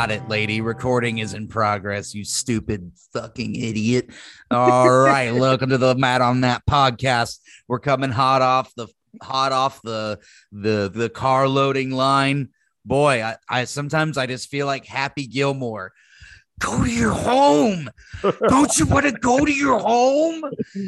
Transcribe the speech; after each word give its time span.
Got 0.00 0.12
it, 0.12 0.28
lady. 0.30 0.62
Recording 0.62 1.18
is 1.18 1.34
in 1.34 1.46
progress, 1.46 2.14
you 2.14 2.24
stupid 2.24 2.90
fucking 3.12 3.54
idiot. 3.54 4.08
All 4.50 4.88
right, 4.90 5.30
welcome 5.34 5.68
to 5.68 5.76
the 5.76 5.94
Matt 5.94 6.22
on 6.22 6.40
Matt 6.40 6.62
podcast. 6.64 7.38
We're 7.68 7.80
coming 7.80 8.10
hot 8.10 8.40
off 8.40 8.74
the 8.74 8.86
hot 9.20 9.52
off 9.52 9.82
the 9.82 10.18
the 10.52 10.90
the 10.90 11.10
car 11.10 11.46
loading 11.46 11.90
line. 11.90 12.48
Boy, 12.82 13.22
I, 13.22 13.36
I 13.46 13.64
sometimes 13.64 14.16
I 14.16 14.24
just 14.24 14.48
feel 14.48 14.64
like 14.64 14.86
Happy 14.86 15.26
Gilmore. 15.26 15.92
Go 16.60 16.82
to 16.82 16.90
your 16.90 17.12
home. 17.12 17.90
Don't 18.22 18.78
you 18.78 18.86
want 18.86 19.04
to 19.04 19.12
go 19.12 19.44
to 19.44 19.52
your 19.52 19.80
home? 19.80 20.44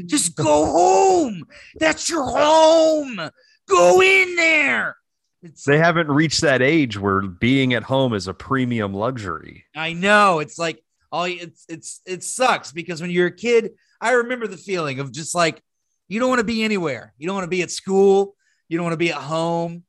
Just 0.06 0.36
go 0.36 0.64
home. 0.64 1.44
That's 1.78 2.08
your 2.08 2.24
home. 2.24 3.20
Go 3.68 4.00
in 4.00 4.36
there. 4.36 4.96
It's 5.42 5.64
They 5.64 5.78
haven't 5.78 6.08
reached 6.08 6.40
that 6.42 6.62
age 6.62 6.98
where 6.98 7.20
being 7.22 7.74
at 7.74 7.82
home 7.82 8.14
is 8.14 8.28
a 8.28 8.34
premium 8.34 8.94
luxury. 8.94 9.64
I 9.74 9.92
know. 9.92 10.38
It's 10.38 10.58
like 10.58 10.82
all 11.10 11.24
it's 11.24 11.64
it's 11.68 12.00
it 12.06 12.22
sucks 12.22 12.72
because 12.72 13.00
when 13.00 13.10
you're 13.10 13.26
a 13.26 13.34
kid, 13.34 13.72
I 14.00 14.12
remember 14.12 14.46
the 14.46 14.56
feeling 14.56 15.00
of 15.00 15.12
just 15.12 15.34
like 15.34 15.62
you 16.08 16.20
don't 16.20 16.28
want 16.28 16.40
to 16.40 16.44
be 16.44 16.62
anywhere. 16.62 17.12
You 17.18 17.26
don't 17.26 17.34
want 17.34 17.44
to 17.44 17.50
be 17.50 17.62
at 17.62 17.70
school. 17.70 18.36
You 18.68 18.78
don't 18.78 18.84
want 18.84 18.94
to 18.94 18.98
be 18.98 19.10
at 19.10 19.16
home. 19.16 19.82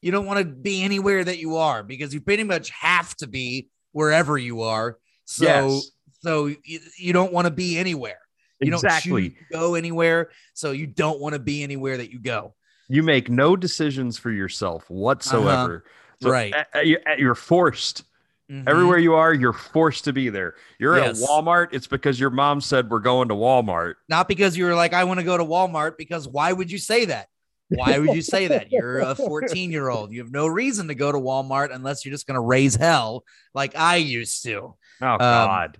You 0.00 0.12
don't 0.12 0.26
want 0.26 0.38
to 0.38 0.44
be 0.44 0.82
anywhere 0.82 1.24
that 1.24 1.38
you 1.38 1.56
are 1.56 1.82
because 1.82 2.14
you 2.14 2.20
pretty 2.20 2.44
much 2.44 2.70
have 2.70 3.14
to 3.16 3.26
be 3.26 3.68
wherever 3.92 4.38
you 4.38 4.62
are. 4.62 4.98
So 5.24 5.44
Yes. 5.44 5.90
so 6.20 6.46
you, 6.46 6.80
you 6.98 7.12
don't 7.12 7.32
want 7.32 7.46
to 7.46 7.50
be 7.50 7.78
anywhere. 7.78 8.18
You 8.60 8.70
don't 8.70 8.82
exactly. 8.82 9.30
to 9.30 9.36
go 9.52 9.74
anywhere, 9.74 10.30
so 10.54 10.70
you 10.70 10.86
don't 10.86 11.20
want 11.20 11.34
to 11.34 11.38
be 11.38 11.62
anywhere 11.62 11.98
that 11.98 12.10
you 12.10 12.18
go. 12.18 12.54
You 12.88 13.02
make 13.02 13.28
no 13.30 13.56
decisions 13.56 14.18
for 14.18 14.30
yourself 14.30 14.88
whatsoever. 14.88 15.84
So 16.22 16.30
Right. 16.30 16.54
a- 16.54 16.66
a- 16.78 16.84
you- 16.84 16.98
a- 17.06 17.18
you're 17.20 17.34
forced. 17.34 18.04
Mhm. 18.50 18.68
Everywhere 18.68 18.98
you 18.98 19.14
are, 19.14 19.34
you're 19.34 19.52
forced 19.52 20.04
to 20.04 20.12
be 20.12 20.28
there. 20.28 20.54
You're 20.78 20.96
Yes. 20.98 21.20
at 21.22 21.28
Walmart. 21.28 21.68
It's 21.72 21.88
because 21.88 22.18
your 22.20 22.30
mom 22.30 22.60
said 22.60 22.88
we're 22.88 23.00
going 23.00 23.28
to 23.28 23.34
Walmart. 23.34 23.94
not 24.08 24.28
because 24.28 24.56
you 24.56 24.64
were 24.66 24.74
like, 24.74 24.92
I 24.94 25.04
want 25.04 25.18
to 25.18 25.24
go 25.24 25.36
to 25.36 25.44
Walmart, 25.44 25.96
because 25.98 26.28
why 26.28 26.52
would 26.52 26.70
you 26.70 26.78
say 26.78 27.06
that? 27.06 27.26
Why 27.70 27.98
would 27.98 28.14
you 28.14 28.22
say 28.22 28.46
that? 28.46 28.70
You're 28.70 29.00
a 29.00 29.16
14 29.16 29.72
year 29.72 29.88
old. 29.88 30.12
You 30.12 30.20
have 30.20 30.30
no 30.30 30.46
reason 30.46 30.86
to 30.86 30.94
go 30.94 31.10
to 31.10 31.18
Walmart 31.18 31.74
unless 31.74 32.04
you're 32.04 32.12
just 32.14 32.28
going 32.28 32.36
to 32.36 32.40
raise 32.40 32.76
hell 32.76 33.24
like 33.52 33.74
I 33.74 33.96
used 33.96 34.44
to. 34.44 34.76
Oh 35.02 35.16
God, 35.18 35.76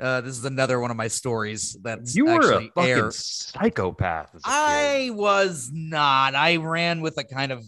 Uh, 0.00 0.20
this 0.22 0.36
is 0.38 0.44
another 0.44 0.80
one 0.80 0.90
of 0.90 0.96
my 0.96 1.08
stories 1.08 1.76
that's 1.82 2.16
you 2.16 2.26
were 2.26 2.52
a 2.52 2.68
fucking 2.74 3.10
psychopath. 3.10 4.34
As 4.34 4.42
a 4.44 4.44
kid. 4.44 4.52
I 4.52 5.10
was 5.12 5.70
not. 5.72 6.34
I 6.34 6.56
ran 6.56 7.00
with 7.00 7.18
a 7.18 7.24
kind 7.24 7.52
of 7.52 7.64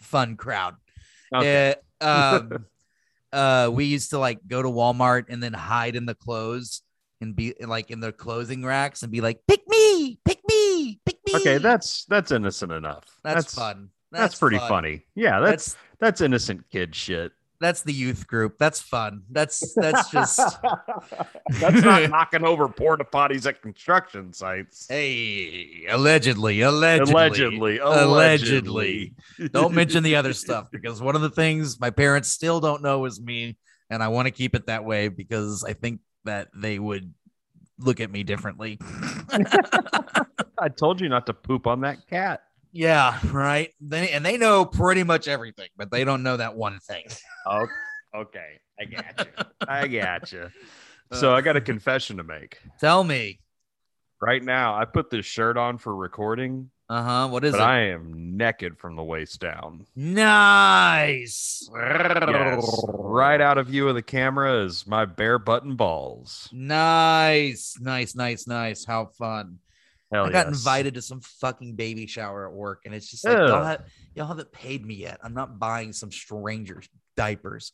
fun 0.00 0.36
crowd. 0.36 0.76
Okay. 1.34 1.74
Uh, 2.00 2.40
um, 2.52 2.66
uh, 3.32 3.70
we 3.72 3.86
used 3.86 4.10
to 4.10 4.18
like 4.18 4.38
go 4.46 4.62
to 4.62 4.68
Walmart 4.68 5.24
and 5.28 5.42
then 5.42 5.52
hide 5.52 5.96
in 5.96 6.06
the 6.06 6.14
clothes 6.14 6.82
and 7.20 7.34
be 7.34 7.54
like 7.60 7.90
in 7.90 8.00
the 8.00 8.12
clothing 8.12 8.64
racks 8.64 9.02
and 9.02 9.10
be 9.10 9.20
like, 9.20 9.40
pick 9.46 9.60
me, 9.68 10.18
pick 10.24 10.40
me, 10.48 11.00
pick 11.06 11.18
me. 11.26 11.34
okay, 11.36 11.58
that's 11.58 12.04
that's 12.06 12.30
innocent 12.30 12.72
enough. 12.72 13.04
That's, 13.22 13.54
fun. 13.54 13.90
That's, 14.10 14.38
pretty 14.38 14.58
fun. 14.58 14.68
funny. 14.68 15.06
Yeah, 15.14 15.40
that's 15.40 15.74
That's 15.74 15.76
that's 15.98 16.20
innocent 16.20 16.68
kid 16.70 16.94
shit. 16.94 17.32
That's 17.62 17.82
the 17.82 17.92
youth 17.92 18.26
group. 18.26 18.58
That's 18.58 18.80
fun. 18.80 19.22
That's 19.30 19.74
that's 19.74 20.10
just 20.10 20.38
that's 21.60 21.82
not 21.82 22.10
knocking 22.10 22.44
over 22.44 22.68
porta 22.68 23.04
potties 23.04 23.46
at 23.46 23.62
construction 23.62 24.32
sites. 24.32 24.86
hey, 24.88 25.86
allegedly, 25.88 26.60
allegedly, 26.60 27.12
Allegedly, 27.12 27.78
allegedly. 27.78 29.14
Don't 29.52 29.74
mention 29.74 30.02
the 30.02 30.16
other 30.16 30.32
stuff 30.42 30.70
because 30.70 31.00
one 31.00 31.16
of 31.16 31.22
the 31.22 31.30
things 31.30 31.78
my 31.80 31.90
parents 31.90 32.28
still 32.28 32.60
don't 32.60 32.82
know 32.82 33.04
is 33.04 33.20
me, 33.20 33.56
and 33.90 34.02
I 34.02 34.08
want 34.08 34.26
to 34.26 34.32
keep 34.32 34.54
it 34.54 34.66
that 34.66 34.84
way 34.84 35.08
because 35.08 35.64
I 35.64 35.72
think 35.72 36.00
that 36.24 36.48
they 36.54 36.78
would 36.78 37.12
look 37.78 38.00
at 38.00 38.10
me 38.10 38.22
differently. 38.22 38.78
I 40.58 40.68
told 40.68 41.00
you 41.00 41.08
not 41.08 41.26
to 41.26 41.34
poop 41.34 41.66
on 41.66 41.80
that 41.80 42.06
cat. 42.08 42.42
Yeah, 42.72 43.18
right. 43.30 43.70
They 43.80 44.10
and 44.10 44.24
they 44.24 44.36
know 44.38 44.64
pretty 44.64 45.04
much 45.04 45.28
everything, 45.28 45.68
but 45.76 45.90
they 45.90 46.04
don't 46.04 46.22
know 46.22 46.36
that 46.38 46.56
one 46.56 46.78
thing. 46.80 47.04
Oh, 47.46 47.66
okay. 48.14 48.60
I 48.80 48.84
got 48.84 49.26
you. 49.26 49.44
I 49.68 49.88
got 49.88 50.32
you. 50.32 50.48
So 51.12 51.34
I 51.34 51.42
got 51.42 51.56
a 51.56 51.60
confession 51.60 52.16
to 52.16 52.24
make. 52.24 52.58
Tell 52.80 53.04
me. 53.04 53.40
Right 54.20 54.42
now, 54.42 54.74
I 54.74 54.84
put 54.84 55.10
this 55.10 55.26
shirt 55.26 55.56
on 55.58 55.78
for 55.78 55.94
recording, 55.94 56.70
Uh 56.88 57.02
huh. 57.02 57.28
What 57.28 57.44
is 57.44 57.52
but 57.52 57.60
it? 57.60 57.64
I 57.64 57.80
am 57.88 58.36
naked 58.36 58.78
from 58.78 58.96
the 58.96 59.02
waist 59.02 59.40
down. 59.40 59.86
Nice. 59.96 61.68
Yes. 61.74 62.84
Right 62.88 63.40
out 63.40 63.58
of 63.58 63.66
view 63.66 63.88
of 63.88 63.94
the 63.94 64.02
camera 64.02 64.64
is 64.64 64.86
my 64.86 65.04
bare 65.04 65.38
button 65.38 65.74
balls. 65.74 66.48
Nice, 66.52 67.76
nice, 67.80 68.14
nice, 68.14 68.46
nice. 68.46 68.84
How 68.84 69.06
fun. 69.06 69.58
Hell 70.12 70.26
I 70.26 70.30
got 70.30 70.46
yes. 70.46 70.58
invited 70.58 70.94
to 70.94 71.02
some 71.02 71.20
fucking 71.20 71.74
baby 71.74 72.06
shower 72.06 72.46
at 72.46 72.52
work, 72.52 72.82
and 72.84 72.94
it's 72.94 73.10
just 73.10 73.24
like 73.24 73.36
y'all, 73.36 73.64
have, 73.64 73.84
y'all 74.14 74.26
haven't 74.26 74.52
paid 74.52 74.84
me 74.84 74.94
yet. 74.94 75.18
I'm 75.22 75.34
not 75.34 75.58
buying 75.58 75.92
some 75.92 76.12
stranger's 76.12 76.88
diapers. 77.16 77.72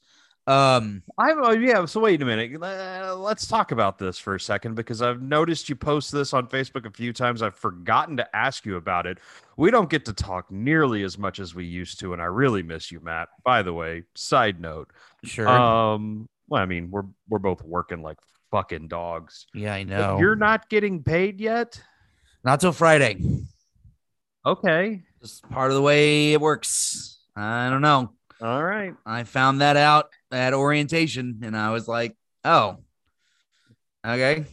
Um, 0.48 1.02
I'm, 1.18 1.44
oh, 1.44 1.50
yeah. 1.50 1.84
So 1.84 2.00
wait 2.00 2.22
a 2.22 2.24
minute. 2.24 2.62
Uh, 2.62 3.14
Let's 3.16 3.46
talk 3.46 3.70
about 3.70 3.98
this 3.98 4.18
for 4.18 4.34
a 4.34 4.40
second 4.40 4.76
because 4.76 5.02
I've 5.02 5.20
noticed 5.20 5.68
you 5.68 5.76
post 5.76 6.10
this 6.10 6.32
on 6.32 6.46
Facebook 6.46 6.86
a 6.86 6.90
few 6.90 7.12
times. 7.12 7.42
I've 7.42 7.54
forgotten 7.54 8.16
to 8.16 8.36
ask 8.36 8.64
you 8.64 8.76
about 8.76 9.06
it. 9.06 9.18
We 9.58 9.70
don't 9.70 9.90
get 9.90 10.06
to 10.06 10.14
talk 10.14 10.50
nearly 10.50 11.02
as 11.02 11.18
much 11.18 11.38
as 11.38 11.54
we 11.54 11.66
used 11.66 12.00
to, 12.00 12.14
and 12.14 12.22
I 12.22 12.26
really 12.26 12.62
miss 12.62 12.90
you, 12.90 13.00
Matt. 13.00 13.28
By 13.44 13.62
the 13.62 13.74
way, 13.74 14.04
side 14.14 14.58
note. 14.58 14.90
sure. 15.22 15.46
Um, 15.46 16.30
well, 16.48 16.62
I 16.62 16.66
mean, 16.66 16.90
we're 16.90 17.04
we're 17.28 17.40
both 17.40 17.62
working 17.62 18.00
like 18.00 18.16
fucking 18.50 18.88
dogs. 18.88 19.46
yeah, 19.52 19.74
I 19.74 19.82
know. 19.82 20.18
You're 20.18 20.36
not 20.36 20.70
getting 20.70 21.02
paid 21.02 21.42
yet. 21.42 21.78
Not 22.48 22.60
till 22.62 22.72
Friday. 22.72 23.18
Okay. 24.46 25.02
Just 25.20 25.46
part 25.50 25.70
of 25.70 25.74
the 25.74 25.82
way 25.82 26.32
it 26.32 26.40
works. 26.40 27.18
I 27.36 27.68
don't 27.68 27.82
know. 27.82 28.12
All 28.40 28.64
right. 28.64 28.94
I 29.04 29.24
found 29.24 29.60
that 29.60 29.76
out 29.76 30.08
at 30.32 30.54
orientation, 30.54 31.40
and 31.42 31.54
I 31.54 31.72
was 31.72 31.86
like, 31.86 32.16
oh, 32.46 32.78
okay. 34.06 34.46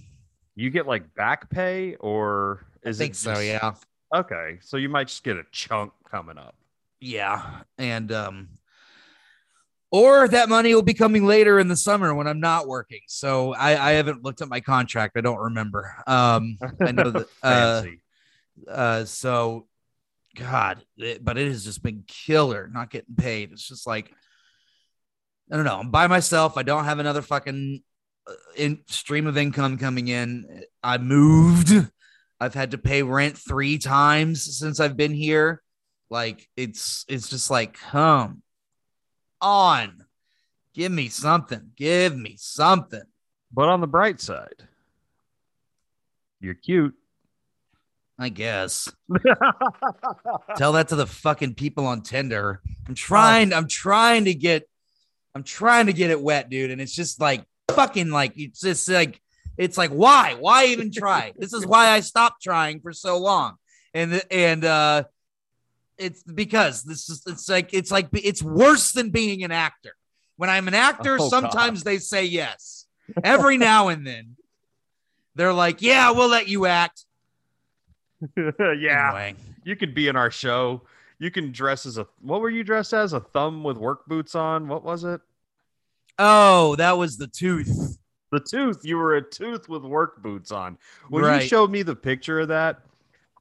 You 0.55 0.69
get 0.71 0.87
like 0.87 1.15
back 1.15 1.49
pay, 1.49 1.95
or 1.95 2.65
is 2.83 2.99
I 2.99 3.03
think 3.05 3.13
it 3.13 3.17
so. 3.17 3.33
just- 3.35 3.45
Yeah. 3.45 3.73
Okay, 4.13 4.57
so 4.61 4.75
you 4.75 4.89
might 4.89 5.07
just 5.07 5.23
get 5.23 5.37
a 5.37 5.43
chunk 5.53 5.93
coming 6.11 6.37
up. 6.37 6.55
Yeah. 6.99 7.61
And 7.77 8.11
um 8.11 8.49
or 9.95 10.27
that 10.27 10.49
money 10.49 10.73
will 10.75 10.81
be 10.81 10.93
coming 10.93 11.25
later 11.25 11.59
in 11.59 11.67
the 11.67 11.75
summer 11.75 12.13
when 12.13 12.27
I'm 12.27 12.39
not 12.39 12.67
working. 12.67 13.01
So 13.07 13.53
I, 13.53 13.89
I 13.89 13.91
haven't 13.93 14.23
looked 14.23 14.41
at 14.41 14.49
my 14.49 14.59
contract. 14.59 15.15
I 15.17 15.21
don't 15.21 15.37
remember. 15.39 15.95
Um 16.07 16.57
I 16.81 16.91
know 16.91 17.11
that 17.11 17.27
uh 17.43 17.81
uh 18.69 19.05
so 19.05 19.67
God, 20.35 20.83
it- 20.97 21.23
but 21.23 21.37
it 21.37 21.47
has 21.47 21.63
just 21.63 21.81
been 21.81 22.03
killer 22.07 22.69
not 22.71 22.89
getting 22.91 23.15
paid. 23.15 23.51
It's 23.51 23.67
just 23.67 23.87
like 23.87 24.11
I 25.51 25.55
don't 25.55 25.65
know. 25.65 25.79
I'm 25.79 25.91
by 25.91 26.07
myself. 26.07 26.57
I 26.57 26.63
don't 26.63 26.85
have 26.85 26.99
another 26.99 27.21
fucking 27.21 27.81
uh, 28.27 28.33
in 28.57 28.79
stream 28.87 29.27
of 29.27 29.37
income 29.37 29.77
coming 29.77 30.07
in. 30.07 30.63
I 30.83 30.97
moved. 30.97 31.71
I've 32.39 32.55
had 32.55 32.71
to 32.71 32.77
pay 32.77 33.03
rent 33.03 33.37
three 33.37 33.77
times 33.77 34.57
since 34.57 34.79
I've 34.79 34.97
been 34.97 35.13
here. 35.13 35.61
Like 36.09 36.49
it's 36.57 37.05
it's 37.07 37.29
just 37.29 37.49
like 37.49 37.73
come 37.75 38.41
on, 39.41 40.05
give 40.73 40.91
me 40.91 41.09
something. 41.09 41.71
Give 41.75 42.15
me 42.15 42.35
something. 42.37 43.03
But 43.51 43.69
on 43.69 43.81
the 43.81 43.87
bright 43.87 44.19
side, 44.19 44.67
you're 46.39 46.53
cute. 46.53 46.95
I 48.17 48.29
guess. 48.29 48.91
Tell 50.57 50.73
that 50.73 50.87
to 50.89 50.95
the 50.95 51.05
fucking 51.05 51.55
people 51.55 51.85
on 51.85 52.01
Tinder. 52.01 52.61
I'm 52.87 52.95
trying. 52.95 53.53
I'm 53.53 53.67
trying 53.67 54.25
to 54.25 54.33
get. 54.33 54.69
I'm 55.33 55.43
trying 55.43 55.87
to 55.87 55.93
get 55.93 56.11
it 56.11 56.21
wet, 56.21 56.49
dude. 56.49 56.71
And 56.71 56.79
it's 56.79 56.95
just 56.95 57.19
like 57.19 57.43
fucking 57.71 58.09
like 58.09 58.33
it's 58.37 58.61
just 58.61 58.87
like 58.87 59.21
it's 59.57 59.77
like 59.77 59.91
why? 59.91 60.35
Why 60.39 60.67
even 60.67 60.91
try? 60.91 61.33
this 61.37 61.53
is 61.53 61.65
why 61.65 61.89
I 61.89 61.99
stopped 61.99 62.41
trying 62.41 62.79
for 62.79 62.93
so 62.93 63.17
long. 63.17 63.55
And 63.93 64.21
and 64.31 64.63
uh 64.63 65.03
it's 65.97 66.23
because 66.23 66.83
this 66.83 67.09
is 67.09 67.23
it's 67.27 67.47
like 67.49 67.73
it's 67.73 67.91
like 67.91 68.07
it's 68.13 68.41
worse 68.43 68.91
than 68.91 69.09
being 69.09 69.43
an 69.43 69.51
actor. 69.51 69.93
When 70.37 70.49
I'm 70.49 70.67
an 70.67 70.73
actor, 70.73 71.15
Oh, 71.15 71.17
God. 71.17 71.29
sometimes 71.29 71.83
they 71.83 71.97
say 71.97 72.25
yes. 72.25 72.85
Every 73.23 73.57
now 73.71 73.87
and 73.87 74.05
then. 74.05 74.35
They're 75.35 75.53
like, 75.53 75.81
"Yeah, 75.81 76.11
we'll 76.11 76.29
let 76.29 76.47
you 76.47 76.65
act." 76.65 77.05
yeah, 78.37 79.09
Anyway. 79.09 79.35
you 79.63 79.75
could 79.75 79.93
be 79.93 80.07
in 80.07 80.15
our 80.15 80.31
show. 80.31 80.81
You 81.19 81.31
can 81.31 81.51
dress 81.51 81.85
as 81.85 81.97
a 81.97 82.07
what 82.21 82.41
were 82.41 82.49
you 82.49 82.63
dressed 82.63 82.93
as? 82.93 83.13
A 83.13 83.19
thumb 83.19 83.63
with 83.63 83.77
work 83.77 84.05
boots 84.07 84.35
on? 84.35 84.67
What 84.67 84.83
was 84.83 85.03
it? 85.03 85.21
Oh, 86.17 86.75
that 86.77 86.97
was 86.97 87.17
the 87.17 87.27
tooth. 87.27 87.97
The 88.31 88.39
tooth. 88.39 88.79
You 88.83 88.97
were 88.97 89.15
a 89.15 89.21
tooth 89.21 89.69
with 89.69 89.83
work 89.83 90.21
boots 90.21 90.51
on. 90.51 90.77
When 91.09 91.23
Right. 91.23 91.41
you 91.43 91.47
showed 91.47 91.69
me 91.71 91.83
the 91.83 91.95
picture 91.95 92.39
of 92.41 92.47
that, 92.49 92.81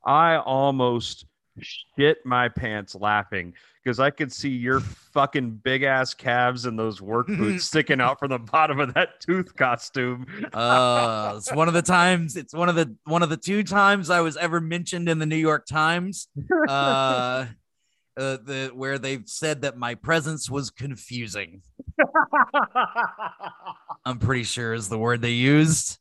I 0.05 0.37
almost 0.37 1.25
shit 1.61 2.19
my 2.25 2.49
pants 2.49 2.95
laughing 2.95 3.55
because 3.83 4.01
I 4.01 4.11
could 4.11 4.33
see 4.33 4.49
your 4.49 4.81
fucking 4.81 5.61
big 5.63 5.83
ass 5.83 6.15
calves 6.15 6.65
and 6.65 6.79
those 6.79 7.03
work 7.03 7.27
boots 7.27 7.65
sticking 7.69 8.01
out 8.01 8.19
from 8.19 8.31
the 8.31 8.39
bottom 8.39 8.81
of 8.81 8.95
that 8.95 9.21
tooth 9.21 9.55
costume. 9.55 10.27
Uh, 10.53 11.35
it's 11.37 11.53
one 11.53 11.69
of 11.69 11.75
the 11.75 11.83
times. 11.87 12.37
It's 12.37 12.55
one 12.55 12.69
of 12.69 12.75
the 12.75 12.97
one 13.05 13.23
of 13.23 13.29
the 13.29 13.37
two 13.37 13.63
times 13.63 14.11
I 14.11 14.21
was 14.21 14.37
ever 14.37 14.61
mentioned 14.61 15.09
in 15.09 15.19
the 15.19 15.27
New 15.27 15.37
York 15.37 15.67
Times. 15.67 16.29
Uh, 16.69 17.47
uh 18.17 18.37
the 18.37 18.71
where 18.75 18.99
they 18.99 19.19
said 19.27 19.63
that 19.63 19.77
my 19.77 19.95
presence 19.95 20.49
was 20.49 20.71
confusing. 20.71 21.63
I'm 24.05 24.19
pretty 24.19 24.45
sure 24.45 24.73
is 24.73 24.89
the 24.89 24.99
word 24.99 25.21
they 25.21 25.33
used. 25.33 25.99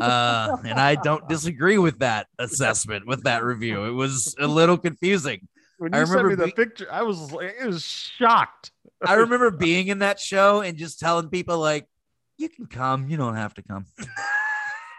Uh, 0.00 0.56
and 0.64 0.78
I 0.78 0.96
don't 0.96 1.26
disagree 1.28 1.78
with 1.78 2.00
that 2.00 2.26
assessment, 2.38 3.06
with 3.06 3.24
that 3.24 3.42
review. 3.44 3.84
It 3.84 3.92
was 3.92 4.34
a 4.38 4.46
little 4.46 4.76
confusing. 4.78 5.48
When 5.78 5.94
I 5.94 6.00
you 6.00 6.06
sent 6.06 6.18
remember 6.22 6.30
me 6.30 6.34
the 6.36 6.46
be- 6.56 6.64
picture, 6.64 6.88
I 6.90 7.02
was 7.02 7.32
like, 7.32 7.54
it 7.60 7.66
was 7.66 7.84
shocked. 7.84 8.72
I 9.04 9.14
remember 9.14 9.50
being 9.50 9.88
in 9.88 10.00
that 10.00 10.18
show 10.18 10.60
and 10.60 10.76
just 10.76 10.98
telling 10.98 11.28
people 11.28 11.58
like, 11.58 11.86
"You 12.36 12.48
can 12.48 12.66
come, 12.66 13.08
you 13.08 13.16
don't 13.16 13.36
have 13.36 13.54
to 13.54 13.62
come." 13.62 13.86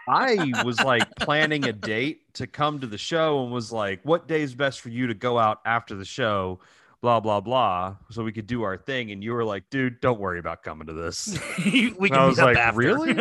I 0.08 0.52
was 0.64 0.80
like 0.80 1.14
planning 1.16 1.66
a 1.66 1.72
date 1.72 2.34
to 2.34 2.46
come 2.46 2.80
to 2.80 2.86
the 2.86 2.98
show 2.98 3.44
and 3.44 3.52
was 3.52 3.70
like, 3.70 4.00
what 4.02 4.26
day 4.26 4.42
is 4.42 4.54
best 4.54 4.80
for 4.80 4.88
you 4.88 5.06
to 5.06 5.14
go 5.14 5.38
out 5.38 5.60
after 5.64 5.94
the 5.94 6.04
show? 6.04 6.58
Blah, 7.02 7.20
blah, 7.20 7.40
blah. 7.40 7.96
So 8.10 8.22
we 8.22 8.30
could 8.30 8.46
do 8.46 8.62
our 8.62 8.76
thing. 8.76 9.10
And 9.10 9.24
you 9.24 9.32
were 9.32 9.44
like, 9.44 9.64
dude, 9.70 10.00
don't 10.02 10.20
worry 10.20 10.38
about 10.38 10.62
coming 10.62 10.86
to 10.86 10.92
this. 10.92 11.38
we 11.64 11.88
And 11.88 11.98
can 12.10 12.12
I 12.14 12.26
was 12.26 12.36
like, 12.38 12.58
after. 12.58 12.78
really? 12.78 13.14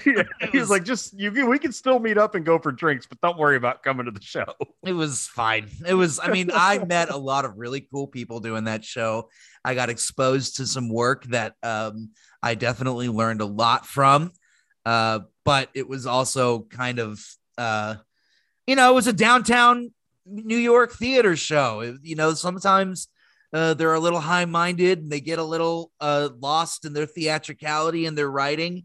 He 0.52 0.58
was 0.58 0.70
like, 0.70 0.84
just 0.84 1.12
you 1.18 1.30
can- 1.30 1.46
we 1.48 1.58
can 1.58 1.72
still 1.72 1.98
meet 1.98 2.16
up 2.16 2.34
and 2.34 2.46
go 2.46 2.58
for 2.58 2.72
drinks, 2.72 3.06
but 3.06 3.20
don't 3.20 3.36
worry 3.36 3.56
about 3.56 3.82
coming 3.82 4.06
to 4.06 4.10
the 4.10 4.22
show. 4.22 4.46
it 4.86 4.92
was 4.94 5.26
fine. 5.26 5.68
It 5.86 5.92
was, 5.92 6.18
I 6.18 6.30
mean, 6.30 6.50
I 6.54 6.78
met 6.84 7.10
a 7.10 7.16
lot 7.16 7.44
of 7.44 7.58
really 7.58 7.82
cool 7.92 8.06
people 8.06 8.40
doing 8.40 8.64
that 8.64 8.84
show. 8.86 9.28
I 9.62 9.74
got 9.74 9.90
exposed 9.90 10.56
to 10.56 10.66
some 10.66 10.88
work 10.88 11.24
that 11.26 11.56
um, 11.62 12.12
I 12.42 12.54
definitely 12.54 13.10
learned 13.10 13.42
a 13.42 13.46
lot 13.46 13.84
from. 13.86 14.32
Uh, 14.86 15.20
but 15.44 15.68
it 15.74 15.86
was 15.86 16.06
also 16.06 16.60
kind 16.70 17.00
of, 17.00 17.22
uh, 17.58 17.96
you 18.66 18.76
know, 18.76 18.92
it 18.92 18.94
was 18.94 19.08
a 19.08 19.12
downtown 19.12 19.92
New 20.24 20.56
York 20.56 20.92
theater 20.94 21.36
show. 21.36 21.96
You 22.02 22.16
know, 22.16 22.32
sometimes 22.34 23.08
uh, 23.52 23.74
they're 23.74 23.94
a 23.94 24.00
little 24.00 24.20
high 24.20 24.44
minded 24.44 24.98
and 25.00 25.10
they 25.10 25.20
get 25.20 25.38
a 25.38 25.44
little 25.44 25.90
uh, 26.00 26.28
lost 26.40 26.84
in 26.84 26.92
their 26.92 27.06
theatricality 27.06 28.06
and 28.06 28.16
their 28.16 28.30
writing. 28.30 28.84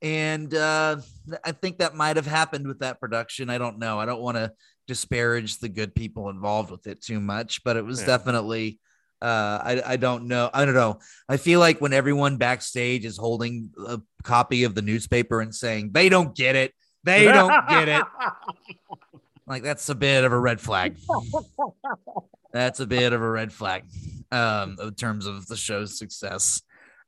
And 0.00 0.52
uh, 0.54 0.96
I 1.44 1.52
think 1.52 1.78
that 1.78 1.94
might 1.94 2.16
have 2.16 2.26
happened 2.26 2.66
with 2.66 2.80
that 2.80 3.00
production. 3.00 3.50
I 3.50 3.58
don't 3.58 3.78
know. 3.78 3.98
I 3.98 4.06
don't 4.06 4.20
want 4.22 4.36
to 4.36 4.52
disparage 4.86 5.58
the 5.58 5.68
good 5.68 5.94
people 5.94 6.30
involved 6.30 6.70
with 6.70 6.86
it 6.86 7.02
too 7.02 7.20
much, 7.20 7.62
but 7.64 7.76
it 7.76 7.84
was 7.84 8.00
Yeah. 8.00 8.06
definitely. 8.06 8.78
Uh, 9.20 9.58
I 9.64 9.82
I 9.84 9.96
don't 9.96 10.28
know. 10.28 10.48
I 10.54 10.64
don't 10.64 10.74
know. 10.74 11.00
I 11.28 11.36
feel 11.38 11.58
like 11.58 11.80
when 11.80 11.92
everyone 11.92 12.36
backstage 12.36 13.04
is 13.04 13.16
holding 13.18 13.70
a 13.84 14.00
copy 14.22 14.62
of 14.62 14.76
the 14.76 14.82
newspaper 14.82 15.40
and 15.40 15.52
saying 15.52 15.90
they 15.92 16.08
don't 16.08 16.36
get 16.36 16.54
it, 16.54 16.72
they 17.02 17.24
don't 17.24 17.68
get 17.68 17.88
it. 17.88 18.04
Like 19.48 19.62
that's 19.62 19.88
a 19.88 19.94
bit 19.94 20.24
of 20.24 20.32
a 20.32 20.38
red 20.38 20.60
flag. 20.60 20.96
That's 22.52 22.80
a 22.80 22.86
bit 22.86 23.12
of 23.12 23.20
a 23.20 23.30
red 23.30 23.52
flag, 23.52 23.84
um, 24.32 24.78
in 24.80 24.94
terms 24.94 25.26
of 25.26 25.46
the 25.48 25.56
show's 25.56 25.98
success. 25.98 26.62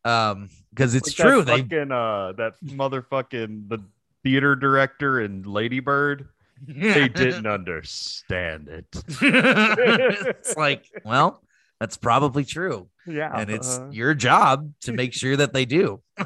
Um, 0.04 0.50
because 0.68 0.94
it's 0.94 1.18
Like 1.18 1.28
true. 1.28 1.42
That 1.42 1.56
They 1.56 1.62
fucking, 1.62 1.92
uh, 1.92 2.32
that 2.36 2.52
motherfucking 2.62 3.68
the 3.70 3.78
theater 4.22 4.54
director 4.54 5.20
in 5.22 5.42
Lady 5.44 5.80
Bird. 5.80 6.28
They 6.66 7.08
didn't 7.08 7.46
understand 7.58 8.68
it. 8.68 8.84
it's 9.22 10.56
like, 10.58 10.84
well, 11.06 11.42
that's 11.80 11.96
probably 11.96 12.44
true. 12.44 12.88
Yeah, 13.06 13.32
And 13.34 13.50
it's 13.50 13.78
uh, 13.78 13.88
your 13.90 14.14
job 14.14 14.72
to 14.82 14.92
make 14.92 15.14
sure 15.14 15.34
that 15.36 15.52
they 15.54 15.64
do. 15.64 16.00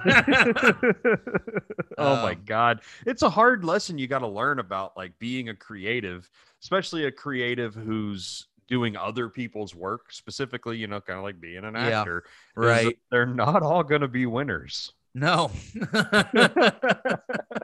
oh 1.97 2.17
my 2.17 2.33
Um, 2.33 2.43
god 2.45 2.81
it's 3.07 3.23
a 3.23 3.31
hard 3.31 3.65
lesson 3.65 3.97
you 3.97 4.09
got 4.09 4.19
to 4.19 4.27
learn 4.29 4.59
about 4.59 4.97
like 4.97 5.17
being 5.19 5.49
a 5.49 5.55
creative 5.55 6.29
especially 6.61 7.05
a 7.07 7.13
creative 7.13 7.75
who's 7.75 8.49
doing 8.67 8.97
other 8.97 9.29
people's 9.29 9.75
work 9.75 10.13
specifically 10.13 10.77
you 10.77 10.89
know 10.89 11.01
kind 11.01 11.19
of 11.19 11.23
like 11.25 11.41
being 11.41 11.65
an 11.65 11.77
actor 11.77 12.25
that 12.57 12.61
right. 12.61 12.99
they're 13.13 13.25
not 13.27 13.63
all 13.63 13.85
going 13.85 14.01
to 14.01 14.09
be 14.09 14.27
winners 14.27 14.93
No. 15.15 15.53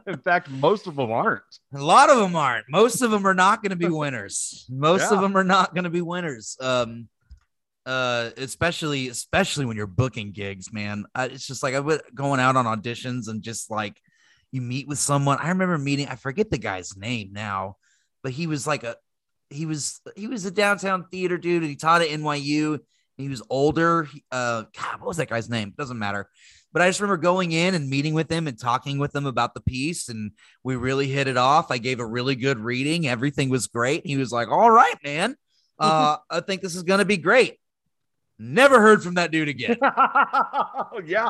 in 0.06 0.18
fact 0.22 0.48
most 0.50 0.86
of 0.86 0.94
them 0.94 1.10
aren't 1.10 1.42
A 1.74 1.82
lot 1.82 2.10
of 2.10 2.18
them 2.18 2.36
aren't. 2.36 2.66
Most 2.68 3.02
of 3.02 3.10
them 3.10 3.26
are 3.26 3.34
not 3.34 3.62
going 3.62 3.70
to 3.70 3.76
be 3.76 3.88
winners. 3.88 4.66
Most 4.70 5.10
of 5.10 5.20
them 5.20 5.36
are 5.36 5.44
not 5.44 5.74
going 5.74 5.84
to 5.84 5.90
be 5.90 6.00
winners. 6.02 6.56
Um, 6.60 7.08
uh, 7.90 8.30
especially 8.36 9.08
especially 9.08 9.64
when 9.66 9.76
you're 9.76 9.86
booking 10.02 10.30
gigs, 10.32 10.72
man. 10.72 11.04
I, 11.14 11.24
it's 11.26 11.46
just 11.46 11.62
like 11.62 11.74
I 11.74 11.80
was 11.80 12.00
going 12.14 12.38
out 12.40 12.54
on 12.56 12.64
auditions 12.66 13.28
and 13.28 13.42
just 13.42 13.70
like 13.70 14.00
you 14.52 14.60
meet 14.60 14.86
with 14.86 14.98
someone. 14.98 15.38
I 15.40 15.48
remember 15.48 15.76
meeting. 15.78 16.06
I 16.08 16.14
forget 16.14 16.50
the 16.50 16.58
guy's 16.58 16.96
name 16.96 17.30
now, 17.32 17.76
but 18.22 18.32
he 18.32 18.46
was 18.46 18.66
like 18.66 18.84
a 18.84 18.94
he 19.50 19.66
was 19.66 20.00
he 20.14 20.28
was 20.28 20.44
a 20.44 20.50
downtown 20.52 21.06
theater 21.10 21.36
dude. 21.36 21.62
And 21.62 21.70
he 21.70 21.76
taught 21.76 22.02
at 22.02 22.08
NYU. 22.08 22.74
And 22.74 22.80
he 23.26 23.28
was 23.28 23.42
older. 23.50 24.04
He- 24.04 24.24
Uh, 24.30 24.64
God, 24.78 25.00
what 25.00 25.08
was 25.08 25.16
that 25.18 25.28
guy's 25.28 25.50
name? 25.50 25.74
Doesn't 25.76 25.98
matter. 25.98 26.30
But 26.72 26.82
I 26.82 26.88
just 26.88 27.00
remember 27.00 27.20
going 27.20 27.50
in 27.50 27.74
and 27.74 27.90
meeting 27.90 28.14
with 28.14 28.30
him 28.30 28.46
and 28.46 28.56
talking 28.58 28.98
with 28.98 29.12
him 29.14 29.26
about 29.26 29.54
the 29.54 29.60
piece, 29.60 30.08
and 30.08 30.30
we 30.62 30.76
really 30.76 31.08
hit 31.08 31.26
it 31.26 31.36
off. 31.36 31.72
I 31.72 31.78
gave 31.78 31.98
a 31.98 32.06
really 32.06 32.36
good 32.36 32.58
reading. 32.60 33.08
Everything 33.08 33.50
was 33.50 33.66
great. 33.66 34.06
He 34.06 34.16
was 34.16 34.30
like, 34.30 34.48
"All 34.48 34.70
right, 34.70 34.94
man. 35.04 35.34
Uh, 35.80 36.16
I 36.28 36.40
think 36.40 36.60
this 36.60 36.76
is 36.76 36.82
gonna 36.82 37.06
be 37.06 37.16
great." 37.16 37.59
Never 38.42 38.80
heard 38.80 39.02
from 39.02 39.14
that 39.14 39.30
dude 39.30 39.48
again. 39.48 39.76
yeah 41.04 41.28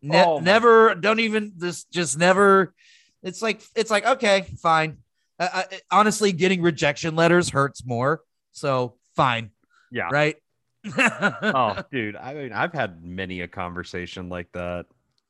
Ne- 0.00 0.24
Oh 0.24 0.40
never. 0.40 0.94
Don't 0.94 1.20
even. 1.20 1.52
Just, 1.60 1.90
just 1.92 2.18
never. 2.18 2.74
It's 3.22 3.40
like, 3.40 3.62
it's 3.76 3.90
like, 3.90 4.04
okay, 4.04 4.46
fine. 4.60 4.96
I, 5.38 5.66
I, 5.70 5.80
honestly, 5.92 6.32
getting 6.32 6.60
rejection 6.60 7.14
letters 7.14 7.50
hurts 7.50 7.84
more. 7.86 8.22
So 8.50 8.96
fine, 9.14 9.50
yeah 9.90 10.08
right? 10.10 10.36
oh 10.98 11.80
dude 11.92 12.16
i 12.16 12.34
mean 12.34 12.52
i've 12.52 12.72
had 12.72 13.04
many 13.04 13.42
a 13.42 13.46
conversation 13.46 14.28
like 14.28 14.50
that 14.50 14.84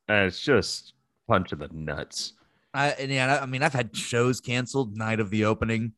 and 0.09 0.27
it's 0.27 0.41
just 0.41 0.95
punch 1.29 1.53
in 1.53 1.59
the 1.59 1.69
nuts 1.75 2.33
I 2.75 2.89
and 2.91 3.11
yeah, 3.11 3.39
I 3.43 3.47
mean, 3.47 3.63
I've 3.63 3.73
had 3.73 3.97
shows 3.97 4.41
canceled 4.41 4.97
night 4.97 5.21
of 5.21 5.31
the 5.31 5.45
opening. 5.45 5.93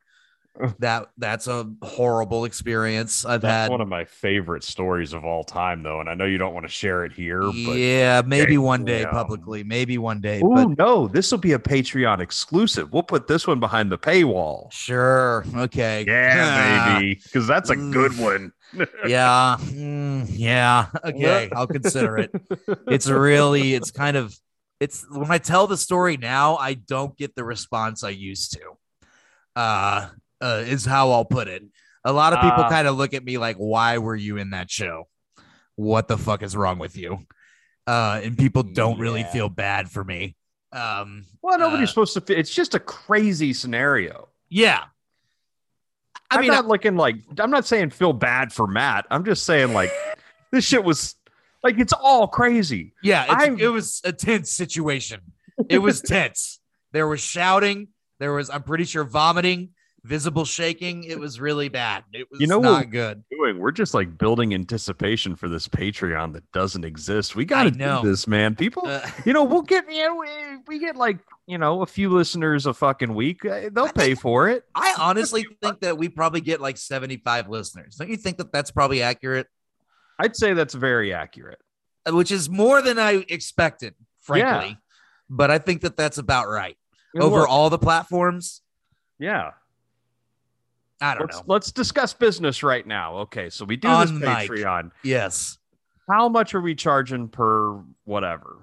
That 0.79 1.09
that's 1.19 1.47
a 1.47 1.71
horrible 1.83 2.45
experience. 2.45 3.25
I've 3.25 3.41
That's 3.43 3.53
had 3.53 3.71
one 3.71 3.81
of 3.81 3.89
my 3.89 4.05
favorite 4.05 4.63
stories 4.65 5.13
of 5.13 5.25
all 5.25 5.45
time, 5.45 5.83
though, 5.83 6.01
and 6.01 6.09
I 6.09 6.15
know 6.15 6.25
you 6.27 6.39
don't 6.39 6.55
want 6.55 6.65
to 6.65 6.73
share 6.73 7.05
it 7.05 7.13
here. 7.13 7.51
But 7.51 7.55
yeah, 7.57 8.23
maybe 8.25 8.57
one 8.59 8.85
day 8.85 9.03
Damn. 9.03 9.13
publicly, 9.15 9.65
maybe 9.65 9.99
one 9.99 10.21
day. 10.21 10.43
oh 10.43 10.49
But 10.55 10.79
no, 10.79 11.09
this 11.09 11.31
will 11.31 11.39
be 11.39 11.53
a 11.53 11.59
Patreon 11.59 12.21
exclusive. 12.21 12.93
We'll 12.93 13.03
put 13.03 13.27
this 13.27 13.47
one 13.47 13.61
behind 13.61 13.91
the 13.91 13.99
paywall. 13.99 14.73
sure, 14.73 15.45
okay, 15.57 16.05
Yeah, 16.07 16.51
baby, 16.99 17.15
because 17.17 17.47
that's 17.47 17.71
a 17.71 17.77
good 17.77 18.17
one. 18.19 18.53
yeah, 19.03 19.57
mm, 19.61 20.27
yeah, 20.31 20.87
okay, 21.05 21.49
I'll 21.55 21.67
consider 21.67 22.19
it. 22.19 22.31
It's 22.89 23.09
really, 23.09 23.75
it's 23.75 23.91
kind 23.91 24.17
of, 24.17 24.37
it's 24.81 25.05
when 25.11 25.31
I 25.31 25.39
tell 25.39 25.67
the 25.67 25.77
story 25.77 26.17
now, 26.17 26.57
I 26.57 26.75
don't 26.75 27.17
get 27.17 27.35
the 27.35 27.45
response 27.45 28.05
I 28.05 28.11
used 28.11 28.53
to. 28.55 28.77
Uh, 29.57 30.09
uh 30.41 30.63
is 30.67 30.85
how 30.85 31.11
I'll 31.11 31.25
put 31.25 31.49
it. 31.49 31.63
A 32.05 32.13
lot 32.13 32.33
of 32.33 32.41
people 32.41 32.65
Ah. 32.65 32.69
kind 32.69 32.87
of 32.89 32.97
look 32.97 33.15
at 33.15 33.25
me 33.25 33.39
like, 33.39 33.57
"Why 33.57 33.99
were 33.99 34.17
you 34.17 34.37
in 34.37 34.51
that 34.51 34.71
show? 34.71 35.09
What 35.77 36.09
the 36.09 36.19
fuck 36.19 36.43
is 36.43 36.57
wrong 36.57 36.79
with 36.79 36.97
you?" 36.97 37.19
Uh, 37.87 38.21
and 38.23 38.37
people 38.39 38.63
don't 38.63 38.99
really 38.99 39.25
feel 39.25 39.49
bad 39.49 39.91
for 39.91 40.03
me. 40.05 40.37
Um, 40.73 41.25
well, 41.43 41.59
nobody's 41.59 41.89
Uh, 41.89 41.93
supposed 41.93 42.15
to. 42.15 42.21
Fit. 42.21 42.39
It's 42.39 42.53
just 42.55 42.75
a 42.75 42.81
crazy 42.81 43.53
scenario. 43.53 44.29
yeah. 44.49 44.85
I 46.31 46.37
I'm 46.37 46.41
mean, 46.41 46.51
not 46.51 46.67
looking 46.67 46.97
like 46.97 47.17
I'm 47.39 47.51
not 47.51 47.67
saying 47.67 47.91
feel 47.91 48.13
bad 48.13 48.53
for 48.53 48.67
Matt. 48.67 49.07
I'm 49.11 49.25
just 49.25 49.45
saying 49.45 49.73
like 49.73 49.93
this 50.53 50.65
shit 50.65 50.83
was 50.83 51.15
like 51.63 51.79
it's 51.79 51.93
all 51.93 52.27
crazy. 52.27 52.93
Yeah, 53.03 53.25
it's, 53.25 53.33
I'm- 53.45 53.59
it 53.61 53.69
was 53.69 54.01
a 54.05 54.13
tense 54.13 54.51
situation. 54.51 55.21
It 55.69 55.79
was 55.79 56.01
tense. 56.15 56.61
There 56.93 57.07
was 57.07 57.21
shouting. 57.21 57.89
There 58.21 58.33
was, 58.33 58.49
I'm 58.49 58.63
pretty 58.63 58.85
sure, 58.85 59.05
vomiting, 59.05 59.71
visible 60.05 60.45
shaking. 60.45 61.03
It 61.05 61.19
was 61.19 61.41
really 61.41 61.69
bad. 61.69 62.05
It 62.13 62.31
was 62.31 62.41
You 62.41 62.47
know 62.47 62.61
not 62.61 62.91
good. 62.91 63.25
Doing, 63.31 63.59
we're 63.59 63.73
just 63.73 63.95
like 63.95 64.17
building 64.19 64.55
anticipation 64.55 65.35
for 65.35 65.49
this 65.49 65.67
Patreon 65.67 66.35
that 66.35 66.51
doesn't 66.53 66.85
exist. 66.85 67.35
We 67.35 67.45
got 67.45 67.65
to 67.65 67.71
do 67.71 68.01
this, 68.03 68.27
man. 68.29 68.55
People, 68.57 68.87
Uh, 68.87 69.01
you 69.25 69.33
know, 69.33 69.45
we'll 69.45 69.63
get 69.63 69.91
you 69.91 70.05
know, 70.05 70.15
we- 70.17 70.59
we 70.67 70.79
get 70.79 70.97
like 70.97 71.19
you 71.47 71.59
know 71.59 71.83
a 71.83 71.87
few 71.87 72.11
listeners 72.11 72.67
a 72.67 72.73
fucking 72.75 73.15
week. 73.15 73.45
Uh, 73.45 73.71
They'll 73.73 73.89
pay 73.89 74.15
for 74.15 74.49
it. 74.49 74.65
I 74.75 74.95
honestly 74.99 75.47
think 75.63 75.81
that 75.81 75.99
we 75.99 76.09
probably 76.09 76.41
get 76.41 76.61
like 76.61 76.77
75 76.77 77.49
listeners. 77.49 77.97
Don't 77.97 78.09
you 78.11 78.17
think 78.17 78.37
that 78.39 78.53
that's 78.53 78.71
probably 78.71 79.03
accurate? 79.03 79.47
I'd 80.19 80.37
say 80.37 80.53
that's 80.55 80.75
very 80.75 81.13
accurate. 81.13 81.59
Uh, 82.07 82.15
Which 82.15 82.31
is 82.31 82.49
more 82.49 82.81
than 82.83 82.99
I 82.99 83.25
expected, 83.29 83.95
frankly. 84.21 84.69
Yeah. 84.69 84.75
But 85.31 85.51
I 85.51 85.59
think 85.59 85.81
that 85.81 85.97
that's 85.97 86.19
about 86.19 86.49
right 86.49 86.77
over 87.19 87.47
all 87.47 87.71
the 87.71 87.79
platforms. 87.79 88.61
yeah. 89.19 89.53
I 91.11 91.15
don't 91.15 91.21
let's, 91.23 91.37
know. 91.39 91.45
let's 91.47 91.73
discuss 91.73 92.13
business 92.15 92.63
right 92.63 92.87
now. 92.87 93.17
Okay, 93.19 93.51
so 93.51 93.65
we 93.65 93.77
do 93.77 93.89
On 93.89 94.21
this 94.21 94.29
mic. 94.29 94.51
Patreon. 94.51 94.91
Yes. 95.03 95.59
How 96.09 96.29
much 96.29 96.55
are 96.55 96.61
we 96.61 96.75
charging 96.75 97.29
per 97.29 97.81
whatever? 98.05 98.59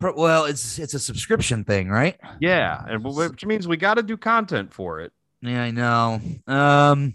Pro- 0.00 0.14
Well, 0.16 0.44
it's 0.44 0.78
it's 0.78 0.94
a 0.94 0.98
subscription 1.00 1.64
thing, 1.64 1.88
right? 1.88 2.16
Yeah, 2.40 2.84
and 2.88 3.02
which 3.04 3.44
means 3.44 3.66
we 3.66 3.76
got 3.76 3.94
to 3.94 4.02
do 4.02 4.16
content 4.16 4.72
for 4.72 5.00
it. 5.00 5.12
Yeah, 5.42 5.62
I 5.62 5.70
know. 5.70 6.20
Um, 6.46 7.14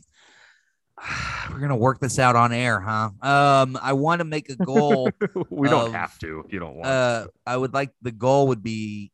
we're 1.51 1.59
gonna 1.59 1.77
work 1.77 1.99
this 1.99 2.19
out 2.19 2.35
on 2.35 2.51
air, 2.53 2.79
huh? 2.79 3.09
Um, 3.21 3.77
I 3.81 3.93
want 3.93 4.19
to 4.19 4.25
make 4.25 4.49
a 4.49 4.55
goal. 4.55 5.09
we 5.49 5.69
don't 5.69 5.93
have 5.93 6.17
to. 6.19 6.43
if 6.45 6.53
You 6.53 6.59
don't 6.59 6.75
want. 6.75 6.87
uh, 6.87 7.27
I 7.45 7.55
would 7.57 7.73
like 7.73 7.91
the 8.01 8.11
goal 8.11 8.47
would 8.49 8.63
be 8.63 9.11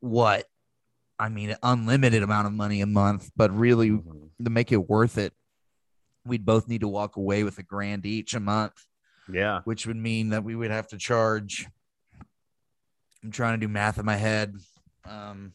what? 0.00 0.46
I 1.20 1.28
mean, 1.28 1.54
unlimited 1.62 2.22
amount 2.22 2.46
of 2.46 2.52
money 2.54 2.80
a 2.80 2.86
month, 2.86 3.30
but 3.36 3.50
really 3.56 3.90
Mhm. 3.90 4.30
to 4.42 4.50
make 4.50 4.72
it 4.72 4.88
worth 4.88 5.18
it, 5.18 5.34
we'd 6.24 6.46
both 6.46 6.66
need 6.66 6.80
to 6.80 6.88
walk 6.88 7.16
away 7.16 7.44
with 7.44 7.58
a 7.58 7.62
grand 7.62 8.06
each 8.06 8.32
a 8.34 8.40
month, 8.40 8.86
Yeah. 9.30 9.60
which 9.64 9.86
would 9.86 9.96
mean 9.98 10.30
that 10.30 10.44
we 10.44 10.54
would 10.56 10.70
have 10.70 10.88
to 10.88 10.96
charge. 10.98 11.68
I'm 13.22 13.30
trying 13.30 13.60
to 13.60 13.66
do 13.66 13.70
math 13.70 13.98
in 13.98 14.06
my 14.06 14.16
head. 14.16 14.54
Um, 15.04 15.52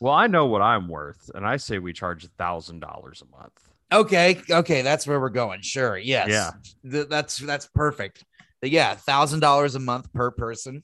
Well, 0.00 0.14
I 0.14 0.26
know 0.26 0.46
what 0.46 0.62
I'm 0.62 0.88
worth, 0.88 1.30
and 1.34 1.46
I 1.46 1.58
say 1.58 1.78
we 1.78 1.92
charge 1.92 2.24
a 2.24 2.28
thousand 2.28 2.80
dollars 2.80 3.22
a 3.22 3.26
month. 3.26 3.52
Okay, 3.92 4.40
okay, 4.50 4.82
that's 4.82 5.06
where 5.06 5.20
we're 5.20 5.28
going. 5.28 5.60
Sure, 5.60 5.96
yes, 5.96 6.28
Yeah. 6.28 6.50
Th- 6.90 7.08
that's 7.08 7.36
that's 7.36 7.68
perfect. 7.68 8.24
Yeah, 8.62 8.94
thousand 8.96 9.40
dollars 9.40 9.74
a 9.76 9.78
month 9.80 10.12
per 10.12 10.30
person. 10.32 10.82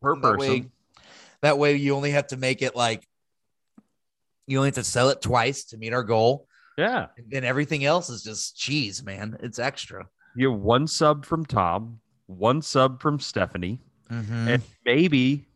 Per 0.00 0.14
That 0.16 0.20
person. 0.22 0.38
way, 0.38 0.70
that 1.42 1.58
way 1.58 1.76
you 1.76 1.94
only 1.94 2.10
have 2.12 2.26
to 2.28 2.36
make 2.36 2.60
it 2.62 2.74
like 2.74 3.06
you 4.46 4.58
only 4.58 4.68
have 4.68 4.74
to 4.76 4.84
sell 4.84 5.08
it 5.10 5.20
twice 5.20 5.64
to 5.64 5.76
meet 5.76 5.92
our 5.92 6.02
goal, 6.04 6.46
Yeah. 6.78 7.06
and 7.16 7.26
then 7.30 7.44
everything 7.44 7.84
else 7.84 8.08
is 8.10 8.22
just 8.22 8.56
cheese, 8.56 9.02
man. 9.04 9.36
It's 9.40 9.58
extra. 9.58 10.06
You 10.36 10.52
have 10.52 10.60
one 10.60 10.86
sub 10.86 11.24
from 11.24 11.44
Tom, 11.46 12.00
one 12.26 12.62
sub 12.62 13.00
from 13.00 13.18
Stephanie, 13.20 13.80
Mhm. 14.10 14.48
and 14.54 14.62
maybe 14.84 15.46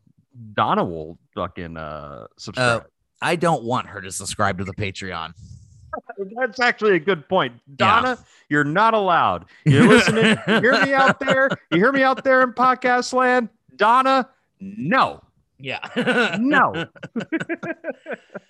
Donna 0.54 0.84
will 0.84 1.18
fucking 1.34 1.76
uh 1.76 2.26
subscribe. 2.38 2.86
I 3.22 3.36
don't 3.36 3.64
want 3.64 3.86
her 3.88 4.00
to 4.00 4.10
subscribe 4.10 4.58
to 4.58 4.64
the 4.64 4.72
Patreon. 4.74 5.32
That's 6.38 6.60
actually 6.60 6.94
a 6.96 7.00
good 7.00 7.28
point. 7.28 7.54
Donna, 7.76 8.16
you're 8.48 8.64
not 8.64 8.94
allowed. 8.94 9.44
You're 9.66 9.86
listening. 9.88 10.38
you 10.46 10.60
hear 10.60 10.84
me 10.84 10.94
out 10.94 11.18
there? 11.20 11.50
You 11.72 11.78
hear 11.78 11.92
me 11.92 12.02
out 12.02 12.22
there 12.24 12.42
in 12.42 12.52
podcast 12.52 13.12
land? 13.12 13.48
Donna, 13.76 14.28
no. 14.60 15.22
Yeah, 15.58 15.80
No. 16.40 16.86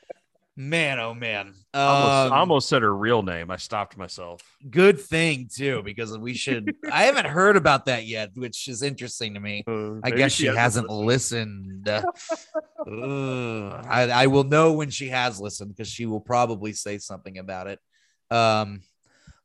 man, 0.61 1.01
oh 1.01 1.15
man. 1.15 1.55
I 1.73 1.85
almost, 1.87 2.27
Um, 2.27 2.33
I 2.33 2.39
almost 2.39 2.69
said 2.69 2.83
her 2.83 2.95
real 2.95 3.23
name. 3.23 3.51
I 3.51 3.57
stopped 3.57 3.97
myself. 3.97 4.43
good 4.71 5.01
thing 5.01 5.49
too 5.51 5.83
because 5.83 6.17
we 6.19 6.35
should 6.35 6.75
i 6.93 7.05
haven't 7.05 7.25
heard 7.27 7.57
about 7.57 7.87
that 7.87 8.05
yet 8.07 8.31
which 8.35 8.69
is 8.69 8.83
interesting 8.83 9.33
to 9.35 9.41
me 9.41 9.65
Uh, 9.67 9.95
i 10.05 10.11
guess 10.11 10.33
she, 10.33 10.47
hasn't 10.47 10.91
listened, 10.91 11.89
Ugh. 12.87 13.87
I, 13.89 14.11
I 14.11 14.27
will 14.27 14.45
know 14.45 14.73
when 14.73 14.91
she 14.91 15.09
has 15.09 15.41
listened 15.41 15.71
because 15.71 15.89
she 15.89 16.07
will 16.07 16.21
probably 16.21 16.73
say 16.73 16.99
something 16.99 17.39
about 17.39 17.67
it 17.69 17.79
um 18.31 18.81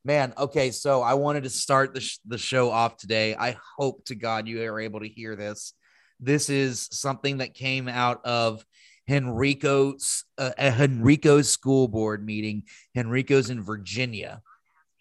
man 0.04 0.34
okay 0.38 0.72
so 0.72 1.02
i 1.02 1.14
wanted 1.14 1.44
to 1.44 1.50
start 1.50 1.94
the, 1.94 2.02
sh- 2.02 2.20
the 2.26 2.38
show 2.38 2.70
off 2.70 2.98
today 2.98 3.36
i 3.36 3.58
hope 3.78 4.04
to 4.06 4.16
god 4.16 4.48
you 4.48 4.62
are 4.64 4.80
able 4.80 5.00
to 5.00 5.08
hear 5.08 5.36
this 5.36 5.74
this 6.20 6.50
is 6.50 6.88
something 6.92 7.38
that 7.38 7.54
came 7.54 7.88
out 7.88 8.24
of 8.26 8.64
Henrico's 9.08 10.26
uh, 10.38 10.52
a 10.58 10.72
Henrico's 10.72 11.50
school 11.50 11.88
board 11.88 12.26
meeting. 12.26 12.64
Henrico's 12.96 13.50
in 13.50 13.62
Virginia. 13.64 14.42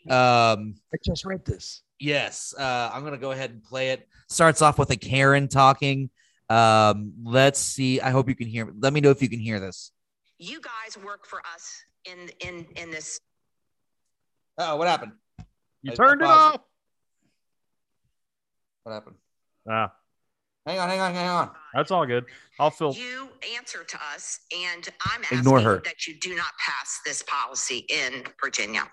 Um, 0.08 0.74
I 0.92 0.98
just 1.04 1.24
read 1.24 1.44
this. 1.44 1.82
Yes, 1.98 2.54
uh, 2.58 2.90
I'm 2.92 3.04
gonna 3.04 3.16
go 3.18 3.30
ahead 3.30 3.50
and 3.50 3.62
play 3.62 3.90
it. 3.90 4.06
Starts 4.28 4.60
off 4.62 4.78
with 4.78 4.90
a 4.90 4.96
Karen 4.96 5.48
talking. 5.48 6.10
Um, 6.50 7.14
let's 7.24 7.58
see. 7.58 8.00
I 8.00 8.10
hope 8.10 8.28
you 8.28 8.34
can 8.34 8.46
hear. 8.48 8.70
Let 8.78 8.92
me 8.92 9.00
know 9.00 9.10
if 9.10 9.22
you 9.22 9.28
can 9.30 9.40
hear 9.40 9.60
this. 9.60 9.92
you 10.38 10.60
guys 10.60 11.02
work 11.02 11.24
for 11.26 11.40
us 11.54 11.72
in 12.04 12.28
in 12.46 12.66
in 12.76 12.90
this 12.90 13.18
Oh, 14.58 14.76
what 14.76 14.86
happened? 14.88 15.12
You 15.82 15.90
I- 15.90 15.94
I 15.94 15.96
turned 15.96 16.20
it 16.20 16.26
off. 16.26 16.60
What 18.82 18.92
happened? 18.92 19.16
Ah, 19.68 19.92
Hang 20.66 20.78
on, 20.78 20.88
hang 20.88 21.00
on, 21.00 21.14
hang 21.14 21.28
on. 21.28 21.50
that's 21.74 21.90
all 21.90 22.06
good. 22.06 22.24
I'll 22.58 22.70
fill. 22.70 22.94
you 22.94 23.28
answer 23.56 23.84
to 23.84 23.98
us 24.14 24.40
and 24.56 24.88
i'm 25.02 25.20
asking 25.22 25.38
Ignore 25.38 25.60
her. 25.60 25.82
that 25.84 26.06
you 26.06 26.14
do 26.20 26.34
not 26.34 26.52
pass 26.64 27.00
this 27.04 27.22
policy 27.22 27.84
in 27.88 28.22
virginia 28.40 28.84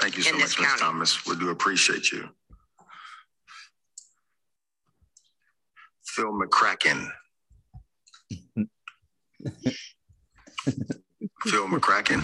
Thank 0.00 0.16
you 0.16 0.22
so 0.22 0.36
much, 0.36 0.58
Ms. 0.58 0.68
Thomas. 0.78 1.24
We 1.26 1.36
do 1.36 1.50
appreciate 1.50 2.10
you. 2.10 2.28
Phil 6.04 6.32
McCracken. 6.32 7.08
Phil 11.44 11.68
McCracken. 11.68 12.22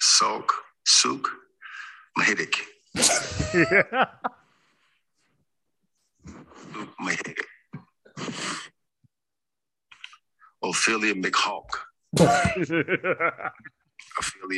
Soak, 0.00 0.54
Sook, 0.84 1.30
Mahidic. 2.98 4.08
Luke 6.74 6.94
Mahidic. 7.00 7.38
Ophelia 10.62 11.14
McHawk. 11.14 11.68
Ophelia 12.18 12.84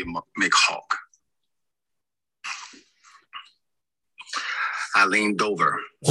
M- 0.07 0.17
McHawk. 0.41 0.97
Eileen 4.97 5.37
Dover. 5.37 5.79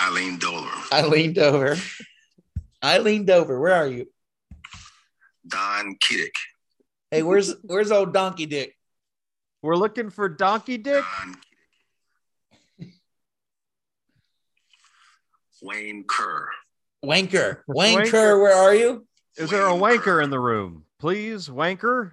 Eileen 0.00 0.38
Dover. 0.38 0.70
I 0.92 1.06
leaned 1.06 1.38
over. 1.38 1.76
I 2.82 2.98
leaned 2.98 3.30
over. 3.30 3.58
Where 3.60 3.74
are 3.74 3.86
you? 3.86 4.06
Don 5.46 5.96
Kiddick. 6.00 6.34
Hey, 7.10 7.22
where's 7.22 7.54
where's 7.62 7.90
old 7.92 8.12
Donkey 8.12 8.44
Dick? 8.46 8.74
We're 9.66 9.74
looking 9.74 10.10
for 10.10 10.28
Donkey 10.28 10.78
Dick. 10.78 11.02
Wayne 15.60 16.04
Kerr. 16.06 16.50
Wanker. 17.04 17.58
Wayne 17.66 17.98
Wanker. 17.98 18.10
Kerr, 18.12 18.40
where 18.40 18.54
are 18.54 18.72
you? 18.72 19.08
Is 19.36 19.50
there 19.50 19.66
a 19.66 19.72
wanker 19.72 20.22
in 20.22 20.30
the 20.30 20.38
room? 20.38 20.84
Please, 21.00 21.48
wanker. 21.48 22.12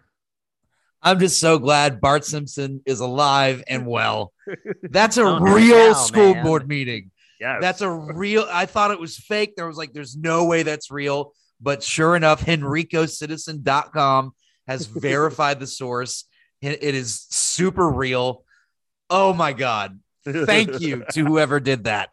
I'm 1.03 1.19
just 1.19 1.39
so 1.39 1.59
glad 1.59 2.01
Bart 2.01 2.25
Simpson 2.25 2.81
is 2.87 3.01
alive 3.01 3.63
and 3.67 3.85
well. 3.87 4.33
That's 4.81 5.17
a 5.17 5.39
real 5.39 5.93
doubt, 5.93 6.07
school 6.07 6.33
man. 6.33 6.43
board 6.43 6.67
meeting. 6.67 7.11
Yes. 7.39 7.59
That's 7.61 7.81
a 7.81 7.91
real. 7.91 8.47
I 8.51 8.65
thought 8.65 8.89
it 8.89 8.99
was 8.99 9.15
fake. 9.15 9.55
There 9.55 9.67
was 9.67 9.77
like, 9.77 9.93
there's 9.93 10.17
no 10.17 10.45
way 10.45 10.63
that's 10.63 10.89
real. 10.89 11.33
But 11.61 11.83
sure 11.83 12.15
enough, 12.15 12.43
HenricoCitizen.com 12.43 14.31
has 14.67 14.85
verified 14.87 15.59
the 15.59 15.67
source. 15.67 16.25
It 16.71 16.95
is 16.95 17.25
super 17.29 17.89
real. 17.89 18.43
Oh 19.09 19.33
my 19.33 19.53
God. 19.53 19.99
Thank 20.25 20.79
you 20.79 21.03
to 21.11 21.25
whoever 21.25 21.59
did 21.59 21.83
that. 21.85 22.11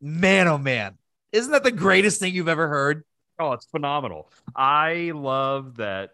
Man, 0.00 0.48
oh 0.48 0.58
man. 0.58 0.96
Isn't 1.32 1.52
that 1.52 1.64
the 1.64 1.70
greatest 1.72 2.20
thing 2.20 2.34
you've 2.34 2.48
ever 2.48 2.68
heard? 2.68 3.04
Oh, 3.38 3.52
it's 3.52 3.66
phenomenal. 3.66 4.30
I 4.56 5.12
love 5.14 5.76
that 5.76 6.10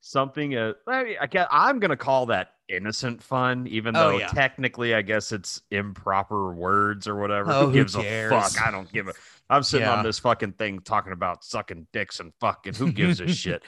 something. 0.00 0.56
Uh, 0.56 0.72
I, 0.86 1.26
guess 1.30 1.46
I'm 1.50 1.78
gonna 1.78 1.96
call 1.96 2.26
that 2.26 2.54
innocent 2.68 3.22
fun, 3.22 3.66
even 3.68 3.96
Oh, 3.96 4.10
though 4.10 4.18
yeah. 4.18 4.26
technically, 4.26 4.94
I 4.94 5.02
guess 5.02 5.30
it's 5.32 5.62
improper 5.70 6.52
words 6.52 7.06
or 7.06 7.14
whatever. 7.16 7.52
Oh, 7.52 7.60
who 7.60 7.66
who 7.68 7.72
gives 7.74 7.94
cares? 7.94 8.32
a 8.32 8.40
fuck? 8.40 8.66
I 8.66 8.70
don't 8.70 8.90
give 8.92 9.08
a. 9.08 9.12
I'm 9.48 9.62
sitting 9.62 9.86
Yeah. 9.86 9.94
on 9.96 10.04
this 10.04 10.18
fucking 10.18 10.52
thing 10.54 10.80
talking 10.80 11.12
about 11.12 11.44
sucking 11.44 11.86
dicks 11.92 12.20
and 12.20 12.32
fucking. 12.40 12.74
Who 12.74 12.92
gives 12.92 13.20
a 13.20 13.28
shit? 13.32 13.62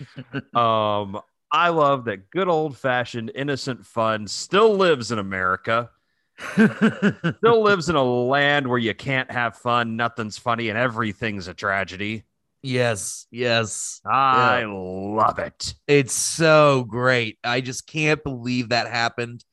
Um, 0.54 1.20
I 1.52 1.68
love 1.70 2.04
that 2.04 2.30
good 2.30 2.48
old 2.48 2.76
fashioned 2.76 3.32
innocent 3.34 3.84
fun 3.86 4.26
still 4.28 4.76
lives 4.76 5.10
in 5.12 5.18
America. 5.18 5.90
Still 6.54 7.62
lives 7.62 7.90
in 7.90 7.96
a 7.96 8.02
land 8.02 8.66
where 8.66 8.78
you 8.78 8.94
can't 8.94 9.30
have 9.30 9.56
fun, 9.56 9.96
nothing's 9.96 10.38
funny, 10.38 10.70
and 10.70 10.78
everything's 10.78 11.48
a 11.48 11.54
tragedy. 11.54 12.24
yes, 12.62 13.26
yes. 13.30 14.00
I 14.06 14.64
love 14.66 15.38
it. 15.38 15.74
It's 15.86 16.14
so 16.14 16.84
great. 16.84 17.38
I 17.44 17.60
just 17.60 17.86
can't 17.86 18.24
believe 18.24 18.70
that 18.70 18.86
happened. 18.88 19.44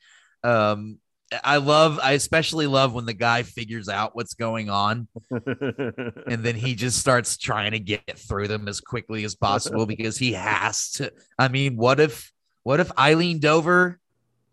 Um, 0.45 0.99
I 1.43 1.57
love, 1.57 1.99
I 2.01 2.13
especially 2.13 2.67
love 2.67 2.93
when 2.93 3.05
the 3.05 3.13
guy 3.13 3.43
figures 3.43 3.89
out 3.89 4.15
what's 4.15 4.33
going 4.33 4.69
on 4.69 5.07
and 5.31 6.43
then 6.43 6.55
he 6.55 6.73
just 6.73 6.99
starts 6.99 7.37
trying 7.37 7.71
to 7.71 7.79
get 7.79 8.17
through 8.17 8.47
them 8.47 8.67
as 8.67 8.79
quickly 8.79 9.25
as 9.25 9.35
possible 9.35 9.85
because 9.93 10.17
he 10.17 10.33
has 10.33 10.91
to. 10.91 11.11
I 11.37 11.49
mean, 11.49 11.75
what 11.75 11.99
if, 11.99 12.31
what 12.63 12.79
if 12.79 12.91
Eileen 12.97 13.39
Dover 13.39 13.99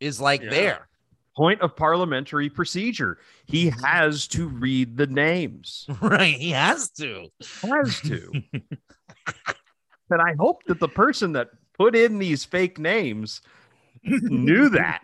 is 0.01 0.21
like 0.21 0.43
Yeah. 0.43 0.51
there? 0.51 0.89
point 1.37 1.61
of 1.63 1.75
parliamentary 1.75 2.49
procedure. 2.49 3.19
He 3.47 3.69
has 3.85 4.29
to 4.29 4.47
read 4.47 4.97
the 4.97 5.09
names. 5.09 5.85
Right. 6.01 6.37
He 6.37 6.51
has 6.53 6.91
to. 6.91 7.27
Has 7.63 8.01
to. 8.03 8.31
and 10.11 10.23
I 10.23 10.35
hope 10.39 10.63
that 10.67 10.79
the 10.79 10.89
person 10.89 11.33
that 11.33 11.49
put 11.77 11.97
in 11.97 12.19
these 12.21 12.45
fake 12.45 12.79
names 12.79 13.41
knew 14.05 14.69
that. 14.71 15.03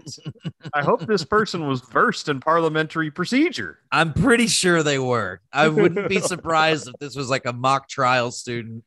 I 0.75 0.83
hope 0.83 1.07
this 1.07 1.25
person 1.25 1.66
was 1.66 1.80
versed 1.80 2.28
in 2.28 2.40
parliamentary 2.40 3.11
procedure. 3.11 3.78
I'm 3.90 4.12
pretty 4.12 4.47
sure 4.47 4.83
they 4.83 4.99
were. 4.99 5.40
I 5.52 5.69
wouldn't 5.69 6.09
be 6.09 6.21
surprised 6.21 6.88
if 6.88 6.95
this 7.00 7.16
was 7.16 7.28
like 7.30 7.47
a 7.47 7.52
mock 7.52 7.88
trial 7.88 8.30
student, 8.30 8.85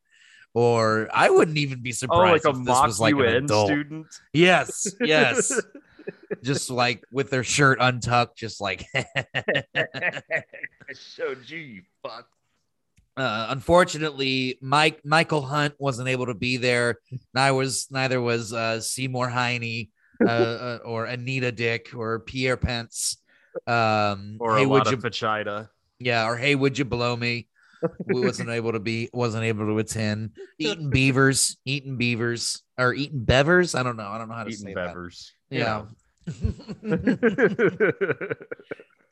or 0.53 1.09
I 1.13 1.29
wouldn't 1.29 1.57
even 1.57 1.81
be 1.81 1.91
Oh, 1.91 1.93
surprised 1.93 2.45
like 2.45 2.55
a 2.55 2.59
if 2.59 2.65
this 2.65 2.79
was 2.81 2.99
like 2.99 3.15
an 3.15 3.21
adult. 3.45 3.67
student. 3.67 4.07
Yes, 4.33 4.87
yes. 5.01 5.51
just 6.43 6.69
like 6.69 7.03
with 7.11 7.29
their 7.29 7.43
shirt 7.43 7.77
untucked, 7.81 8.37
just 8.37 8.59
like. 8.61 8.85
I 9.75 10.93
showed 10.93 11.49
you, 11.49 11.57
you 11.57 11.81
fuck. 12.03 12.27
uh, 13.17 13.47
unfortunately, 13.49 14.57
Mike 14.61 15.01
Michael 15.05 15.41
Hunt 15.41 15.75
wasn't 15.77 16.09
able 16.09 16.25
to 16.27 16.33
be 16.33 16.57
there. 16.57 16.97
Neither 17.33 17.53
was 17.55 17.87
neither 17.91 18.21
was 18.21 18.53
uh, 18.53 18.81
Seymour 18.81 19.29
Heine 19.29 19.87
uh, 20.25 20.29
uh, 20.29 20.79
or 20.85 21.05
Anita 21.05 21.51
Dick 21.51 21.89
or 21.95 22.19
Pierre 22.19 22.57
Pence. 22.57 23.17
Um, 23.67 24.37
Or 24.39 24.57
hey, 24.57 24.63
a 24.63 24.67
would 24.67 24.85
lot 24.85 24.91
you? 24.91 24.97
of 24.97 25.03
fachida. 25.03 25.69
Yeah, 25.99 26.27
or 26.27 26.35
hey, 26.37 26.55
would 26.55 26.77
you 26.77 26.85
blow 26.85 27.15
me? 27.15 27.47
We 28.07 28.21
wasn't 28.25 28.49
able 28.49 28.71
to 28.73 28.79
be, 28.79 29.09
wasn't 29.13 29.43
able 29.43 29.65
to 29.67 29.77
attend. 29.79 30.31
Eating 30.59 30.89
beavers, 30.89 31.57
eating 31.65 31.97
beavers, 31.97 32.63
or 32.77 32.93
eating 32.93 33.25
bevers. 33.25 33.77
I 33.77 33.83
don't 33.83 33.97
know. 33.97 34.07
I 34.07 34.17
don't 34.17 34.27
know 34.29 34.35
how 34.35 34.43
to 34.45 34.49
Eating 34.51 34.67
say 34.67 34.73
bevers. 34.73 35.31
that. 35.51 35.57
Yeah. 35.57 35.85
Yeah. 36.83 37.05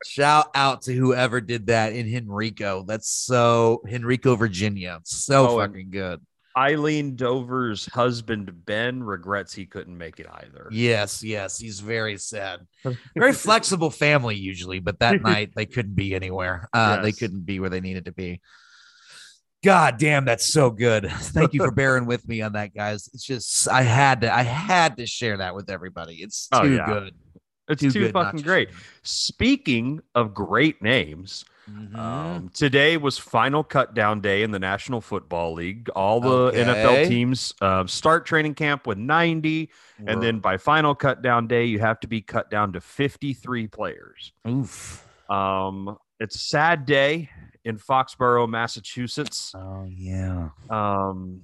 Shout 0.03 0.49
out 0.55 0.81
to 0.83 0.93
whoever 0.93 1.39
did 1.41 1.67
that 1.67 1.93
in 1.93 2.13
Henrico. 2.15 2.83
That's 2.83 3.07
so 3.09 3.83
Henrico, 3.87 4.35
Virginia. 4.35 4.99
So 5.03 5.49
Oh, 5.49 5.57
fucking 5.59 5.91
good. 5.91 6.21
Eileen 6.57 7.15
Dover's 7.15 7.85
husband 7.93 8.51
Ben 8.65 9.03
regrets 9.03 9.53
he 9.53 9.65
couldn't 9.65 9.97
make 9.97 10.19
it 10.19 10.27
either. 10.31 10.67
Yes, 10.71 11.23
yes, 11.23 11.57
he's 11.57 11.79
very 11.79 12.17
sad. 12.17 12.61
Very 13.15 13.33
flexible 13.47 13.89
family 13.89 14.35
usually, 14.35 14.79
but 14.79 14.99
that 14.99 15.21
night 15.23 15.51
they 15.55 15.65
couldn't 15.65 15.95
be 15.95 16.13
anywhere. 16.15 16.67
Uh, 16.73 17.01
They 17.01 17.11
couldn't 17.11 17.45
be 17.45 17.59
where 17.59 17.69
they 17.69 17.81
needed 17.81 18.05
to 18.05 18.11
be. 18.11 18.41
God 19.63 19.97
damn, 19.97 20.25
that's 20.25 20.51
so 20.51 20.71
good. 20.71 21.09
Thank 21.11 21.53
you 21.53 21.59
for 21.63 21.71
bearing 21.71 22.05
with 22.07 22.27
me 22.27 22.41
on 22.41 22.53
that, 22.53 22.73
guys. 22.73 23.07
It's 23.13 23.23
just 23.23 23.67
I 23.69 23.83
had 23.83 24.21
to, 24.21 24.33
I 24.35 24.41
had 24.41 24.97
to 24.97 25.05
share 25.05 25.37
that 25.37 25.53
with 25.55 25.69
everybody. 25.69 26.15
It's 26.15 26.47
too 26.47 26.57
Oh, 26.59 26.63
yeah. 26.63 26.85
good. 26.87 27.13
It's 27.69 27.81
Too 27.81 27.91
too, 27.91 28.09
fucking 28.11 28.41
great. 28.41 28.69
Speaking 29.03 30.01
of 30.15 30.33
great 30.33 30.81
names, 30.81 31.45
Mhm. 31.69 31.95
um, 31.95 32.49
today 32.49 32.97
was 32.97 33.17
final 33.17 33.63
cut 33.63 33.93
down 33.93 34.19
day 34.21 34.41
in 34.43 34.51
the 34.51 34.59
National 34.59 34.99
Football 34.99 35.53
League. 35.53 35.89
All 35.95 36.19
the 36.19 36.29
Okay. 36.47 36.63
NFL 36.63 37.07
teams 37.07 37.53
uh, 37.61 37.85
start 37.85 38.25
training 38.25 38.55
camp 38.55 38.87
with 38.87 38.97
90, 38.97 39.69
and 40.07 40.21
then 40.23 40.39
by 40.39 40.57
final 40.57 40.95
cut 40.95 41.21
down 41.21 41.47
day, 41.47 41.65
you 41.65 41.79
have 41.79 41.99
to 42.01 42.07
be 42.07 42.21
cut 42.21 42.49
down 42.49 42.73
to 42.73 42.81
53 42.81 43.67
players. 43.67 44.33
oof. 44.47 45.07
Um, 45.29 45.97
it's 46.19 46.35
a 46.35 46.39
sad 46.39 46.85
day 46.85 47.29
in 47.63 47.77
Foxborough, 47.77 48.49
Massachusetts. 48.49 49.53
Oh 49.55 49.85
yeah. 49.87 50.49
um, 50.69 51.41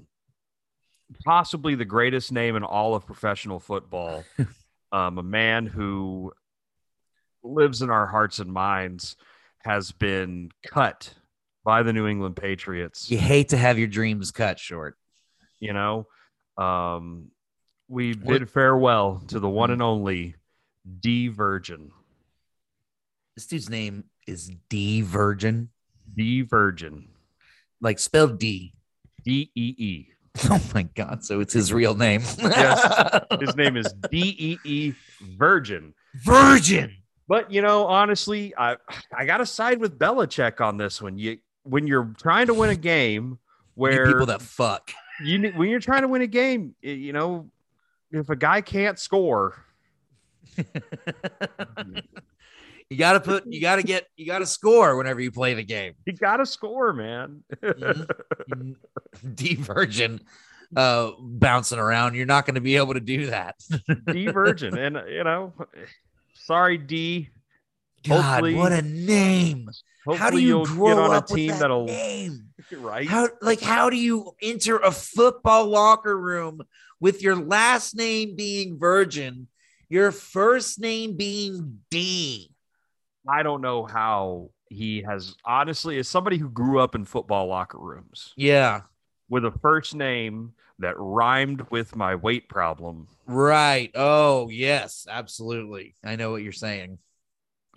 possibly 1.23 1.75
the 1.75 1.85
greatest 1.85 2.31
name 2.31 2.55
in 2.55 2.63
all 2.63 2.95
of 2.95 3.05
professional 3.05 3.59
football. 3.59 4.23
um, 4.91 5.17
a 5.17 5.23
man 5.23 5.65
who 5.67 6.33
lives 7.43 7.81
in 7.81 7.89
our 7.89 8.07
hearts 8.07 8.39
and 8.39 8.51
minds 8.51 9.15
has 9.67 9.91
been 9.91 10.49
cut 10.65 11.13
by 11.63 11.83
the 11.83 11.91
New 11.93 12.07
England 12.07 12.35
Patriots. 12.37 13.11
You 13.11 13.17
hate 13.17 13.49
to 13.49 13.57
have 13.57 13.77
your 13.77 13.87
dreams 13.89 14.31
cut 14.31 14.59
short. 14.59 14.97
You 15.59 15.73
know, 15.73 16.07
um, 16.57 17.31
we 17.87 18.13
What- 18.13 18.39
bid 18.39 18.49
farewell 18.49 19.21
to 19.27 19.39
the 19.39 19.49
one 19.49 19.71
and 19.71 19.81
only 19.81 20.35
Dee 21.01 21.27
Virgin. 21.27 21.91
This 23.35 23.47
dude's 23.47 23.69
name 23.69 24.05
is 24.25 24.51
Dee 24.69 25.01
Virgin, 25.01 25.69
Dee 26.15 26.41
Virgin. 26.41 27.09
like 27.81 27.99
spelled 27.99 28.39
D. 28.39 28.73
D 29.23 29.51
E 29.55 29.75
E. 29.77 30.07
Oh 30.51 30.61
my 30.73 30.83
god! 30.83 31.23
So 31.25 31.39
it's 31.39 31.53
his 31.53 31.73
real 31.73 31.95
name. 31.95 32.21
Yes. 32.37 33.25
His 33.41 33.55
name 33.55 33.75
is 33.75 33.91
D 34.11 34.35
E 34.37 34.57
E 34.63 34.93
Virgin. 35.35 35.93
Virgin. 36.23 36.95
But 37.27 37.51
you 37.51 37.61
know, 37.61 37.85
honestly, 37.87 38.53
I 38.57 38.77
I 39.15 39.25
gotta 39.25 39.45
side 39.45 39.79
with 39.79 39.97
Belichick 39.99 40.61
on 40.61 40.77
this 40.77 41.01
one. 41.01 41.17
You 41.17 41.37
when 41.63 41.85
you're 41.87 42.13
trying 42.17 42.47
to 42.47 42.53
win 42.53 42.69
a 42.69 42.75
game 42.93 43.31
You 43.31 43.37
where 43.75 44.05
people 44.07 44.25
that 44.27 44.41
fuck. 44.41 44.91
you 45.23 45.51
when 45.55 45.69
you're 45.69 45.79
trying 45.81 46.03
to 46.03 46.07
win 46.07 46.21
a 46.21 46.27
game, 46.27 46.75
you 46.81 47.11
know, 47.13 47.49
if 48.11 48.29
a 48.29 48.35
guy 48.35 48.61
can't 48.61 48.97
score, 48.97 49.55
you 52.89 52.97
gotta 52.97 53.19
put. 53.19 53.43
You 53.47 53.59
gotta 53.61 53.83
get. 53.83 54.07
You 54.15 54.25
gotta 54.25 54.45
score 54.45 54.95
whenever 54.95 55.19
you 55.19 55.31
play 55.31 55.53
the 55.53 55.63
game. 55.63 55.93
you 56.05 56.13
gotta 56.13 56.45
score, 56.45 56.93
man. 56.93 57.43
Mhm. 57.61 58.75
Dee 59.35 59.55
Virgin, 59.55 60.21
uh, 60.75 61.11
bouncing 61.19 61.79
around. 61.79 62.15
You're 62.15 62.25
not 62.25 62.45
going 62.45 62.55
to 62.55 62.61
be 62.61 62.77
able 62.77 62.93
to 62.93 62.99
do 62.99 63.25
that. 63.27 63.55
Dee 64.11 64.27
Virgin, 64.27 64.77
and 64.77 64.97
you 65.09 65.23
know, 65.23 65.53
sorry 66.45 66.77
Dee. 66.77 67.29
God, 68.07 68.21
Hopefully- 68.21 68.55
what 68.55 68.71
a 68.71 68.81
name! 68.81 69.69
How 70.15 70.29
do 70.29 70.37
you 70.37 70.63
grow 70.65 70.95
get 70.95 70.97
on 70.99 71.15
up 71.15 71.29
a 71.29 71.35
team 71.35 71.47
with 71.47 71.55
that 71.55 71.59
that'll 71.59 71.85
name? 71.85 72.49
right. 72.77 73.07
How 73.07 73.27
like 73.41 73.59
how 73.59 73.89
do 73.89 73.97
you 73.97 74.31
enter 74.41 74.77
a 74.77 74.91
football 74.91 75.65
locker 75.67 76.17
room 76.17 76.61
with 77.01 77.21
your 77.21 77.35
last 77.35 77.95
name 77.95 78.35
being 78.37 78.79
Virgin, 78.79 79.47
your 79.89 80.11
first 80.13 80.79
name 80.79 81.17
being 81.17 81.79
Dee? 81.91 82.51
I 83.27 83.43
don't 83.43 83.61
know 83.61 83.85
how 83.85 84.51
he 84.69 85.01
has 85.01 85.35
honestly, 85.43 85.97
as 85.97 86.07
somebody 86.07 86.37
who 86.37 86.49
grew 86.49 86.79
up 86.79 86.95
in 86.95 87.03
football 87.03 87.47
locker 87.47 87.77
rooms 87.79 88.33
Yeah, 88.37 88.81
with 89.29 89.43
a 89.43 89.51
first 89.61 89.93
name 89.95 90.53
that 90.79 90.95
rhymed 90.97 91.65
with 91.71 91.95
my 91.95 92.15
weight 92.15 92.47
problem. 92.49 93.07
right. 93.25 93.91
Oh 93.95 94.49
yes, 94.49 95.05
absolutely. 95.09 95.95
I 96.03 96.15
know 96.15 96.31
what 96.31 96.43
you're 96.43 96.51
saying. 96.51 96.99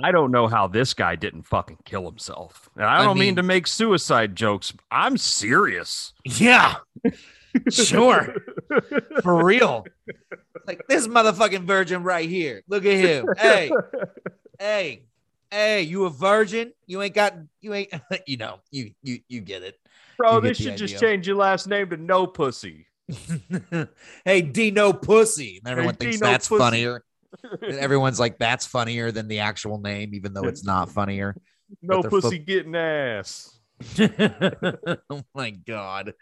I 0.03 0.13
don't 0.13 0.31
know 0.31 0.47
how 0.49 0.67
this 0.67 0.95
guy 0.95 1.15
didn't 1.17 1.43
fucking 1.43 1.79
kill 1.85 2.05
himself. 2.07 2.71
And 2.77 2.85
I 2.87 3.01
I 3.01 3.05
don't 3.05 3.17
mean, 3.19 3.29
mean- 3.29 3.37
to 3.37 3.43
make 3.43 3.67
suicide 3.67 4.35
jokes. 4.35 4.73
I'm 4.91 5.17
serious. 5.19 6.15
Yeah, 6.25 6.77
sure, 7.71 8.35
for 9.23 9.45
real. 9.45 9.85
Like 10.67 10.87
this 10.89 11.07
motherfucking 11.09 11.65
virgin 11.65 12.03
right 12.03 12.29
here. 12.29 12.63
Look 12.69 12.85
at 12.85 12.97
him. 12.97 13.27
Hey, 13.39 13.71
hey, 14.59 15.03
hey, 15.51 15.83
you 15.83 16.05
a 16.05 16.11
virgin? 16.11 16.73
You 16.87 17.03
ain't 17.03 17.15
got 17.15 17.35
you 17.61 17.75
ain't 17.75 17.93
you 18.27 18.37
know, 18.37 18.61
you 18.71 18.93
you 19.03 19.21
you 19.29 19.41
get 19.41 19.63
it. 19.63 19.79
Bro, 20.17 20.37
You 20.37 20.41
get 20.43 20.49
this 20.49 20.59
the 20.59 20.65
should 20.65 20.77
just 20.77 20.99
change 21.01 21.27
your 21.27 21.37
last 21.37 21.67
name 21.67 21.91
to 21.91 21.97
No 21.97 22.27
Pussy. 22.27 22.87
hey, 24.25 24.43
Dino 24.43 24.93
Pussy. 24.93 25.61
And 25.65 25.71
everyone 25.71 25.95
Hey, 25.95 25.99
thinks 26.07 26.17
Dino 26.19 26.31
that's 26.31 26.49
Pussy. 26.49 26.59
funnier. 26.59 27.05
Everyone's 27.63 28.19
like, 28.21 28.39
that's 28.39 28.67
funnier 28.67 29.13
than 29.13 29.29
the 29.29 29.41
actual 29.41 29.79
name, 29.79 30.15
even 30.15 30.33
though 30.35 30.45
it's 30.45 30.65
not 30.65 30.91
funnier. 30.91 31.37
No 31.83 32.03
they're 32.03 32.11
fo- 32.11 32.21
Pussy 32.21 32.39
getting 32.39 32.75
ass. 32.75 33.57
oh 33.99 35.23
my 35.35 35.51
god. 35.51 36.15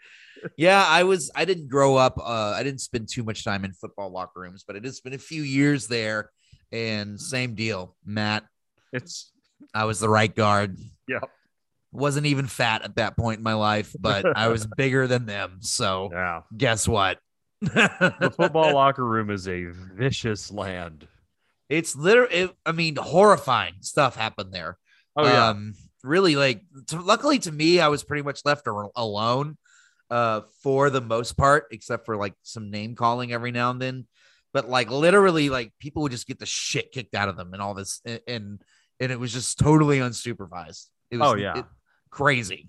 Yeah, 0.55 0.85
I 0.87 1.03
was 1.03 1.31
I 1.35 1.43
didn't 1.45 1.67
grow 1.67 1.97
up 1.97 2.17
uh 2.17 2.53
I 2.55 2.63
didn't 2.63 2.79
spend 2.81 3.09
too 3.09 3.23
much 3.23 3.43
time 3.43 3.65
in 3.65 3.73
football 3.73 4.11
locker 4.11 4.39
rooms, 4.41 4.63
but 4.65 4.75
it 4.75 4.85
has 4.85 5.01
been 5.01 5.13
a 5.13 5.17
few 5.17 5.41
years 5.41 5.87
there 5.87 6.29
and 6.71 7.19
same 7.19 7.55
deal. 7.55 7.95
Matt, 8.05 8.45
It's 8.93 9.31
I 9.73 9.85
was 9.85 9.99
the 9.99 10.07
right 10.07 10.33
guard. 10.33 10.77
Yep. 11.07 11.29
Wasn't 11.91 12.25
even 12.27 12.45
fat 12.47 12.83
at 12.83 12.95
that 12.97 13.17
point 13.17 13.39
in 13.39 13.43
my 13.43 13.55
life, 13.55 13.95
but 13.99 14.37
I 14.37 14.49
was 14.49 14.67
bigger 14.77 15.07
than 15.07 15.25
them. 15.25 15.57
So 15.61 16.09
yeah. 16.11 16.41
guess 16.55 16.87
what? 16.87 17.19
The 17.61 18.33
football 18.35 18.73
locker 18.75 19.03
room 19.05 19.29
is 19.29 19.47
a 19.47 19.65
vicious 19.65 20.51
land. 20.51 21.07
It's 21.67 21.95
literally, 21.95 22.33
it, 22.35 22.51
I 22.65 22.71
mean, 22.71 22.95
horrifying 22.95 23.75
stuff 23.81 24.15
happened 24.15 24.53
there. 24.53 24.77
Oh 25.15 25.25
yeah. 25.25 25.49
Um, 25.49 25.73
really, 26.03 26.35
like, 26.35 26.61
to, 26.87 27.01
luckily 27.01 27.39
to 27.39 27.51
me, 27.51 27.79
I 27.79 27.87
was 27.89 28.03
pretty 28.03 28.23
much 28.23 28.41
left 28.45 28.67
al- 28.67 28.91
alone 28.95 29.57
uh, 30.09 30.41
for 30.63 30.89
the 30.89 31.01
most 31.01 31.37
part, 31.37 31.65
except 31.71 32.05
for 32.05 32.15
like 32.17 32.33
some 32.43 32.71
name 32.71 32.95
calling 32.95 33.33
every 33.33 33.51
now 33.51 33.71
and 33.71 33.81
then. 33.81 34.07
But 34.53 34.69
like, 34.69 34.89
literally, 34.89 35.49
like, 35.49 35.73
people 35.79 36.03
would 36.03 36.11
just 36.11 36.27
get 36.27 36.39
the 36.39 36.45
shit 36.45 36.91
kicked 36.91 37.13
out 37.13 37.29
of 37.29 37.35
them 37.37 37.53
and 37.53 37.61
all 37.61 37.73
this. 37.75 38.01
And, 38.05 38.19
and, 38.27 38.61
and 38.99 39.11
it 39.11 39.19
was 39.19 39.31
just 39.33 39.59
totally 39.59 39.99
unsupervised. 39.99 40.85
It 41.11 41.17
was 41.17 41.31
Oh, 41.31 41.35
yeah. 41.35 41.59
it- 41.59 41.65
crazy. 42.09 42.67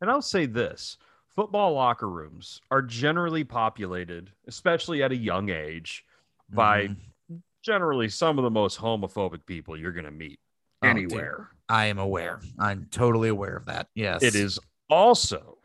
And 0.00 0.10
I'll 0.10 0.22
say 0.22 0.46
this 0.46 0.96
football 1.34 1.72
locker 1.74 2.08
rooms 2.08 2.60
are 2.70 2.82
generally 2.82 3.44
populated, 3.44 4.30
especially 4.46 5.02
at 5.02 5.12
a 5.12 5.16
young 5.16 5.50
age, 5.50 6.04
by 6.50 6.88
Mhm. 6.88 7.42
generally 7.62 8.08
some 8.08 8.38
of 8.38 8.44
the 8.44 8.50
most 8.50 8.78
homophobic 8.78 9.44
people 9.46 9.76
you're 9.76 9.92
going 9.92 10.04
to 10.04 10.10
meet 10.10 10.40
Oh, 10.82 10.86
dude. 10.92 10.96
anywhere. 11.12 11.50
I 11.68 11.86
am 11.86 11.98
aware. 11.98 12.40
I'm 12.58 12.86
totally 12.90 13.28
aware 13.28 13.56
of 13.56 13.66
that. 13.66 13.88
Yes. 13.94 14.22
It 14.22 14.34
is 14.34 14.58
also 14.88 15.58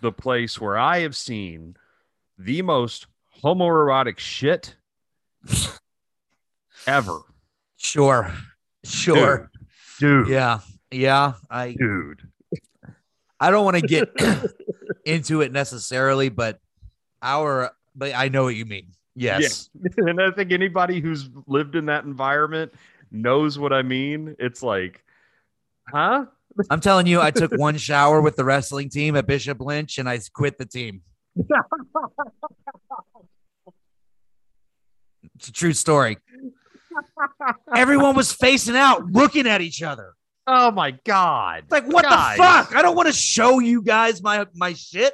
the 0.00 0.12
place 0.12 0.60
where 0.60 0.76
I 0.76 0.98
have 1.00 1.16
seen 1.16 1.76
the 2.36 2.62
most 2.62 3.06
homoerotic 3.42 4.18
shit 4.18 4.76
ever. 6.86 7.20
Sure. 7.76 8.32
Sure. 8.84 9.50
Dude, 9.98 10.28
Yeah. 10.28 10.60
Yeah. 10.90 11.34
I 11.50 11.72
dude. 11.78 12.28
I 13.40 13.50
don't 13.50 13.64
want 13.64 13.76
to 13.76 13.86
get 13.86 14.10
into 15.04 15.40
it 15.40 15.52
necessarily, 15.52 16.28
but 16.28 16.58
our 17.22 17.72
but 17.94 18.14
I 18.14 18.28
know 18.28 18.44
what 18.44 18.54
you 18.54 18.64
mean. 18.64 18.92
Yes. 19.14 19.68
and 19.96 20.20
I 20.20 20.30
think 20.30 20.52
anybody 20.52 21.00
who's 21.00 21.28
lived 21.46 21.74
in 21.74 21.86
that 21.86 22.04
environment 22.04 22.72
knows 23.10 23.58
what 23.58 23.72
I 23.72 23.82
mean. 23.82 24.36
It's 24.38 24.62
like, 24.62 25.02
huh? 25.88 26.26
I'm 26.70 26.80
telling 26.80 27.06
you, 27.06 27.20
I 27.20 27.30
took 27.30 27.52
one 27.52 27.76
shower 27.76 28.20
with 28.20 28.36
the 28.36 28.44
wrestling 28.44 28.88
team 28.88 29.16
at 29.16 29.26
Bishop 29.26 29.60
Lynch 29.60 29.98
and 29.98 30.08
I 30.08 30.20
quit 30.32 30.58
the 30.58 30.66
team. 30.66 31.02
It's 35.36 35.48
a 35.48 35.52
true 35.52 35.72
story. 35.72 36.18
Everyone 37.74 38.16
was 38.16 38.32
facing 38.32 38.76
out, 38.76 39.06
looking 39.06 39.46
at 39.46 39.60
each 39.60 39.82
other. 39.82 40.14
Oh 40.50 40.70
my 40.70 40.92
god! 41.04 41.64
It's 41.64 41.70
like, 41.72 41.84
what 41.86 42.04
Guys. 42.04 42.38
the 42.38 42.42
fuck? 42.42 42.74
I 42.74 42.80
don't 42.80 42.96
want 42.96 43.08
to 43.08 43.12
show 43.12 43.58
you 43.58 43.82
guys 43.82 44.22
my 44.22 44.46
my 44.54 44.72
shit. 44.72 45.12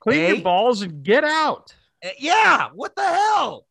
Clean 0.00 0.18
Hey? 0.18 0.32
your 0.34 0.42
balls 0.42 0.82
and 0.82 1.04
get 1.04 1.22
out. 1.22 1.72
Uh, 2.04 2.08
Yeah, 2.18 2.70
what 2.74 2.96
the 2.96 3.04
hell? 3.04 3.64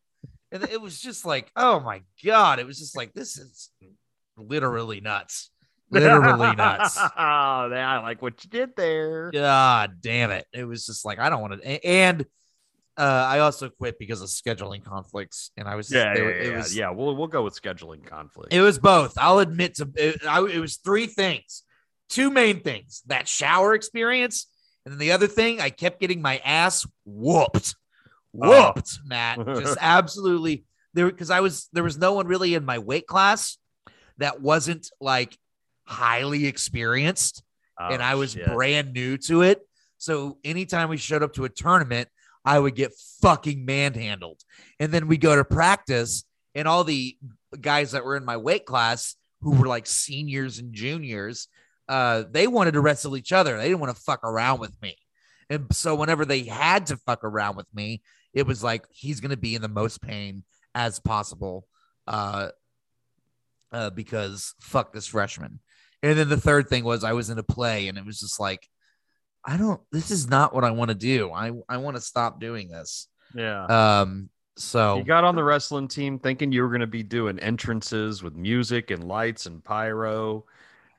And 0.50 0.62
it 0.64 0.80
was 0.80 0.98
just 1.00 1.26
like, 1.26 1.52
oh 1.54 1.80
my 1.80 2.00
god! 2.24 2.60
It 2.60 2.66
was 2.66 2.78
just 2.78 2.96
like 2.96 3.12
this 3.12 3.36
is 3.36 3.68
literally 4.38 5.02
nuts. 5.02 5.50
Literally 5.90 6.56
nuts. 6.56 6.96
oh, 6.98 7.04
I 7.18 8.00
like 8.02 8.22
what 8.22 8.42
you 8.42 8.48
did 8.48 8.74
there. 8.74 9.30
God 9.32 9.96
damn 10.00 10.30
it! 10.30 10.46
It 10.54 10.64
was 10.64 10.86
just 10.86 11.04
like 11.04 11.18
I 11.18 11.28
don't 11.28 11.42
want 11.42 11.60
to. 11.62 11.86
And 11.86 12.24
uh, 12.98 13.02
I 13.02 13.38
also 13.40 13.68
quit 13.70 13.98
because 13.98 14.20
of 14.20 14.28
scheduling 14.28 14.84
conflicts, 14.84 15.50
and 15.56 15.66
I 15.68 15.76
was 15.76 15.90
Yeah, 15.90 16.12
it, 16.14 16.18
yeah, 16.44 16.50
yeah, 16.50 16.56
was 16.58 16.76
yeah. 16.76 16.90
We'll 16.90 17.16
we'll 17.16 17.26
go 17.28 17.42
with 17.42 17.60
scheduling 17.60 18.04
conflict. 18.04 18.52
it 18.52 18.60
was 18.60 18.78
both. 18.78 19.14
I'll 19.18 19.38
admit 19.38 19.76
to 19.76 19.88
it, 19.96 20.26
I, 20.26 20.44
it 20.44 20.58
was 20.58 20.76
three 20.76 21.06
things, 21.06 21.62
two 22.08 22.30
main 22.30 22.60
things: 22.60 23.02
that 23.06 23.26
shower 23.28 23.74
experience, 23.74 24.46
and 24.84 24.92
then 24.92 24.98
the 24.98 25.12
other 25.12 25.26
thing, 25.26 25.60
I 25.60 25.70
kept 25.70 26.00
getting 26.00 26.20
my 26.22 26.38
ass 26.44 26.86
whooped, 27.04 27.74
Oh. 28.40 28.72
whooped, 28.72 28.98
Matt, 29.04 29.38
just 29.46 29.76
absolutely 29.80 30.64
there 30.94 31.06
because 31.06 31.30
I 31.30 31.40
was 31.40 31.68
there 31.72 31.84
was 31.84 31.96
no 31.98 32.12
one 32.14 32.26
really 32.26 32.54
in 32.54 32.64
my 32.64 32.78
weight 32.78 33.06
class 33.06 33.56
that 34.18 34.40
wasn't 34.42 34.90
like 35.00 35.36
highly 35.84 36.46
experienced 36.46 37.42
Oh, 37.80 37.88
and 37.88 38.02
I 38.02 38.14
was 38.16 38.32
shit. 38.32 38.46
brand 38.46 38.92
new 38.92 39.16
to 39.18 39.40
it. 39.42 39.60
So 39.96 40.36
anytime 40.44 40.90
we 40.90 40.98
showed 40.98 41.22
up 41.22 41.32
to 41.34 41.44
a 41.44 41.48
tournament, 41.48 42.08
I 42.44 42.58
would 42.58 42.74
get 42.74 42.92
fucking 43.20 43.64
manhandled. 43.64 44.40
And 44.80 44.92
then 44.92 45.06
we 45.06 45.16
go 45.16 45.36
to 45.36 45.44
practice, 45.44 46.24
and 46.54 46.66
all 46.66 46.84
the 46.84 47.16
guys 47.60 47.92
that 47.92 48.04
were 48.04 48.16
in 48.16 48.24
my 48.24 48.36
weight 48.36 48.66
class 48.66 49.16
who 49.40 49.56
were 49.56 49.66
like 49.66 49.86
seniors 49.86 50.58
and 50.58 50.72
juniors, 50.72 51.48
uh, 51.88 52.24
they 52.30 52.46
wanted 52.46 52.72
to 52.72 52.80
wrestle 52.80 53.16
each 53.16 53.32
other. 53.32 53.56
They 53.56 53.68
didn't 53.68 53.80
want 53.80 53.94
to 53.94 54.02
fuck 54.02 54.24
around 54.24 54.60
with 54.60 54.80
me. 54.80 54.96
And 55.50 55.66
so 55.72 55.94
whenever 55.94 56.24
they 56.24 56.44
had 56.44 56.86
to 56.86 56.96
fuck 56.96 57.24
around 57.24 57.56
with 57.56 57.66
me, 57.74 58.02
it 58.32 58.46
was 58.46 58.62
like 58.64 58.86
he's 58.90 59.20
gonna 59.20 59.36
be 59.36 59.54
in 59.54 59.62
the 59.62 59.68
most 59.68 60.00
pain 60.00 60.44
as 60.74 60.98
possible. 61.00 61.66
Uh 62.06 62.48
uh, 63.72 63.90
because 63.90 64.54
fuck 64.60 64.92
this 64.92 65.06
freshman. 65.06 65.58
And 66.02 66.18
then 66.18 66.28
the 66.28 66.40
third 66.40 66.68
thing 66.68 66.84
was 66.84 67.04
I 67.04 67.12
was 67.12 67.30
in 67.30 67.38
a 67.38 67.42
play 67.42 67.88
and 67.88 67.96
it 67.96 68.04
was 68.04 68.20
just 68.20 68.38
like, 68.38 68.68
I 69.44 69.56
don't, 69.56 69.80
this 69.90 70.10
is 70.10 70.28
not 70.28 70.54
what 70.54 70.64
I 70.64 70.70
want 70.70 70.90
to 70.90 70.94
do. 70.94 71.32
I, 71.32 71.50
I 71.68 71.78
want 71.78 71.96
to 71.96 72.00
stop 72.00 72.40
doing 72.40 72.68
this. 72.68 73.08
Yeah. 73.34 73.64
Um, 73.66 74.28
so 74.56 74.98
You 74.98 75.04
got 75.04 75.24
on 75.24 75.34
the 75.34 75.42
wrestling 75.42 75.88
team 75.88 76.18
thinking 76.18 76.52
you 76.52 76.62
were 76.62 76.68
going 76.68 76.80
to 76.80 76.86
be 76.86 77.02
doing 77.02 77.38
entrances 77.38 78.22
with 78.22 78.34
music 78.34 78.90
and 78.90 79.04
lights 79.04 79.46
and 79.46 79.64
pyro. 79.64 80.44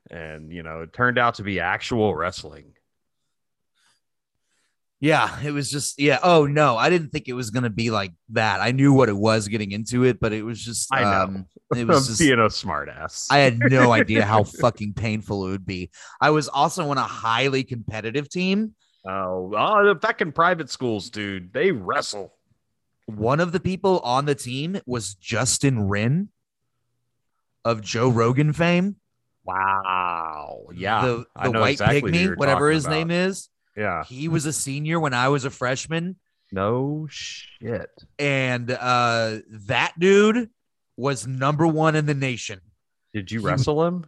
And, 0.09 0.51
you 0.51 0.63
know, 0.63 0.81
it 0.81 0.91
turned 0.91 1.17
out 1.17 1.35
to 1.35 1.43
be 1.43 1.59
actual 1.59 2.15
wrestling. 2.15 2.73
Yeah, 5.03 5.37
it 5.43 5.51
was 5.51 5.69
just, 5.69 5.99
yeah. 5.99 6.19
Oh 6.23 6.45
no, 6.45 6.77
I 6.77 6.89
didn't 6.89 7.09
think 7.09 7.27
it 7.27 7.33
was 7.33 7.49
going 7.49 7.63
to 7.63 7.69
be 7.69 7.91
like 7.91 8.13
that. 8.29 8.61
I 8.61 8.71
knew 8.71 8.93
what 8.93 9.09
it 9.09 9.17
was 9.17 9.49
getting 9.49 9.73
into 9.73 10.05
it, 10.05 10.17
but 10.21 10.31
it 10.31 10.43
was 10.43 10.63
just, 10.63 10.87
I 10.93 11.01
know. 11.01 11.23
um, 11.23 11.45
it 11.75 11.85
was 11.85 12.07
just, 12.07 12.19
being 12.19 12.39
a 12.39 12.43
smartass. 12.43 13.27
I 13.29 13.39
had 13.39 13.59
no 13.59 13.91
idea 13.91 14.23
how 14.23 14.45
fucking 14.45 14.93
painful 14.93 15.45
it 15.47 15.49
would 15.49 15.65
be. 15.65 15.89
I 16.21 16.29
was 16.29 16.47
also 16.47 16.89
on 16.89 16.97
a 16.97 17.03
highly 17.03 17.65
competitive 17.65 18.29
team. 18.29 18.75
oh, 19.05 19.51
oh, 19.53 19.93
the 19.93 19.99
fucking 19.99 20.31
private 20.31 20.69
schools, 20.69 21.09
dude. 21.09 21.51
They 21.51 21.71
wrestle. 21.71 22.33
One 23.05 23.41
of 23.41 23.51
the 23.51 23.59
people 23.59 23.99
on 24.05 24.23
the 24.23 24.35
team 24.35 24.79
was 24.85 25.15
Justin 25.15 25.89
Wren 25.89 26.29
of 27.65 27.81
Joe 27.81 28.07
Rogan 28.07 28.53
fame. 28.53 28.95
Wow. 29.43 30.67
Yeah. 30.73 31.01
the, 31.01 31.25
the 31.43 31.51
white 31.51 31.71
exactly 31.71 32.13
pygmy, 32.13 32.37
whatever 32.37 32.71
his 32.71 32.87
name 32.87 33.11
is. 33.11 33.49
Yeah. 33.75 34.03
He 34.05 34.27
was 34.27 34.45
a 34.45 34.53
senior 34.53 34.99
when 34.99 35.13
I 35.13 35.29
was 35.29 35.45
a 35.45 35.49
freshman, 35.49 36.17
No 36.51 37.07
shit. 37.09 37.89
and 38.19 38.69
uh, 38.71 39.39
that 39.67 39.93
dude 39.99 40.49
was 40.97 41.25
number 41.25 41.65
one 41.65 41.95
in 41.95 42.05
the 42.05 42.13
nation. 42.13 42.59
Did 43.13 43.31
you 43.31 43.39
He- 43.39 43.45
wrestle 43.45 43.83
him? 43.85 44.05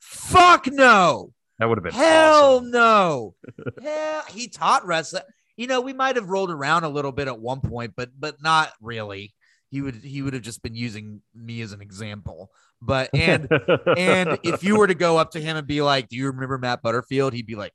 Fuck 0.00 0.68
no, 0.68 1.32
That 1.58 1.68
would 1.68 1.78
have 1.78 1.82
been 1.84 1.92
hell 1.92 2.56
awesome. 2.58 2.70
no. 2.70 3.34
Hell, 3.82 4.22
he 4.30 4.48
taught 4.48 4.86
wrestling. 4.86 5.24
You 5.56 5.66
know, 5.66 5.80
we 5.80 5.92
might 5.92 6.14
have 6.16 6.28
rolled 6.28 6.50
around 6.52 6.84
a 6.84 6.88
little 6.88 7.10
bit 7.12 7.26
at 7.28 7.38
one 7.40 7.60
point, 7.60 7.94
but 7.96 8.10
but 8.18 8.40
not 8.40 8.72
really. 8.80 9.34
He 9.70 9.82
would 9.82 9.96
he 9.96 10.22
would 10.22 10.32
have 10.34 10.42
just 10.42 10.62
been 10.62 10.74
using 10.76 11.20
me 11.34 11.60
as 11.60 11.72
an 11.72 11.80
example. 11.82 12.50
But 12.80 13.10
and 13.12 13.48
and 13.98 14.38
if 14.44 14.62
you 14.62 14.78
were 14.78 14.86
to 14.86 14.94
go 14.94 15.18
up 15.18 15.32
to 15.32 15.40
him 15.40 15.56
and 15.56 15.66
be 15.66 15.82
like, 15.82 16.08
"Do 16.08 16.16
you 16.16 16.28
remember 16.28 16.56
Matt 16.58 16.80
Butterfield?" 16.80 17.34
He'd 17.34 17.44
be 17.46 17.56
like, 17.56 17.72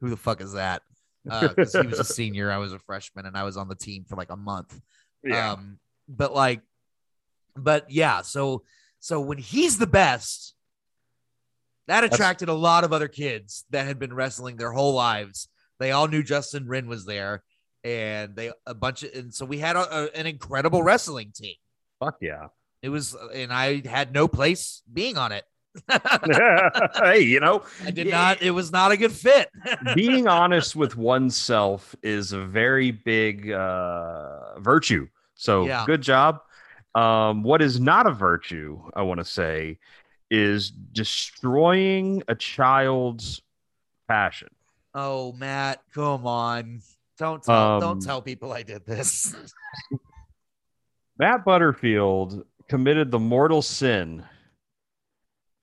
"Who 0.00 0.10
the 0.10 0.16
fuck 0.16 0.40
is 0.40 0.52
that?" 0.52 0.82
Because 1.24 1.72
he 1.74 1.86
was 1.86 1.98
a 1.98 2.04
senior, 2.04 2.50
I 2.50 2.56
was 2.58 2.72
a 2.72 2.78
freshman, 2.78 3.26
and 3.26 3.36
I 3.36 3.42
was 3.42 3.56
on 3.58 3.68
the 3.68 3.74
team 3.74 4.04
for 4.08 4.16
like 4.16 4.30
a 4.30 4.36
month. 4.36 4.80
yeah. 5.22 5.52
Um, 5.52 5.78
but 6.08 6.34
like, 6.34 6.62
but 7.56 7.90
yeah. 7.90 8.22
So 8.22 8.62
so 9.00 9.20
when 9.20 9.36
he's 9.38 9.76
the 9.78 9.86
best, 9.86 10.54
that 11.86 12.04
attracted 12.04 12.48
a 12.48 12.54
lot 12.54 12.84
of 12.84 12.92
other 12.92 13.08
kids 13.08 13.64
that 13.70 13.86
had 13.86 13.98
been 13.98 14.12
wrestling 14.14 14.56
their 14.56 14.72
whole 14.72 14.94
lives. 14.94 15.48
They 15.78 15.90
all 15.92 16.08
knew 16.08 16.22
Justin 16.22 16.66
Wren 16.66 16.88
was 16.88 17.04
there, 17.04 17.42
and 17.84 18.34
they 18.34 18.50
a 18.66 18.74
bunch 18.74 19.02
of 19.02 19.12
and 19.14 19.34
so 19.34 19.44
we 19.44 19.58
had 19.58 19.76
a, 19.76 20.04
a- 20.04 20.16
an 20.18 20.26
incredible 20.26 20.82
wrestling 20.82 21.32
team. 21.34 21.56
Fuck 22.00 22.16
yeah. 22.20 22.48
It 22.80 22.88
was, 22.90 23.16
and 23.34 23.52
I 23.52 23.82
had 23.86 24.12
no 24.12 24.28
place 24.28 24.82
being 24.90 25.18
on 25.18 25.32
it. 25.32 25.44
hey, 26.96 27.20
you 27.20 27.40
know, 27.40 27.62
I 27.84 27.90
did 27.90 28.08
not. 28.08 28.42
It 28.42 28.50
was 28.50 28.72
not 28.72 28.92
a 28.92 28.96
good 28.96 29.12
fit. 29.12 29.50
being 29.94 30.28
honest 30.28 30.76
with 30.76 30.96
oneself 30.96 31.94
is 32.02 32.32
a 32.32 32.44
very 32.44 32.90
big 32.90 33.50
uh, 33.52 34.58
virtue. 34.58 35.08
So 35.34 35.66
Yeah. 35.66 35.84
good 35.86 36.02
job. 36.02 36.40
Um, 36.94 37.42
what 37.42 37.62
is 37.62 37.78
not 37.78 38.06
a 38.06 38.10
virtue, 38.10 38.80
I 38.94 39.02
want 39.02 39.18
to 39.18 39.24
say, 39.24 39.78
is 40.30 40.70
destroying 40.70 42.22
a 42.28 42.34
child's 42.34 43.42
passion. 44.08 44.48
oh, 44.94 45.32
Matt, 45.32 45.82
come 45.94 46.26
on! 46.26 46.82
Don't 47.18 47.42
tell. 47.42 47.54
Um, 47.54 47.80
don't 47.80 48.00
tell 48.00 48.22
people 48.22 48.52
I 48.52 48.62
did 48.62 48.84
this. 48.86 49.34
Matt 51.18 51.44
Butterfield 51.44 52.44
committed 52.68 53.10
the 53.10 53.18
mortal 53.18 53.60
sin 53.60 54.24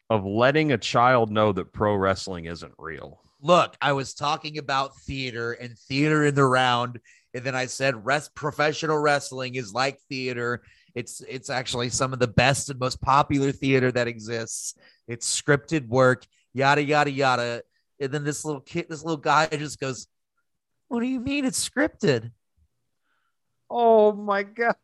of 0.09 0.25
letting 0.25 0.71
a 0.71 0.77
child 0.77 1.31
know 1.31 1.51
that 1.51 1.73
pro 1.73 1.95
wrestling 1.95 2.45
isn't 2.45 2.73
real. 2.77 3.21
Look, 3.41 3.75
I 3.81 3.93
was 3.93 4.13
talking 4.13 4.57
about 4.57 4.97
theater 5.01 5.53
and 5.53 5.77
theater 5.77 6.25
in 6.25 6.35
the 6.35 6.45
round, 6.45 6.99
and 7.33 7.43
then 7.43 7.55
I 7.55 7.65
said 7.67 8.05
rest 8.05 8.33
professional 8.35 8.97
wrestling 8.97 9.55
is 9.55 9.73
like 9.73 9.99
theater. 10.09 10.63
It's 10.95 11.21
it's 11.27 11.49
actually 11.49 11.89
some 11.89 12.13
of 12.13 12.19
the 12.19 12.27
best 12.27 12.69
and 12.69 12.79
most 12.79 13.01
popular 13.01 13.51
theater 13.51 13.91
that 13.91 14.07
exists. 14.07 14.75
It's 15.07 15.41
scripted 15.41 15.87
work, 15.87 16.25
yada 16.53 16.83
yada 16.83 17.11
yada. 17.11 17.63
And 17.99 18.11
then 18.11 18.23
this 18.23 18.45
little 18.45 18.61
kid, 18.61 18.87
this 18.89 19.03
little 19.03 19.17
guy 19.17 19.47
just 19.47 19.79
goes, 19.79 20.07
What 20.87 21.01
do 21.01 21.07
you 21.07 21.19
mean 21.19 21.45
it's 21.45 21.67
scripted? 21.69 22.31
Oh 23.69 24.13
my 24.13 24.43
god. 24.43 24.75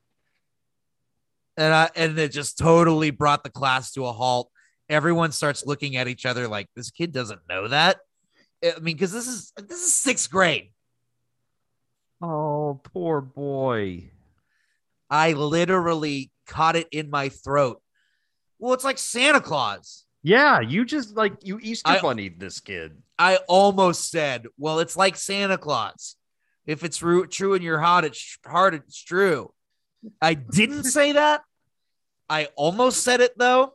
and 1.58 1.74
I 1.74 1.90
and 1.96 2.18
it 2.20 2.32
just 2.32 2.58
totally 2.58 3.12
brought 3.12 3.44
the 3.44 3.50
class 3.50 3.92
to 3.94 4.06
a 4.06 4.12
halt. 4.14 4.51
Everyone 4.92 5.32
starts 5.32 5.66
looking 5.66 5.96
at 5.96 6.08
each 6.08 6.26
other 6.26 6.48
like 6.48 6.68
this 6.76 6.92
kid 6.92 7.12
doesn't 7.12 7.42
know 7.50 7.68
that. 7.70 7.98
I 8.64 8.74
mean, 8.80 8.96
because 8.96 9.12
this 9.12 9.28
is 9.28 9.54
this 9.58 9.80
is 9.80 9.94
sixth 9.94 10.30
grade. 10.30 10.72
Oh, 12.22 12.80
poor 12.94 13.22
boy. 13.22 14.12
I 15.10 15.34
literally 15.34 16.32
caught 16.46 16.76
it 16.76 16.88
in 16.92 17.10
my 17.10 17.30
throat. 17.30 17.82
Well, 18.60 18.74
it's 18.74 18.84
like 18.84 19.00
Santa 19.00 19.42
Claus. 19.42 20.06
Yeah, 20.24 20.60
you 20.60 20.86
just 20.86 21.16
like 21.16 21.34
you 21.42 21.60
Easter 21.62 21.98
bunnied 22.02 22.40
this 22.40 22.60
kid. 22.60 23.02
I 23.18 23.38
almost 23.48 24.12
said, 24.12 24.48
well, 24.58 24.80
it's 24.80 24.96
like 24.96 25.16
Santa 25.16 25.58
Claus. 25.58 26.16
If 26.66 26.84
it's 26.84 27.02
ru- 27.02 27.26
true 27.26 27.56
in 27.56 27.64
your 27.64 27.80
heart, 27.80 28.06
it's 28.06 28.38
hard. 28.46 28.76
it's 28.76 29.02
true. 29.02 29.52
I 30.22 30.36
didn't 30.36 30.84
say 30.84 31.14
that. 31.14 31.42
I 32.30 32.50
almost 32.56 33.04
said 33.04 33.22
it 33.22 33.38
though. 33.38 33.74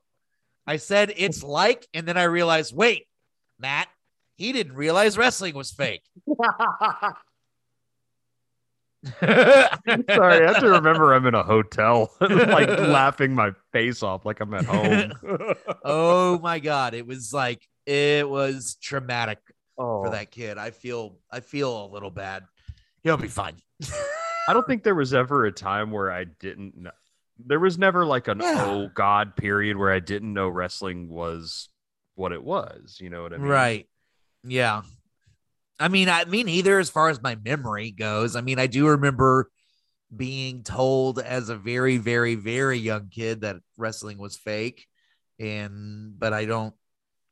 I 0.67 0.77
said 0.77 1.13
it's 1.17 1.43
like, 1.43 1.87
and 1.95 2.07
then 2.07 2.17
I 2.17 2.25
realized, 2.25 2.75
wait, 2.75 3.07
Matt, 3.59 3.89
he 4.37 4.53
didn't 4.53 4.75
realize 4.75 5.17
wrestling 5.17 5.55
was 5.55 5.71
fake. 5.71 6.03
Sorry, 9.21 10.45
I 10.45 10.47
have 10.47 10.61
to 10.61 10.71
remember 10.71 11.15
I'm 11.15 11.27
in 11.27 11.35
a 11.35 11.43
hotel, 11.43 12.11
like 12.21 12.69
laughing 12.69 13.35
my 13.35 13.53
face 13.73 14.03
off, 14.03 14.25
like 14.25 14.41
I'm 14.41 14.53
at 14.55 14.65
home. 14.65 15.13
oh 15.85 16.39
my 16.41 16.59
god, 16.59 16.95
it 16.95 17.07
was 17.07 17.33
like 17.33 17.67
it 17.85 18.29
was 18.29 18.77
traumatic 18.83 19.39
oh, 19.79 20.05
for 20.05 20.11
that 20.11 20.31
kid. 20.31 20.59
I 20.59 20.71
feel 20.71 21.19
I 21.31 21.41
feel 21.41 21.85
a 21.85 21.89
little 21.89 22.11
bad. 22.11 22.45
He'll 23.03 23.17
be 23.17 23.29
fine. 23.29 23.57
I 24.49 24.53
don't 24.53 24.67
think 24.67 24.83
there 24.83 24.95
was 24.95 25.15
ever 25.15 25.47
a 25.47 25.53
time 25.53 25.91
where 25.91 26.11
I 26.11 26.25
didn't 26.25 26.77
know. 26.77 26.91
There 27.44 27.61
was 27.61 27.79
never 27.79 28.07
like 28.07 28.29
an 28.29 28.40
Yeah. 28.40 28.64
oh 28.66 28.88
god 28.94 29.37
period 29.37 29.77
where 29.77 29.92
I 29.92 30.01
didn't 30.01 30.33
know 30.33 30.49
wrestling 30.49 31.09
was 31.09 31.68
what 32.14 32.33
it 32.33 32.42
was. 32.42 32.99
You 33.01 33.11
know 33.11 33.22
what 33.22 33.33
I 33.33 33.38
mean? 33.38 33.49
Right. 33.49 33.88
Yeah. 34.44 34.83
I 35.79 35.88
mean, 35.88 36.09
I 36.09 36.25
mean, 36.25 36.49
either 36.49 36.79
as 36.79 36.88
far 36.88 37.11
as 37.11 37.20
my 37.22 37.37
memory 37.44 37.90
goes. 37.90 38.35
I 38.37 38.40
mean, 38.40 38.59
I 38.59 38.66
do 38.66 38.88
remember 38.88 39.51
being 40.14 40.62
told 40.62 41.18
as 41.18 41.49
a 41.51 41.57
very, 41.57 41.99
very, 41.99 42.35
very 42.35 42.79
young 42.79 43.09
kid 43.11 43.42
that 43.42 43.57
wrestling 43.77 44.16
was 44.18 44.37
fake. 44.37 44.87
And 45.38 46.18
but 46.18 46.33
I 46.33 46.46
don't 46.46 46.72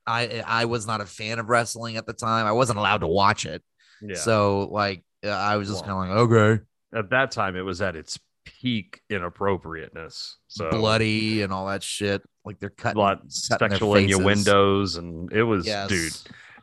I 0.07 0.43
I 0.47 0.67
was 0.67 0.87
not 0.87 1.01
a 1.01 1.07
fan 1.07 1.39
of 1.39 1.49
wrestling 1.49 1.97
at 1.97 2.05
the 2.05 2.13
time. 2.13 2.45
I 2.47 2.53
wasn't 2.53 2.79
allowed 2.79 2.99
to 2.99 3.07
watch 3.07 3.47
it. 3.47 3.63
Yeah. 4.03 4.17
So 4.17 4.69
like 4.71 5.03
I 5.25 5.57
was 5.57 5.69
just 5.69 5.87
Well, 5.87 5.97
kind 5.97 6.11
of 6.11 6.31
like, 6.31 6.39
okay, 6.39 6.63
at 6.95 7.11
that 7.11 7.31
time, 7.31 7.57
it 7.57 7.63
was 7.63 7.81
at 7.81 7.97
its 7.97 8.19
peak 8.45 9.01
inappropriateness. 9.11 10.37
So 10.49 10.71
bloody 10.71 11.43
and 11.43 11.53
all 11.53 11.67
that 11.67 11.83
shit. 11.83 12.23
Like 12.45 12.59
they're 12.61 12.71
cutting, 12.71 12.99
lot 13.01 13.21
cutting 13.49 13.69
their 13.69 13.71
sexual 13.71 13.95
innuendos, 13.97 14.93
faces. 14.93 14.97
and 14.97 15.33
it 15.33 15.43
was 15.43 15.67
Yes. 15.67 15.89
dude. 15.89 16.13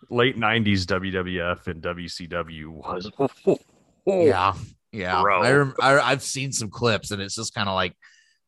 Late 0.09 0.37
'90s 0.37 0.85
WWF 0.85 1.67
and 1.67 1.81
WCW 1.81 2.67
was 2.69 3.09
Yeah, 4.05 4.53
yeah. 4.91 5.21
Bro. 5.21 5.41
I, 5.43 5.51
rem- 5.51 5.75
I 5.81 5.99
I've 5.99 6.23
seen 6.23 6.51
some 6.51 6.69
clips, 6.69 7.11
and 7.11 7.21
it's 7.21 7.35
just 7.35 7.53
kind 7.53 7.69
of 7.69 7.75
like 7.75 7.93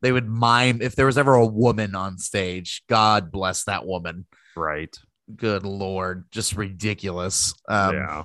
they 0.02 0.12
would 0.12 0.28
mime 0.28 0.82
if 0.82 0.96
there 0.96 1.06
was 1.06 1.18
ever 1.18 1.36
a 1.36 1.46
woman 1.46 1.96
on 1.96 2.18
stage. 2.18 2.84
God 2.90 3.32
bless 3.32 3.64
that 3.66 3.86
woman. 3.86 4.26
right. 4.56 4.96
Good 5.38 5.64
lord, 5.66 6.26
just 6.32 6.58
ridiculous. 6.58 7.54
Um, 7.70 7.96
yeah. 7.96 8.24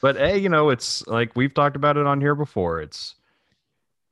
But 0.00 0.16
hey, 0.16 0.38
you 0.38 0.48
know, 0.48 0.70
it's 0.70 1.06
like 1.06 1.36
we've 1.36 1.52
talked 1.52 1.76
about 1.76 1.98
it 1.98 2.06
on 2.06 2.22
here 2.22 2.34
before. 2.34 2.80
It's 2.80 3.14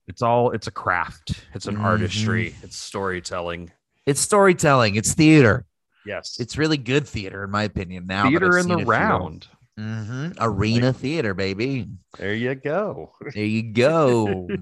it's 0.08 0.22
all 0.22 0.50
it's 0.52 0.66
a 0.66 0.70
craft. 0.70 1.44
It's 1.54 1.66
an 1.66 1.76
Mhm. 1.76 1.82
artistry. 1.84 2.54
It's 2.62 2.76
storytelling. 2.76 3.70
It's 4.06 4.20
storytelling. 4.20 4.94
It's 4.96 5.14
theater. 5.14 5.66
Yes. 6.04 6.38
It's 6.38 6.56
really 6.56 6.76
good 6.76 7.06
theater, 7.08 7.42
in 7.44 7.50
my 7.50 7.64
opinion. 7.64 8.06
Now 8.06 8.28
theater 8.28 8.58
in 8.58 8.68
the 8.68 8.84
round. 8.84 9.48
Mhm. 9.78 10.34
arena 10.40 10.90
theater, 10.94 11.34
baby. 11.34 11.86
There 12.16 12.32
you 12.32 12.54
go. 12.54 13.12
There 13.34 13.44
you 13.44 13.62
go. 13.72 14.48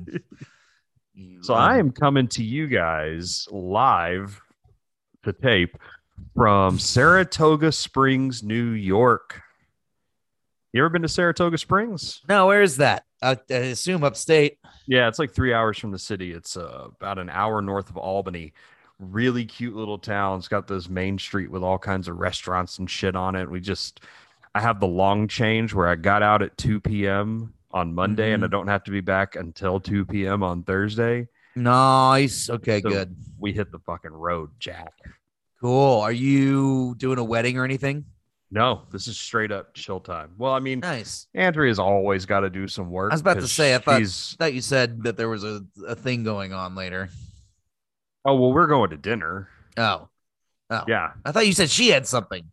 So 1.42 1.54
I 1.54 1.78
am 1.78 1.92
coming 1.92 2.26
to 2.28 2.42
you 2.42 2.66
guys 2.66 3.46
live 3.52 4.40
to 5.22 5.32
tape 5.32 5.76
from 6.34 6.80
Saratoga 6.80 7.70
Springs, 7.70 8.42
New 8.42 8.70
York. 8.70 9.40
You 10.74 10.80
ever 10.80 10.88
been 10.88 11.02
to 11.02 11.08
Saratoga 11.08 11.56
Springs? 11.56 12.20
No, 12.28 12.48
where 12.48 12.60
is 12.60 12.78
that? 12.78 13.04
I, 13.22 13.38
I 13.48 13.54
assume 13.54 14.02
upstate. 14.02 14.58
Yeah, 14.88 15.06
it's 15.06 15.20
like 15.20 15.30
three 15.32 15.54
hours 15.54 15.78
from 15.78 15.92
the 15.92 16.00
city. 16.00 16.32
It's 16.32 16.56
uh, 16.56 16.88
about 17.00 17.20
an 17.20 17.30
hour 17.30 17.62
north 17.62 17.90
of 17.90 17.96
Albany. 17.96 18.52
Really 18.98 19.44
cute 19.44 19.76
little 19.76 19.98
town. 20.00 20.38
It's 20.38 20.48
got 20.48 20.66
this 20.66 20.88
main 20.88 21.16
street 21.16 21.48
with 21.48 21.62
all 21.62 21.78
kinds 21.78 22.08
of 22.08 22.16
restaurants 22.18 22.80
and 22.80 22.90
shit 22.90 23.14
on 23.14 23.36
it. 23.36 23.48
We 23.48 23.60
just, 23.60 24.00
I 24.56 24.60
have 24.62 24.80
the 24.80 24.88
long 24.88 25.28
change 25.28 25.72
where 25.72 25.86
I 25.86 25.94
got 25.94 26.24
out 26.24 26.42
at 26.42 26.58
2 26.58 26.80
p.m. 26.80 27.54
on 27.70 27.94
Monday 27.94 28.32
and 28.32 28.42
I 28.44 28.48
don't 28.48 28.66
have 28.66 28.82
to 28.84 28.90
be 28.90 29.00
back 29.00 29.36
until 29.36 29.78
2 29.78 30.06
p.m. 30.06 30.42
on 30.42 30.64
Thursday. 30.64 31.28
Nice. 31.54 32.50
Okay, 32.50 32.80
So- 32.80 32.88
good. 32.90 33.14
We 33.38 33.52
hit 33.52 33.70
the 33.70 33.78
fucking 33.78 34.10
road, 34.12 34.50
Jack. 34.58 34.92
Cool. 35.60 36.00
Are 36.00 36.10
you 36.10 36.96
doing 36.98 37.18
a 37.18 37.24
wedding 37.24 37.58
or 37.58 37.64
anything? 37.64 38.06
No, 38.54 38.82
this 38.92 39.08
is 39.08 39.18
straight 39.18 39.50
up 39.50 39.74
chill 39.74 39.98
time. 39.98 40.30
Well, 40.38 40.52
I 40.52 40.60
mean, 40.60 40.78
Nice. 40.78 41.26
Andrea's 41.34 41.80
always 41.80 42.24
got 42.24 42.40
to 42.40 42.50
do 42.50 42.68
some 42.68 42.88
work. 42.88 43.10
I 43.10 43.14
was 43.16 43.20
about 43.20 43.40
to 43.40 43.48
say, 43.48 43.74
I 43.74 43.78
thought- 43.78 43.98
she's- 43.98 44.36
thought 44.38 44.54
you 44.54 44.60
said 44.60 45.02
that 45.02 45.16
there 45.16 45.28
was 45.28 45.42
a, 45.42 45.62
a 45.88 45.96
thing 45.96 46.22
going 46.22 46.52
on 46.52 46.76
later. 46.76 47.08
Oh 48.24 48.36
well, 48.36 48.52
we're 48.52 48.68
going 48.68 48.90
to 48.90 48.96
dinner. 48.96 49.48
Oh, 49.76 50.08
oh. 50.70 50.84
Yeah. 50.86 51.14
I 51.24 51.32
thought 51.32 51.48
you 51.48 51.52
said 51.52 51.68
she 51.68 51.88
had 51.88 52.06
something. 52.06 52.44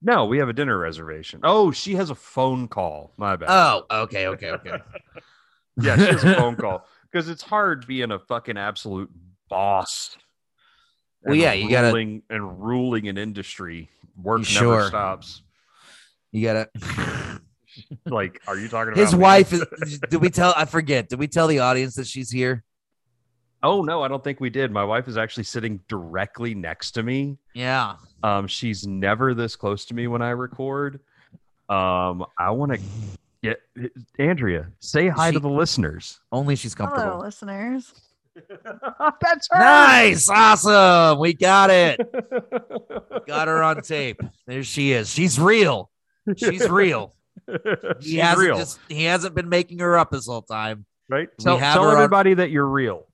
No, 0.00 0.24
we 0.26 0.38
have 0.38 0.48
a 0.48 0.52
dinner 0.52 0.78
reservation. 0.78 1.40
Oh, 1.42 1.72
she 1.72 1.96
has 1.96 2.10
a 2.10 2.14
phone 2.14 2.68
call. 2.68 3.12
My 3.18 3.34
bad. 3.34 3.48
Oh, 3.50 3.84
okay, 4.04 4.28
okay, 4.28 4.52
okay. 4.52 4.78
yeah, 5.82 5.96
she 5.96 6.04
has 6.12 6.22
a 6.24 6.34
phone 6.36 6.54
call 6.54 6.86
because 7.10 7.28
it's 7.28 7.42
hard 7.42 7.86
being 7.88 8.12
a 8.12 8.20
fucking 8.20 8.56
absolute 8.56 9.10
boss. 9.48 10.16
Well, 11.22 11.34
yeah, 11.34 11.52
you 11.54 11.68
gotta- 11.68 11.94
and 12.30 12.64
ruling 12.64 13.08
an 13.08 13.18
industry. 13.18 13.90
Work 14.16 14.48
You 14.50 14.60
never 14.60 14.86
stops. 14.88 15.42
You 16.32 16.42
gotta. 16.46 16.68
Like, 18.04 18.42
are 18.46 18.58
you 18.58 18.68
talking 18.68 18.92
about 18.92 19.00
His 19.00 19.14
me? 19.14 19.20
wife 19.20 19.52
is. 19.52 19.64
Did 20.10 20.20
we 20.20 20.28
tell? 20.28 20.52
I 20.56 20.64
forget. 20.64 21.08
Did 21.08 21.18
we 21.18 21.28
tell 21.28 21.46
the 21.46 21.60
audience 21.60 21.94
that 21.94 22.06
she's 22.06 22.30
here? 22.30 22.62
Oh 23.62 23.82
no, 23.82 24.02
I 24.02 24.08
don't 24.08 24.22
think 24.24 24.40
we 24.40 24.50
did. 24.50 24.70
My 24.72 24.84
wife 24.84 25.06
is 25.06 25.16
actually 25.16 25.44
sitting 25.44 25.80
directly 25.88 26.54
next 26.54 26.92
to 26.92 27.02
me. 27.02 27.38
Yeah. 27.54 27.96
Um, 28.22 28.46
she's 28.48 28.86
never 28.86 29.34
this 29.34 29.54
close 29.56 29.84
to 29.86 29.94
me 29.94 30.08
when 30.08 30.20
I 30.20 30.30
record. 30.30 31.00
Um, 31.68 32.24
I 32.38 32.50
want 32.50 32.72
to 32.72 32.80
get 33.42 33.60
Andrea. 34.18 34.66
Say 34.80 35.08
hi 35.08 35.28
She- 35.30 35.34
to 35.34 35.40
the 35.40 35.48
listeners. 35.48 36.20
Only 36.32 36.56
she's 36.56 36.74
comfortable. 36.74 37.02
Hello, 37.02 37.20
comfortable. 37.22 37.26
listeners. 37.26 37.94
That's 39.20 39.48
her. 39.50 39.58
Nice. 39.58 40.28
Awesome. 40.28 41.18
We 41.18 41.34
got 41.34 41.70
it. 41.70 42.00
Got 43.26 43.48
her 43.48 43.62
on 43.62 43.82
tape. 43.82 44.20
There 44.46 44.62
she 44.64 44.92
is. 44.92 45.10
She's 45.12 45.38
real. 45.38 45.90
She's 46.36 46.68
real. 46.68 47.14
He 48.00 48.16
hasn't 48.16 48.46
real, 48.46 48.56
just 48.58 48.78
he 48.88 49.04
hasn't 49.04 49.34
been 49.34 49.48
making 49.48 49.80
her 49.80 49.98
up 49.98 50.10
this 50.12 50.26
whole 50.26 50.42
time. 50.42 50.84
right? 51.08 51.28
we 51.36 51.44
Tell, 51.44 51.58
tell 51.58 51.82
her 51.84 51.88
on- 51.90 51.96
everybody 51.96 52.34
that 52.34 52.50
you're 52.50 52.66
real. 52.66 53.06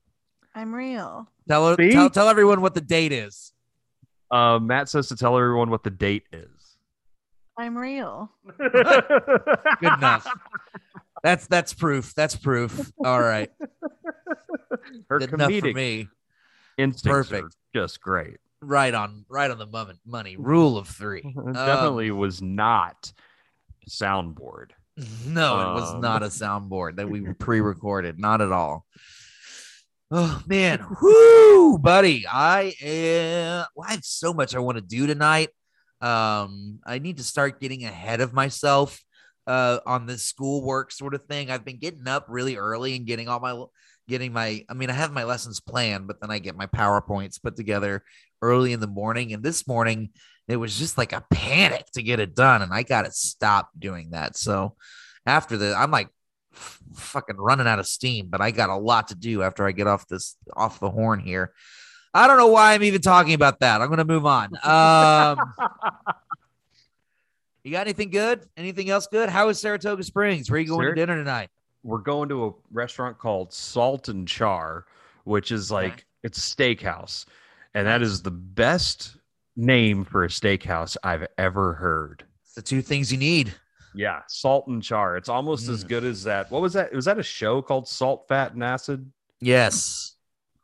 I'm 0.53 0.75
real. 0.75 1.27
Tell 1.47 1.75
See? 1.75 1.91
tell, 1.91 2.09
tell 2.11 2.29
everyone 2.29 2.61
what 2.61 2.75
the 2.75 2.81
date 2.81 3.11
is. 3.13 3.51
Uh, 4.29 4.59
Matt 4.59 4.89
says 4.89 5.07
to 5.07 5.15
tell 5.15 5.37
everyone 5.37 5.71
what 5.71 5.83
the 5.83 5.89
date 5.89 6.23
is. 6.31 6.77
I'm 7.57 7.75
real. 7.77 8.31
Good 8.59 9.93
enough. 9.93 10.27
That's 11.23 11.47
that's 11.47 11.73
proof. 11.73 12.13
That's 12.13 12.35
proof. 12.35 12.91
All 13.03 13.19
right. 13.19 13.49
Her 15.09 15.19
Good 15.19 15.33
enough 15.33 15.51
for 15.51 15.61
comedic 15.61 15.75
me. 15.75 16.07
instincts 16.77 17.29
Perfect. 17.29 17.45
are 17.45 17.49
just 17.81 18.01
great. 18.01 18.37
Right 18.61 18.93
on 18.93 19.25
right 19.29 19.49
on 19.51 19.57
the 19.59 19.65
moment. 19.67 19.99
Money. 20.05 20.35
Rule 20.37 20.77
of 20.77 20.87
three. 20.87 21.21
It 21.23 21.37
Um, 21.37 21.53
definitely 21.53 22.11
was 22.11 22.41
not 22.41 23.11
soundboard. 23.89 24.71
No, 25.25 25.59
it 25.71 25.73
was 25.79 25.93
Um, 25.93 26.01
not 26.01 26.23
a 26.23 26.27
soundboard 26.27 26.95
that 26.97 27.09
we 27.09 27.21
pre-recorded. 27.39 28.19
Not 28.19 28.41
at 28.41 28.51
all. 28.51 28.85
Oh 30.09 30.41
man, 30.47 30.85
whoo, 31.01 31.77
buddy! 31.77 32.25
I 32.25 32.73
am. 32.81 33.65
Well, 33.75 33.87
I 33.87 33.91
have 33.91 34.05
so 34.05 34.33
much 34.33 34.55
I 34.55 34.59
want 34.59 34.77
to 34.77 34.81
do 34.81 35.05
tonight. 35.05 35.49
Um, 36.01 36.79
I 36.85 36.99
need 36.99 37.17
to 37.17 37.23
start 37.23 37.59
getting 37.59 37.83
ahead 37.83 38.21
of 38.21 38.31
myself 38.33 38.99
uh, 39.47 39.79
on 39.85 40.05
this 40.05 40.23
schoolwork 40.23 40.91
sort 40.91 41.13
of 41.13 41.25
thing. 41.25 41.51
I've 41.51 41.65
been 41.65 41.79
getting 41.79 42.07
up 42.07 42.25
really 42.29 42.55
early 42.55 42.95
and 42.95 43.05
getting 43.05 43.27
all 43.27 43.39
my 43.39 43.65
getting 44.07 44.33
my. 44.33 44.65
I 44.69 44.73
mean, 44.73 44.89
I 44.89 44.93
have 44.93 45.11
my 45.11 45.23
lessons 45.23 45.59
planned, 45.59 46.07
but 46.07 46.19
then 46.21 46.31
I 46.31 46.39
get 46.39 46.55
my 46.55 46.67
powerpoints 46.67 47.41
put 47.41 47.55
together 47.55 48.03
early 48.41 48.73
in 48.73 48.79
the 48.79 48.87
morning. 48.87 49.33
And 49.33 49.43
this 49.43 49.67
morning, 49.67 50.09
it 50.47 50.57
was 50.57 50.77
just 50.77 50.97
like 50.97 51.13
a 51.13 51.25
panic 51.29 51.85
to 51.93 52.03
get 52.03 52.19
it 52.19 52.35
done, 52.35 52.61
and 52.61 52.73
I 52.73 52.83
got 52.83 53.05
to 53.05 53.11
stop 53.11 53.69
doing 53.77 54.11
that. 54.11 54.37
So 54.37 54.75
after 55.25 55.57
the, 55.57 55.75
I'm 55.75 55.91
like 55.91 56.09
f- 56.53 56.79
fucking 56.93 57.37
running 57.37 57.67
out 57.67 57.79
of 57.79 57.87
steam, 57.87 58.27
but 58.29 58.41
I 58.41 58.51
got 58.51 58.69
a 58.69 58.77
lot 58.77 59.09
to 59.09 59.15
do 59.15 59.43
after 59.43 59.65
I 59.65 59.71
get 59.71 59.87
off 59.87 60.07
this 60.07 60.37
off 60.55 60.79
the 60.79 60.89
horn 60.89 61.19
here. 61.19 61.53
I 62.13 62.27
don't 62.27 62.37
know 62.37 62.47
why 62.47 62.73
I'm 62.73 62.83
even 62.83 63.01
talking 63.01 63.33
about 63.33 63.59
that. 63.59 63.81
I'm 63.81 63.89
gonna 63.89 64.05
move 64.05 64.25
on. 64.25 64.49
Um, 64.63 65.53
you 67.63 67.71
got 67.71 67.81
anything 67.81 68.09
good? 68.09 68.45
Anything 68.55 68.89
else 68.89 69.07
good? 69.07 69.29
How 69.29 69.49
is 69.49 69.59
Saratoga 69.59 70.03
Springs? 70.03 70.49
Where 70.49 70.57
are 70.57 70.61
you 70.61 70.67
going 70.67 70.85
Sar- 70.85 70.89
to 70.89 70.95
dinner 70.95 71.15
tonight? 71.17 71.49
We're 71.87 71.99
going 71.99 72.27
to 72.29 72.47
a 72.47 72.51
restaurant 72.71 73.17
called 73.17 73.53
Salt 73.53 74.09
and 74.09 74.27
Char, 74.27 74.85
which 75.23 75.53
is 75.53 75.71
like 75.71 76.05
It's 76.21 76.37
steakhouse. 76.53 77.25
And 77.73 77.87
that 77.87 78.01
is 78.01 78.21
the 78.21 78.31
best 78.31 79.15
name 79.55 80.03
for 80.03 80.25
a 80.25 80.27
steakhouse 80.27 80.97
I've 81.01 81.25
ever 81.37 81.73
heard. 81.73 82.25
It's 82.43 82.55
the 82.55 82.61
two 82.61 82.81
things 82.81 83.09
you 83.09 83.17
need. 83.17 83.53
Yeah, 83.95 84.21
salt 84.27 84.67
and 84.67 84.83
char. 84.83 85.15
It's 85.15 85.29
almost 85.29 85.69
as 85.69 85.85
Mm. 85.85 85.87
good 85.87 86.03
as 86.03 86.23
that. 86.25 86.51
What 86.51 86.61
was 86.61 86.73
that? 86.73 86.91
Was 86.93 87.05
that 87.05 87.17
a 87.19 87.23
show 87.23 87.61
called 87.61 87.87
Salt, 87.87 88.27
Fat, 88.27 88.53
and 88.53 88.63
Acid? 88.63 89.09
Yes. 89.39 90.15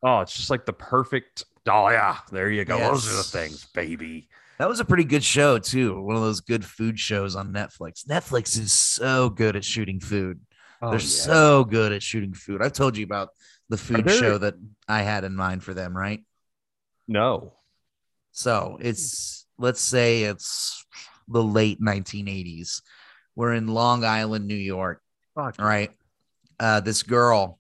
Oh, 0.04 0.20
it's 0.20 0.36
just 0.36 0.50
like 0.50 0.66
the 0.66 0.74
perfect. 0.74 1.46
Oh 1.68 1.88
yeah, 1.90 2.18
there 2.32 2.50
you 2.52 2.66
go. 2.66 2.78
Those 2.78 3.08
are 3.12 3.16
the 3.16 3.24
things, 3.24 3.64
baby. 3.74 4.28
That 4.60 4.68
was 4.68 4.82
a 4.82 4.86
pretty 4.86 5.06
good 5.06 5.24
show 5.24 5.58
too. 5.58 6.02
One 6.02 6.18
of 6.18 6.22
those 6.22 6.42
good 6.42 6.66
food 6.66 7.00
shows 7.00 7.36
on 7.38 7.54
Netflix. 7.54 8.06
Netflix 8.06 8.60
is 8.60 8.74
so 8.74 9.30
good 9.30 9.56
at 9.56 9.64
shooting 9.64 10.00
food. 10.02 10.42
Oh, 10.84 10.90
They're 10.92 11.00
yeah. 11.00 11.06
so 11.08 11.64
good 11.64 11.94
at 11.94 12.04
shooting 12.04 12.34
food. 12.34 12.62
I've 12.62 12.74
told 12.74 12.98
you 12.98 13.06
about 13.06 13.30
the 13.70 13.78
food 13.78 14.04
there- 14.06 14.18
show 14.18 14.38
that 14.38 14.56
I 14.88 15.02
had 15.04 15.24
in 15.24 15.36
mind 15.36 15.64
for 15.64 15.74
them, 15.74 15.96
right? 15.96 16.22
no. 17.08 17.54
So 18.36 18.78
it's 18.82 19.46
let's 19.60 19.80
say 19.82 20.24
it's 20.24 20.86
the 21.28 21.44
late 21.44 21.80
1980s. 21.80 22.82
We're 23.36 23.54
in 23.54 23.68
Long 23.68 24.04
Island, 24.04 24.48
New 24.48 24.56
York. 24.56 25.02
Fuck. 25.36 25.56
All 25.60 25.66
right. 25.66 25.92
Uh, 26.60 26.80
this 26.80 27.04
girl, 27.04 27.60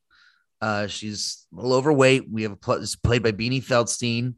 uh, 0.61 0.87
she's 0.87 1.45
a 1.53 1.55
little 1.57 1.73
overweight. 1.73 2.29
We 2.31 2.41
have 2.43 2.51
a 2.53 2.55
pl- 2.55 2.81
it's 2.81 2.95
played 2.95 3.21
by 3.23 3.31
Beanie 3.33 3.63
Feldstein. 3.63 4.33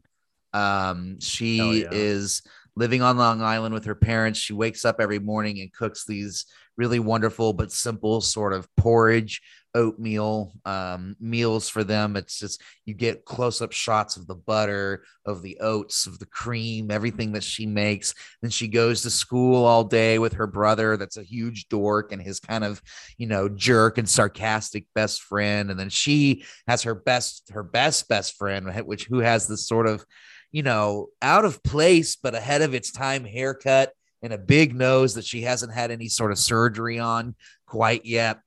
Um, 0.52 1.18
she 1.20 1.82
yeah. 1.82 1.88
is 1.90 2.42
living 2.76 3.02
on 3.02 3.16
Long 3.16 3.42
Island 3.42 3.74
with 3.74 3.86
her 3.86 3.94
parents. 3.94 4.38
She 4.38 4.52
wakes 4.52 4.84
up 4.84 4.96
every 5.00 5.18
morning 5.18 5.60
and 5.60 5.72
cooks 5.72 6.04
these 6.04 6.44
really 6.76 6.98
wonderful 6.98 7.54
but 7.54 7.72
simple 7.72 8.20
sort 8.20 8.52
of 8.52 8.68
porridge, 8.76 9.40
oatmeal 9.74 10.52
um, 10.64 11.16
meals 11.18 11.68
for 11.70 11.84
them. 11.84 12.16
It's 12.16 12.38
just 12.38 12.60
you 12.84 12.92
get 12.92 13.24
close 13.24 13.62
up 13.62 13.72
shots 13.72 14.16
of 14.16 14.26
the 14.26 14.34
butter, 14.34 15.04
of 15.24 15.42
the 15.42 15.58
oats, 15.60 16.06
of 16.06 16.18
the 16.18 16.26
cream, 16.26 16.90
everything 16.90 17.32
that 17.32 17.42
she 17.42 17.64
makes. 17.64 18.14
Then 18.42 18.50
she 18.50 18.68
goes 18.68 19.02
to 19.02 19.10
school 19.10 19.64
all 19.64 19.84
day 19.84 20.18
with 20.18 20.34
her 20.34 20.46
brother, 20.46 20.96
that's 20.98 21.16
a 21.16 21.22
huge 21.22 21.68
dork, 21.68 22.12
and 22.12 22.20
his 22.20 22.40
kind 22.40 22.64
of, 22.64 22.82
you 23.16 23.26
know, 23.26 23.48
jerk 23.48 23.96
and 23.96 24.08
sarcastic 24.08 24.84
best 24.94 25.22
friend. 25.22 25.70
And 25.70 25.80
then 25.80 25.90
she 25.90 26.44
has 26.68 26.82
her 26.82 26.94
best, 26.94 27.50
her 27.52 27.62
best 27.62 28.08
best 28.08 28.36
friend, 28.36 28.70
which 28.86 29.06
who 29.06 29.20
has 29.20 29.46
this 29.46 29.66
sort 29.66 29.86
of, 29.86 30.04
you 30.56 30.62
know, 30.62 31.08
out 31.20 31.44
of 31.44 31.62
place 31.62 32.16
but 32.16 32.34
ahead 32.34 32.62
of 32.62 32.72
its 32.72 32.90
time 32.90 33.26
haircut 33.26 33.92
and 34.22 34.32
a 34.32 34.38
big 34.38 34.74
nose 34.74 35.12
that 35.12 35.24
she 35.26 35.42
hasn't 35.42 35.70
had 35.70 35.90
any 35.90 36.08
sort 36.08 36.32
of 36.32 36.38
surgery 36.38 36.98
on 36.98 37.34
quite 37.66 38.06
yet. 38.06 38.38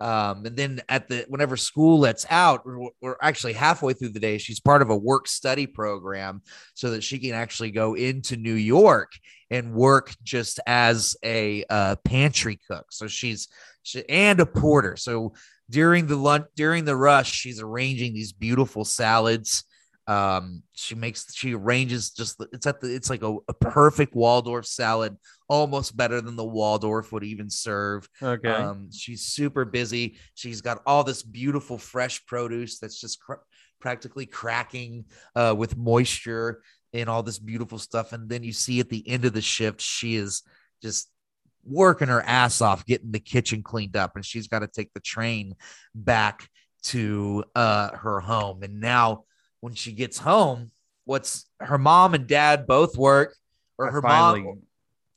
Um, 0.00 0.44
and 0.44 0.56
then 0.56 0.82
at 0.88 1.06
the 1.06 1.24
whenever 1.28 1.56
school 1.56 2.00
lets 2.00 2.26
out, 2.28 2.66
we're, 2.66 3.14
actually 3.22 3.52
halfway 3.52 3.92
through 3.92 4.08
the 4.08 4.18
day. 4.18 4.38
She's 4.38 4.58
part 4.58 4.82
of 4.82 4.90
a 4.90 4.96
work 4.96 5.28
study 5.28 5.68
program 5.68 6.42
so 6.74 6.90
that 6.90 7.04
she 7.04 7.20
can 7.20 7.32
actually 7.32 7.70
go 7.70 7.94
into 7.94 8.36
New 8.36 8.54
York 8.54 9.12
and 9.48 9.72
work 9.72 10.16
just 10.24 10.58
as 10.66 11.14
a 11.24 11.64
uh, 11.70 11.94
pantry 12.04 12.58
cook. 12.68 12.86
So 12.90 13.06
she's 13.06 13.46
she, 13.84 14.02
and 14.08 14.40
a 14.40 14.46
porter. 14.46 14.96
So 14.96 15.34
during 15.70 16.08
the 16.08 16.16
lunch, 16.16 16.46
during 16.56 16.84
the 16.84 16.96
rush, 16.96 17.30
she's 17.30 17.62
arranging 17.62 18.14
these 18.14 18.32
beautiful 18.32 18.84
salads. 18.84 19.62
Um, 20.06 20.64
she 20.72 20.94
makes 20.94 21.32
she 21.34 21.54
arranges 21.54 22.10
just 22.10 22.38
the- 22.38 22.48
it's 22.52 22.66
at 22.66 22.80
the 22.80 22.92
it's 22.92 23.08
like 23.08 23.22
a, 23.22 23.36
a 23.48 23.54
perfect 23.54 24.14
Waldorf 24.14 24.66
salad, 24.66 25.16
almost 25.48 25.96
better 25.96 26.20
than 26.20 26.34
the 26.36 26.44
Waldorf 26.44 27.12
would 27.12 27.22
even 27.24 27.48
serve. 27.48 28.08
Okay. 28.20 28.50
Um, 28.50 28.90
she's 28.92 29.22
super 29.22 29.64
busy. 29.64 30.16
She's 30.34 30.60
got 30.60 30.82
all 30.86 31.04
this 31.04 31.22
beautiful 31.22 31.78
fresh 31.78 32.24
produce 32.26 32.78
that's 32.80 33.00
just 33.00 33.20
cr- 33.20 33.34
practically 33.80 34.26
cracking 34.26 35.04
uh, 35.36 35.54
with 35.56 35.76
moisture 35.76 36.62
and 36.92 37.08
all 37.08 37.22
this 37.22 37.38
beautiful 37.38 37.78
stuff. 37.78 38.12
And 38.12 38.28
then 38.28 38.42
you 38.42 38.52
see 38.52 38.80
at 38.80 38.88
the 38.90 39.08
end 39.08 39.24
of 39.24 39.32
the 39.32 39.40
shift, 39.40 39.80
she 39.80 40.16
is 40.16 40.42
just 40.82 41.08
working 41.64 42.08
her 42.08 42.22
ass 42.22 42.60
off 42.60 42.84
getting 42.86 43.12
the 43.12 43.20
kitchen 43.20 43.62
cleaned 43.62 43.96
up, 43.96 44.16
and 44.16 44.24
she's 44.26 44.48
got 44.48 44.58
to 44.60 44.66
take 44.66 44.92
the 44.94 45.00
train 45.00 45.54
back 45.94 46.48
to 46.82 47.44
uh, 47.54 47.90
her 47.96 48.18
home. 48.18 48.64
And 48.64 48.80
now, 48.80 49.24
when 49.62 49.74
she 49.74 49.92
gets 49.92 50.18
home, 50.18 50.70
what's 51.06 51.46
her 51.58 51.78
mom 51.78 52.12
and 52.12 52.26
dad 52.26 52.66
both 52.66 52.96
work, 52.98 53.34
or 53.78 53.90
her 53.90 54.02
finally- 54.02 54.42
mom 54.42 54.62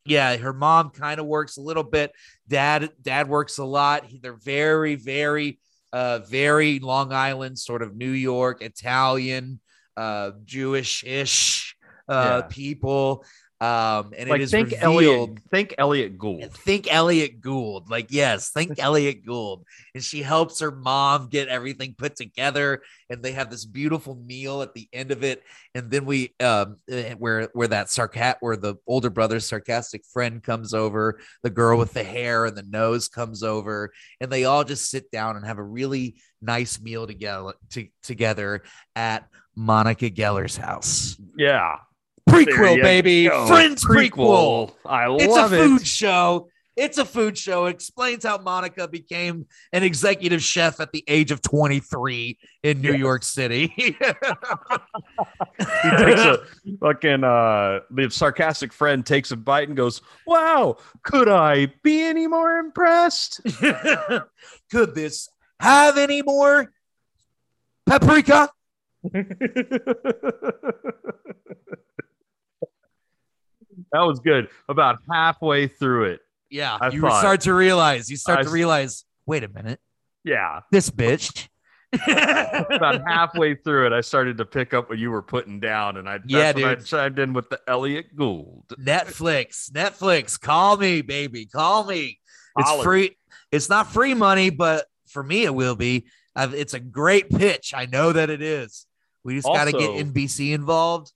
yeah 0.08 0.38
her 0.38 0.53
mom 0.53 0.91
kind 0.91 1.19
of 1.19 1.25
works 1.25 1.58
a 1.58 1.62
little 1.62 1.84
bit. 1.84 2.12
Dad 2.47 2.91
dad 3.01 3.27
works 3.27 3.58
a 3.58 3.65
lot. 3.65 4.05
He- 4.05 4.19
they're 4.19 4.34
very 4.38 4.95
very 4.95 5.60
uh 5.91 6.19
very 6.19 6.77
long 6.79 7.12
island 7.12 7.58
sort 7.58 7.81
of 7.81 7.95
new 7.95 8.12
york 8.12 8.62
italian 8.62 9.60
uh 9.95 10.31
jewish-ish 10.43 11.75
uh 12.10 12.41
Yeah. 12.43 12.47
people 12.49 13.23
um 13.65 14.13
and 14.15 14.30
like 14.30 14.41
it 14.41 14.43
is 14.43 14.51
think 14.51 14.71
revealed 14.71 14.84
Elliot. 14.84 15.39
Think 15.49 15.75
Elliot 15.78 16.17
Gould. 16.17 16.54
Think 16.54 16.93
Elliot 16.93 17.41
Gould. 17.41 17.89
Like, 17.89 18.08
yes, 18.10 18.51
think 18.51 18.73
Elliot 18.80 19.25
Gould. 19.25 19.65
And 19.93 20.04
she 20.04 20.21
helps 20.21 20.60
her 20.60 20.71
mom 20.71 21.30
get 21.30 21.47
everything 21.47 21.95
put 21.97 22.15
together. 22.15 22.84
And 23.10 23.23
they 23.23 23.32
have 23.32 23.49
this 23.49 23.65
beautiful 23.65 24.15
meal 24.15 24.62
at 24.62 24.73
the 24.73 24.88
end 24.93 25.12
of 25.12 25.23
it. 25.23 25.41
And 25.73 25.89
then 25.89 26.06
we 26.06 26.34
um 26.39 26.78
eh, 26.89 27.15
where 27.15 27.49
where 27.54 27.69
that 27.69 27.88
sarcat 27.88 28.36
where 28.41 28.58
the 28.58 28.75
older 28.86 29.10
brother's 29.10 29.45
sarcastic 29.45 30.04
friend 30.06 30.43
comes 30.43 30.73
over, 30.73 31.19
the 31.41 31.49
girl 31.49 31.78
with 31.80 31.93
the 31.93 32.04
hair 32.04 32.45
and 32.45 32.56
the 32.56 32.63
nose 32.63 33.08
comes 33.08 33.41
over, 33.41 33.91
and 34.21 34.32
they 34.32 34.45
all 34.45 34.63
just 34.63 34.89
sit 34.89 35.10
down 35.12 35.38
and 35.38 35.45
have 35.45 35.58
a 35.58 35.63
really 35.63 36.15
nice 36.41 36.80
meal 36.80 37.08
together 37.08 37.54
to, 37.71 37.88
together 38.04 38.62
at 38.95 39.28
Monica 39.56 40.10
Geller's 40.10 40.58
house. 40.58 41.17
Yeah. 41.38 41.78
Prequel, 42.29 42.81
baby. 42.81 43.27
go. 43.27 43.45
Friends 43.47 43.85
prequel. 43.85 44.73
I 44.85 45.07
love 45.07 45.21
it. 45.21 45.25
It's 45.25 45.38
a 45.38 45.47
food 45.49 45.81
it. 45.81 45.88
show. 45.88 46.49
It's 46.75 46.97
a 46.97 47.05
food 47.05 47.38
show. 47.38 47.67
It 47.67 47.69
explains 47.75 48.25
how 48.25 48.38
Monica 48.38 48.85
became 48.89 49.45
an 49.71 49.83
executive 49.83 50.41
chef 50.43 50.81
at 50.81 50.91
the 50.91 51.05
age 51.07 51.31
of 51.31 51.41
23 51.41 52.38
in 52.63 52.81
New 52.81 52.91
Yes. 52.91 52.99
York 52.99 53.23
City. 53.23 53.73
He 55.57 55.89
takes 55.91 56.19
a 56.21 56.39
fucking 56.81 57.23
uh 57.23 57.79
the 57.91 58.09
sarcastic 58.09 58.73
friend 58.73 59.05
takes 59.05 59.31
a 59.31 59.38
bite 59.38 59.67
and 59.69 59.77
goes, 59.77 60.01
Wow, 60.27 60.77
could 61.03 61.29
I 61.29 61.67
be 61.83 62.01
any 62.01 62.27
more 62.27 62.57
impressed? 62.57 63.39
Could 64.71 64.95
this 64.95 65.29
have 65.59 65.97
any 65.97 66.21
more 66.23 66.71
paprika? 67.85 68.49
that 73.91 74.02
was 74.02 74.19
good. 74.19 74.50
About 74.69 74.98
halfway 75.12 75.67
through 75.67 76.06
it. 76.06 76.21
Yeah, 76.50 76.78
I 76.80 76.89
you 76.89 77.02
thought- 77.02 77.19
start 77.19 77.41
to 77.41 77.54
realize. 77.54 78.10
You 78.10 78.17
start 78.17 78.39
I 78.39 78.43
to 78.43 78.50
realize. 78.50 79.04
Wait 79.26 79.43
a 79.43 79.48
minute, 79.50 79.80
Yeah. 80.24 80.60
this 80.71 80.89
bitch. 80.91 81.48
About 82.08 83.02
halfway 83.08 83.56
through 83.56 83.88
it, 83.88 83.93
I 83.93 84.02
started 84.02 84.38
to 84.38 84.45
pick 84.45 84.74
up 84.74 84.89
what 84.89 84.98
you 84.98 85.10
were 85.12 85.21
putting 85.21 85.60
down, 85.60 85.98
and 85.98 86.08
I 86.10 86.17
that's 86.17 86.26
Yeah, 86.28 86.52
when 86.54 86.63
I 86.65 86.76
dude. 86.76 86.86
chimed 86.86 87.19
in 87.19 87.34
with 87.34 87.50
the 87.50 87.60
Elliot 87.67 88.15
Gould. 88.15 88.65
Netflix, 88.80 89.71
Netflix, 89.71 90.39
call 90.39 90.78
me, 90.78 91.02
baby, 91.02 91.45
call 91.45 91.86
me. 91.86 92.19
It's 92.58 92.69
Holler. 92.69 92.84
free. 92.84 93.17
It's 93.52 93.69
not 93.69 93.88
free 93.91 94.13
money, 94.13 94.50
but 94.50 94.86
for 95.08 95.23
me, 95.23 95.44
it 95.46 95.54
will 95.56 95.75
be. 95.75 96.06
I've, 96.36 96.54
it's 96.54 96.73
a 96.73 96.79
great 96.79 97.29
pitch. 97.29 97.73
I 97.75 97.86
know 97.86 98.12
that 98.12 98.29
it 98.29 98.42
is. 98.42 98.86
We 99.23 99.36
just 99.36 99.48
got 99.48 99.65
to 99.65 99.71
get 99.71 99.90
NBC 99.90 100.54
involved, 100.54 101.12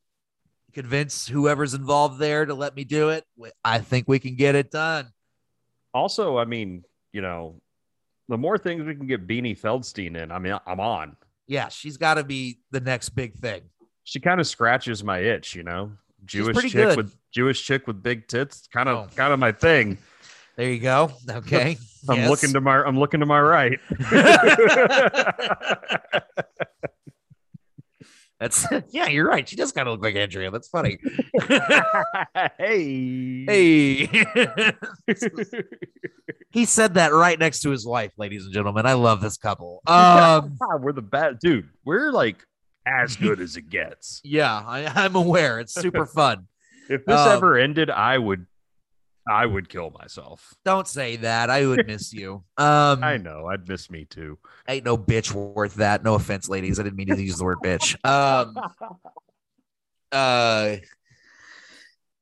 convince 0.73 1.27
whoever's 1.27 1.73
involved 1.73 2.19
there 2.19 2.45
to 2.45 2.53
let 2.53 2.75
me 2.75 2.83
do 2.83 3.09
it. 3.09 3.25
I 3.63 3.79
think 3.79 4.07
we 4.07 4.19
can 4.19 4.35
get 4.35 4.55
it 4.55 4.71
done. 4.71 5.07
Also, 5.93 6.37
I 6.37 6.45
mean, 6.45 6.83
you 7.13 7.21
know, 7.21 7.61
the 8.27 8.37
more 8.37 8.57
things 8.57 8.85
we 8.85 8.95
can 8.95 9.07
get 9.07 9.27
Beanie 9.27 9.59
Feldstein 9.59 10.15
in, 10.15 10.31
I 10.31 10.39
mean, 10.39 10.57
I'm 10.67 10.79
on. 10.79 11.15
Yeah, 11.47 11.69
she's 11.69 11.97
got 11.97 12.15
to 12.15 12.23
be 12.23 12.59
the 12.71 12.79
next 12.79 13.09
big 13.09 13.33
thing. 13.35 13.61
She 14.03 14.19
kind 14.19 14.39
of 14.39 14.47
scratches 14.47 15.03
my 15.03 15.19
itch, 15.19 15.55
you 15.55 15.63
know. 15.63 15.91
Jewish 16.25 16.57
chick 16.61 16.73
good. 16.73 16.97
with 16.97 17.15
Jewish 17.31 17.65
chick 17.65 17.87
with 17.87 18.03
big 18.03 18.27
tits, 18.27 18.67
kind 18.71 18.89
of 18.89 18.97
Oh. 18.97 19.07
kind 19.15 19.33
of 19.33 19.39
my 19.39 19.51
thing. 19.51 19.97
There 20.57 20.69
you 20.69 20.79
go. 20.79 21.11
Okay. 21.29 21.77
I'm 22.09 22.17
Yes. 22.17 22.29
looking 22.29 22.53
to 22.53 22.61
my 22.61 22.83
I'm 22.83 22.99
looking 22.99 23.21
to 23.21 23.25
my 23.25 23.39
right. 23.39 23.79
That's 28.39 28.65
yeah, 28.91 29.07
you're 29.07 29.27
right. 29.27 29.47
She 29.47 29.55
does 29.55 29.71
kind 29.71 29.87
of 29.87 29.93
look 29.93 30.03
like 30.03 30.15
Andrea. 30.15 30.49
That's 30.51 30.69
funny. 30.69 30.97
hey. 32.57 33.45
hey. 33.45 34.73
he 36.51 36.65
said 36.65 36.93
that 36.93 37.11
right 37.13 37.37
next 37.37 37.61
to 37.61 37.69
his 37.69 37.85
wife, 37.85 38.11
ladies 38.17 38.45
and 38.45 38.53
gentlemen. 38.53 38.85
I 38.85 38.93
love 38.93 39.21
this 39.21 39.37
couple. 39.37 39.81
Um, 39.87 40.57
we're 40.79 40.93
the 40.93 41.01
bad 41.01 41.39
dude. 41.39 41.69
We're 41.83 42.11
like 42.11 42.45
as 42.85 43.15
good 43.15 43.39
as 43.39 43.57
it 43.57 43.69
gets. 43.69 44.21
yeah, 44.23 44.63
I, 44.65 44.85
I'm 44.85 45.15
aware. 45.15 45.59
It's 45.59 45.73
super 45.73 46.05
fun. 46.05 46.47
If 46.89 47.05
this 47.05 47.19
Um, 47.19 47.37
ever 47.37 47.57
ended, 47.57 47.89
I 47.89 48.17
would 48.17 48.47
I 49.27 49.45
would 49.45 49.69
kill 49.69 49.91
myself. 49.91 50.53
Don't 50.65 50.87
say 50.87 51.17
that. 51.17 51.49
I 51.49 51.65
would 51.65 51.85
miss 51.87 52.13
you. 52.21 52.43
Um, 52.57 53.03
I 53.03 53.17
know. 53.17 53.47
I'd 53.47 53.67
miss 53.67 53.89
me 53.91 54.05
too. 54.05 54.37
ain't 54.67 54.85
no 54.85 54.97
bitch 54.97 55.31
worth 55.33 55.75
that. 55.75 56.03
No 56.03 56.15
offense, 56.15 56.49
ladies. 56.49 56.79
I 56.79 56.83
didn't 56.83 56.95
mean 56.97 57.07
to 57.07 57.21
use 57.21 57.37
the 57.37 57.43
word 57.43 57.59
bitch. 57.63 57.95
Um, 58.05 58.55
uh, 60.11 60.77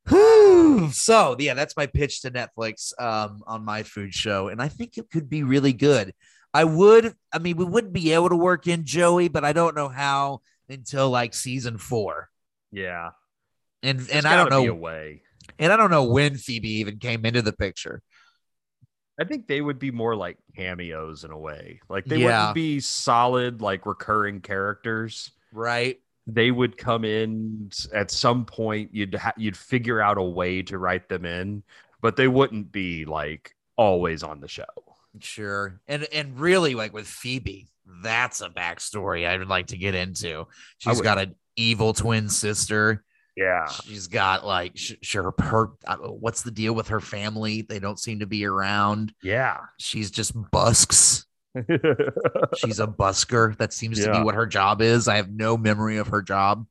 whew. 0.10 0.89
so 0.91 1.36
yeah, 1.39 1.54
that's 1.54 1.78
my 1.78 1.86
pitch 1.88 2.22
to 2.22 2.32
Netflix 2.32 2.93
um, 3.02 3.41
on 3.48 3.64
my 3.64 3.84
food 3.84 4.14
show, 4.14 4.48
and 4.50 4.62
I 4.62 4.68
think 4.68 4.98
it 4.98 5.10
could 5.12 5.30
be 5.30 5.43
really 5.43 5.74
good. 5.74 6.14
I 6.54 6.64
would, 6.64 7.14
I 7.32 7.39
mean, 7.39 7.58
we 7.58 7.66
wouldn't 7.66 7.93
be 7.93 8.14
able 8.14 8.30
to 8.30 8.36
work 8.36 8.68
in 8.68 8.84
Joey, 8.86 9.28
but 9.28 9.45
I 9.45 9.54
don't 9.54 9.76
know 9.76 9.89
how 9.89 10.41
until 10.70 11.10
like 11.10 11.34
season 11.34 11.78
four, 11.78 12.30
Yeah. 12.72 13.12
and 13.84 14.08
and 14.12 14.26
I 14.26 14.36
don't 14.36 14.50
be 14.50 14.66
a 14.68 14.70
know, 14.70 14.76
way. 14.76 15.22
And 15.60 15.72
I 15.72 15.78
don't 15.78 15.91
know 15.91 16.04
when 16.06 16.36
Phoebe 16.36 16.80
even 16.80 16.98
came 17.00 17.26
into 17.26 17.41
the 17.41 17.54
picture. 17.54 18.02
I 19.20 19.24
think 19.24 19.48
they 19.48 19.62
would 19.62 19.80
be 19.80 19.89
more 19.91 20.16
like 20.16 20.38
cameos 20.56 21.24
in 21.24 21.32
a 21.32 21.38
way. 21.38 21.80
Like 21.89 22.06
they 22.06 22.18
Yeah. 22.20 22.26
wouldn't 22.26 22.56
be 22.56 22.80
solid, 22.80 23.62
like 23.62 23.86
recurring 23.86 24.41
characters. 24.41 25.32
Right? 25.52 26.00
They 26.28 26.52
would 26.52 26.78
come 26.78 27.04
in 27.06 27.72
at 27.93 28.12
some 28.12 28.45
point. 28.45 28.93
You'd 28.93 29.16
ha- 29.16 29.34
you'd 29.38 29.58
figure 29.58 30.02
out 30.02 30.18
a 30.18 30.24
way 30.24 30.62
to 30.64 30.78
write 30.78 31.10
them 31.10 31.26
in, 31.26 31.64
but 32.02 32.16
they 32.16 32.28
wouldn't 32.28 32.72
be 32.72 33.06
like 33.06 33.56
always 33.76 34.22
on 34.24 34.39
the 34.39 34.48
show. 34.48 34.66
Sure. 35.20 35.82
And 35.88 36.04
and 36.14 36.39
really 36.39 36.76
like 36.76 36.93
with 36.93 37.08
Phoebe, 37.08 37.70
that's 38.04 38.41
a 38.41 38.50
backstory 38.50 39.28
I 39.28 39.38
would 39.38 39.48
like 39.48 39.68
to 39.68 39.78
get 39.78 39.95
into. 39.95 40.45
She's 40.78 41.02
got 41.02 41.18
an 41.18 41.36
evil 41.56 41.93
twin 41.93 42.30
sister. 42.30 43.04
Yeah, 43.38 43.68
She's 43.68 44.08
got 44.08 44.48
like 44.48 44.72
sure 44.76 45.32
her 45.38 45.70
uh, 45.86 45.98
what's 45.98 46.42
the 46.42 46.50
deal 46.50 46.74
with 46.74 46.88
her 46.88 47.00
family? 47.00 47.62
They 47.62 47.78
don't 47.78 48.00
seem 48.00 48.20
to 48.20 48.26
be 48.26 48.46
around. 48.46 49.14
yeah. 49.22 49.60
She's 49.78 50.10
just 50.10 50.34
busks. 50.52 51.28
She's 52.58 52.80
a 52.80 52.88
busker. 52.88 53.56
That 53.58 53.74
seems 53.74 54.04
to 54.04 54.12
be 54.12 54.22
what 54.22 54.34
her 54.34 54.48
job 54.48 54.82
is. 54.82 55.08
I 55.08 55.18
have 55.18 55.30
no 55.30 55.56
memory 55.56 55.98
of 55.98 56.08
her 56.08 56.24
job. 56.24 56.66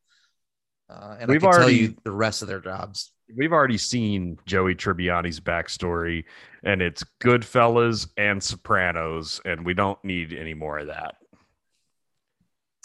Uh, 0.91 1.17
and 1.21 1.31
We've 1.31 1.45
I 1.45 1.51
can 1.51 1.61
tell 1.61 1.71
you 1.71 1.95
the 2.03 2.11
rest 2.11 2.43
of 2.43 2.49
their 2.49 2.61
jobs. 2.61 3.13
We've 3.37 3.53
already 3.53 3.79
seen 3.79 4.37
Joey 4.47 4.75
Tribbiani's 4.75 5.41
backstory, 5.41 6.25
and 6.65 6.83
it's 6.83 7.05
Goodfellas 7.21 8.09
and 8.17 8.43
Sopranos, 8.43 9.41
and 9.45 9.65
we 9.65 9.75
don't 9.75 10.03
need 10.05 10.33
any 10.33 10.55
more 10.55 10.79
of 10.79 10.89
that. 10.89 11.17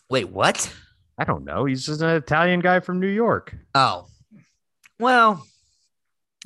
Wait, 0.09 0.29
what? 0.29 0.71
I 1.21 1.23
don't 1.23 1.45
know. 1.45 1.65
He's 1.65 1.85
just 1.85 2.01
an 2.01 2.09
Italian 2.09 2.61
guy 2.61 2.79
from 2.79 2.99
New 2.99 3.07
York. 3.07 3.55
Oh, 3.75 4.07
well, 4.99 5.45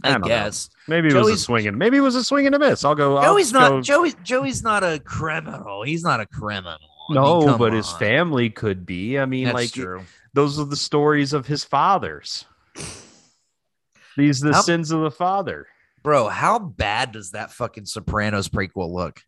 I 0.03 0.09
I, 0.09 0.11
don't 0.11 0.21
know. 0.21 0.27
guess. 0.27 0.69
Maybe 0.89 1.07
it 1.07 1.13
was 1.13 1.29
a 1.29 1.37
swinging. 1.37 1.77
maybe 1.77 1.95
it 1.97 2.01
was 2.01 2.15
a 2.15 2.23
swing 2.25 2.45
and 2.45 2.53
a 2.55 2.59
miss. 2.59 2.83
I'll 2.83 2.93
go. 2.95 3.15
I'll 3.15 3.33
Joey's 3.33 3.53
not 3.53 3.69
go- 3.69 3.81
Joey. 3.81 4.13
Joey's 4.23 4.63
not 4.63 4.83
a 4.83 4.99
criminal. 4.99 5.83
He's 5.83 6.03
not 6.03 6.19
a 6.19 6.25
criminal. 6.25 6.77
I 7.09 7.13
mean, 7.13 7.15
No, 7.23 7.57
but 7.57 7.71
his 7.71 7.89
family 7.93 8.49
could 8.49 8.85
be. 8.85 9.17
I 9.17 9.25
mean, 9.25 9.45
That's 9.45 9.53
like 9.55 9.71
true. 9.71 10.01
those 10.33 10.59
are 10.59 10.65
the 10.65 10.75
stories 10.75 11.31
of 11.31 11.45
his 11.47 11.63
fathers. 11.63 12.43
These 14.17 14.43
are 14.43 14.49
the 14.49 14.55
How- 14.55 14.61
sins 14.61 14.91
of 14.91 15.01
the 15.01 15.11
father. 15.11 15.67
Bro, 16.03 16.27
how 16.29 16.59
bad 16.59 17.11
does 17.13 17.31
that 17.31 17.51
fucking 17.51 17.85
Sopranos 17.85 18.47
prequel 18.49 18.91
look? 18.91 19.23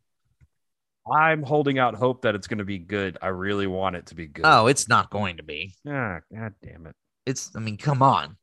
I'm 1.11 1.43
holding 1.43 1.79
out 1.79 1.95
hope 1.95 2.23
that 2.23 2.35
it's 2.35 2.47
going 2.47 2.57
to 2.59 2.65
be 2.65 2.77
good. 2.79 3.17
I 3.21 3.27
really 3.27 3.67
want 3.67 3.95
it 3.95 4.07
to 4.07 4.15
be 4.15 4.27
good. 4.27 4.45
Oh, 4.45 4.67
it's 4.67 4.87
not 4.87 5.09
going 5.09 5.37
to 5.37 5.43
be. 5.43 5.73
ah, 5.87 6.19
god 6.33 6.53
damn 6.63 6.87
it. 6.87 6.95
It's. 7.25 7.51
I 7.55 7.59
mean, 7.59 7.77
come 7.77 8.01
on. 8.01 8.37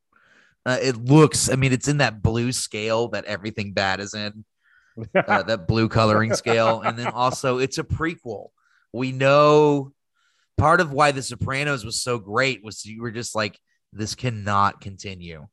Uh, 0.67 0.79
it 0.81 0.97
looks. 0.97 1.51
I 1.51 1.57
mean, 1.57 1.73
it's 1.73 1.89
in 1.89 1.99
that 1.99 2.23
blue 2.23 2.53
scale 2.53 3.09
that 3.09 3.25
everything 3.27 3.73
bad 3.73 4.01
is 4.01 4.15
in. 4.15 4.45
uh, 5.15 5.43
that 5.43 5.67
blue 5.69 5.89
coloring 5.89 6.35
scale. 6.35 6.81
And 6.81 6.99
then 6.99 7.09
also, 7.09 7.59
it's 7.59 7.79
a 7.79 7.85
prequel. 7.85 8.49
We 8.93 9.12
know 9.12 9.93
part 10.57 10.81
of 10.81 10.93
why 10.93 11.12
The 11.12 11.23
Sopranos 11.23 11.85
was 11.85 12.01
so 12.01 12.19
great 12.19 12.62
was 12.65 12.85
you 12.85 13.03
were 13.03 13.11
just 13.11 13.35
like, 13.35 13.59
this 13.93 14.15
cannot 14.15 14.81
continue. 14.81 15.47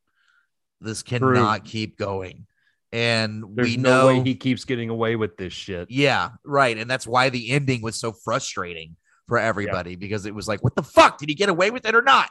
This 0.79 1.03
cannot 1.03 1.65
keep 1.65 1.97
going. 1.97 2.47
And 2.93 3.43
There's 3.55 3.69
we 3.69 3.77
no 3.77 3.89
know, 4.01 4.07
way 4.07 4.21
he 4.23 4.35
keeps 4.35 4.65
getting 4.65 4.89
away 4.89 5.15
with 5.15 5.37
this 5.37 5.53
shit. 5.53 5.89
yeah, 5.89 6.31
right. 6.43 6.77
And 6.77 6.89
that's 6.89 7.07
why 7.07 7.29
the 7.29 7.51
ending 7.51 7.81
was 7.81 7.95
so 7.97 8.11
frustrating 8.11 8.95
for 9.27 9.37
everybody 9.37 9.95
because 9.95 10.25
it 10.25 10.35
was 10.35 10.47
like, 10.47 10.61
what 10.63 10.75
the 10.75 10.83
fuck? 10.83 11.17
Did 11.17 11.29
he 11.29 11.35
get 11.35 11.47
away 11.49 11.71
with 11.71 11.85
it 11.85 11.95
or 11.95 12.01
not? 12.01 12.29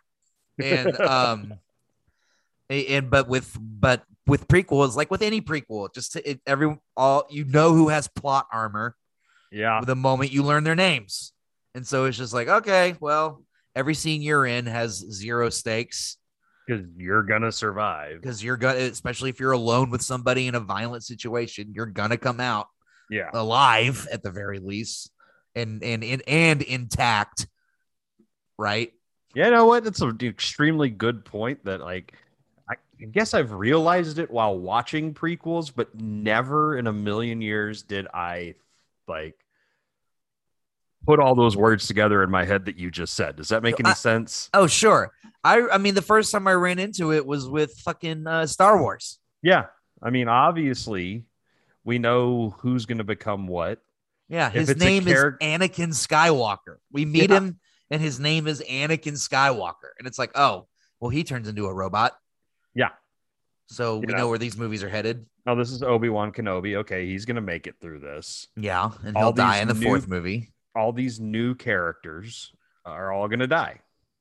And, 0.62 1.00
um, 1.00 1.54
and 2.68 3.11
but 3.11 3.26
with 3.28 3.56
but 3.58 4.04
with 4.26 4.46
prequels 4.48 4.94
like 4.96 5.11
with 5.11 5.22
any 5.22 5.40
prequel 5.40 5.92
just 5.92 6.14
it, 6.16 6.40
every 6.46 6.78
all 6.96 7.26
you 7.30 7.44
know 7.44 7.72
who 7.74 7.88
has 7.88 8.06
plot 8.06 8.46
armor 8.52 8.94
Yeah. 9.50 9.80
the 9.84 9.96
moment 9.96 10.30
you 10.30 10.44
learn 10.44 10.62
their 10.62 10.76
names 10.76 11.32
and 11.74 11.84
so 11.84 12.04
it's 12.04 12.16
just 12.16 12.32
like 12.32 12.46
okay 12.46 12.94
well 13.00 13.42
every 13.74 13.94
scene 13.94 14.22
you're 14.22 14.46
in 14.46 14.66
has 14.66 14.98
zero 14.98 15.50
stakes 15.50 16.16
Because 16.70 16.86
you're 16.96 17.22
gonna 17.24 17.50
survive. 17.52 18.20
because 18.20 18.42
you're 18.44 18.56
gonna 18.56 18.78
especially 18.78 19.30
if 19.30 19.40
you're 19.40 19.52
alone 19.52 19.90
with 19.90 20.02
somebody 20.02 20.46
in 20.46 20.54
a 20.54 20.60
violent 20.60 21.02
situation 21.04 21.72
you're 21.74 21.86
gonna 21.86 22.16
come 22.16 22.38
out 22.40 22.68
Yeah. 23.10 23.30
alive 23.32 24.06
at 24.12 24.22
the 24.22 24.30
very 24.30 24.58
least 24.60 25.10
and 25.56 25.82
and 25.82 26.04
and, 26.04 26.22
and 26.28 26.62
intact 26.62 27.48
right 28.56 28.92
Yeah, 29.34 29.46
you 29.46 29.50
know 29.52 29.66
what? 29.66 29.82
That's 29.84 30.00
an 30.00 30.16
extremely 30.22 30.90
good 30.90 31.24
point. 31.24 31.64
That 31.64 31.80
like, 31.80 32.12
I 32.68 32.74
guess 33.10 33.32
I've 33.34 33.52
realized 33.52 34.18
it 34.18 34.30
while 34.30 34.56
watching 34.58 35.12
prequels, 35.14 35.72
but 35.74 35.94
never 36.00 36.76
in 36.78 36.86
a 36.86 36.92
million 36.92 37.40
years 37.40 37.82
did 37.82 38.06
I 38.14 38.54
like 39.08 39.34
put 41.06 41.18
all 41.18 41.34
those 41.34 41.56
words 41.56 41.86
together 41.86 42.22
in 42.22 42.30
my 42.30 42.44
head 42.44 42.66
that 42.66 42.76
you 42.76 42.90
just 42.90 43.14
said. 43.14 43.36
Does 43.36 43.48
that 43.48 43.62
make 43.62 43.80
any 43.80 43.90
I- 43.90 43.94
sense? 43.94 44.50
oh 44.54 44.66
sure 44.66 45.10
i 45.45 45.61
i 45.72 45.78
mean 45.78 45.95
the 45.95 46.03
first 46.03 46.30
time 46.32 46.47
i 46.47 46.53
ran 46.53 46.78
into 46.78 47.12
it 47.12 47.24
was 47.26 47.49
with 47.49 47.72
fucking 47.78 48.26
uh, 48.26 48.47
star 48.47 48.80
wars 48.80 49.18
Yeah. 49.43 49.66
I 50.03 50.09
mean, 50.09 50.28
obviously, 50.28 51.24
we 51.84 51.99
know 51.99 52.55
who's 52.61 52.86
going 52.86 52.99
to 52.99 53.05
become 53.05 53.47
what. 53.47 53.80
Yeah, 54.30 54.49
his 54.49 54.74
name 54.78 55.05
charac- 55.05 55.36
is 55.43 55.47
Anakin 55.47 55.88
Skywalker. 55.93 56.76
We 56.91 57.05
meet 57.05 57.28
Yeah. 57.28 57.36
him, 57.36 57.61
and 57.91 58.01
his 58.01 58.18
name 58.18 58.47
is 58.47 58.62
Anakin 58.62 59.12
Skywalker. 59.20 59.93
And 59.99 60.07
it's 60.09 60.18
like, 60.18 60.30
oh, 60.36 60.68
well, 61.01 61.11
he 61.11 61.22
turns 61.22 61.49
into 61.49 61.66
a 61.66 61.74
robot. 61.74 62.12
Yeah. 62.74 62.91
So 63.66 63.99
we 63.99 64.07
Yeah. 64.09 64.16
know 64.16 64.28
where 64.30 64.38
these 64.38 64.57
movies 64.57 64.82
are 64.82 64.88
headed. 64.88 65.26
Oh, 65.47 65.55
this 65.55 65.70
is 65.70 65.82
Obi 65.82 66.09
Wan 66.09 66.32
Kenobi. 66.32 66.76
Okay, 66.76 67.05
he's 67.07 67.26
going 67.26 67.36
to 67.36 67.43
make 67.43 67.66
it 67.66 67.74
through 67.78 67.99
this. 68.01 68.49
Yeah, 68.57 68.91
and 69.05 69.14
All 69.18 69.24
he'll 69.24 69.32
die 69.32 69.59
in 69.59 69.68
the 69.68 69.74
new- 69.74 69.84
fourth 69.86 70.09
movie. 70.09 70.55
All 70.74 70.93
these 70.95 71.20
new 71.20 71.55
characters 71.55 72.55
are 72.86 73.12
all 73.12 73.28
going 73.28 73.41
to 73.41 73.47
die. 73.47 73.80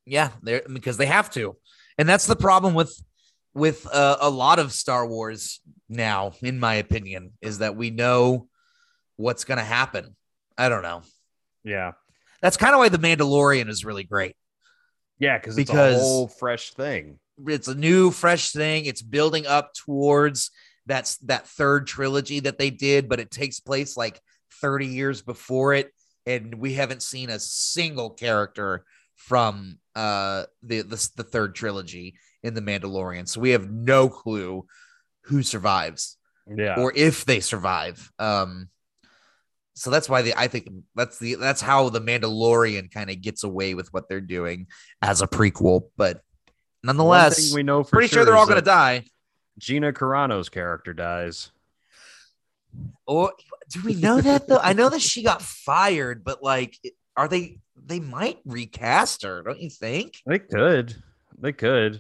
Yeah, 0.10 0.32
they're 0.42 0.64
because 0.72 0.98
they 0.98 1.06
have 1.06 1.30
to, 1.32 1.56
and 1.98 2.10
that's 2.10 2.26
the 2.26 2.36
problem 2.36 2.74
with 2.74 2.94
with 3.54 3.88
uh, 3.88 4.18
a 4.22 4.30
lot 4.30 4.60
of 4.60 4.72
Star 4.74 5.06
Wars 5.06 5.60
now, 5.88 6.34
in 6.42 6.60
my 6.60 6.76
opinion, 6.76 7.32
is 7.42 7.60
that 7.60 7.76
we 7.76 7.90
know 7.90 8.48
what's 9.16 9.44
going 9.44 9.58
to 9.58 9.64
happen. 9.64 10.16
I 10.58 10.70
don't 10.70 10.84
know. 10.84 11.02
Yeah. 11.64 11.94
That's 12.42 12.58
kind 12.58 12.74
of 12.74 12.80
why 12.80 12.90
the 12.90 12.98
Mandalorian 13.00 13.70
is 13.70 13.84
really 13.84 14.04
great. 14.04 14.36
Yeah, 15.20 15.38
because 15.38 15.58
it's 15.58 15.70
a 15.72 16.00
whole 16.00 16.28
fresh 16.28 16.72
thing. 16.72 17.20
it's 17.48 17.68
a 17.68 17.76
new 17.76 18.12
fresh 18.12 18.52
thing 18.52 18.86
it's 18.86 19.02
building 19.02 19.46
up 19.48 19.74
towards 19.74 20.52
that's 20.86 21.18
that 21.20 21.48
third 21.48 21.88
trilogy 21.88 22.40
that 22.42 22.58
they 22.58 22.70
did 22.70 23.08
but 23.08 23.20
it 23.20 23.32
takes 23.32 23.60
place 23.60 23.96
like 23.96 24.20
30 24.62 24.88
years 24.88 25.22
before 25.22 25.74
it 25.74 25.94
and 26.26 26.56
we 26.56 26.74
haven't 26.74 27.02
seen 27.02 27.30
a 27.30 27.40
single 27.40 28.10
character 28.10 28.84
from 29.16 29.78
uh 30.00 30.46
the 30.64 30.82
the, 30.82 31.10
the 31.18 31.24
third 31.24 31.56
trilogy 31.56 32.16
in 32.44 32.54
the 32.54 32.62
mandalorian 32.62 33.28
so 33.28 33.42
we 33.42 33.52
have 33.52 33.70
no 33.70 34.08
clue 34.10 34.66
who 35.26 35.44
survives 35.44 36.18
Yeah. 36.48 36.76
or 36.80 36.94
if 36.96 37.26
they 37.26 37.40
survive 37.40 38.12
um 38.20 38.70
so 39.80 39.90
that's 39.90 40.10
why 40.10 40.22
the 40.22 40.34
I 40.38 40.48
think 40.50 40.68
that's 40.94 41.18
the 41.20 41.36
that's 41.36 41.62
how 41.62 41.88
the 41.88 42.02
Mandalorian 42.02 42.92
kind 42.92 43.10
of 43.10 43.22
gets 43.22 43.46
away 43.46 43.76
with 43.76 43.88
what 43.94 44.10
they're 44.10 44.20
doing 44.20 44.68
as 45.02 45.22
a 45.22 45.28
prequel, 45.28 45.84
but 45.96 46.20
nonetheless, 46.84 47.54
we 47.54 47.64
know 47.64 47.86
for 47.86 47.92
pretty 47.92 48.10
sure 48.14 48.26
they're 48.26 48.36
all 48.36 48.46
going 48.46 48.60
to 48.60 48.72
die. 48.82 49.06
Gina 49.58 49.94
Carano's 49.94 50.50
character 50.50 50.94
dies. 50.94 51.52
Or 53.08 53.32
do 53.72 53.82
we 53.86 53.94
know 53.96 54.20
that 54.20 54.50
though? 54.50 54.60
I 54.62 54.74
know 54.74 54.90
that 54.90 55.02
she 55.02 55.24
got 55.24 55.42
fired, 55.42 56.26
but 56.26 56.44
like, 56.44 56.78
are 57.16 57.30
they? 57.30 57.60
They 57.90 58.00
might 58.00 58.38
recast 58.46 59.24
her, 59.24 59.42
don't 59.42 59.60
you 59.60 59.70
think? 59.70 60.22
They 60.26 60.40
could. 60.40 60.96
They 61.38 61.52
could. 61.52 62.00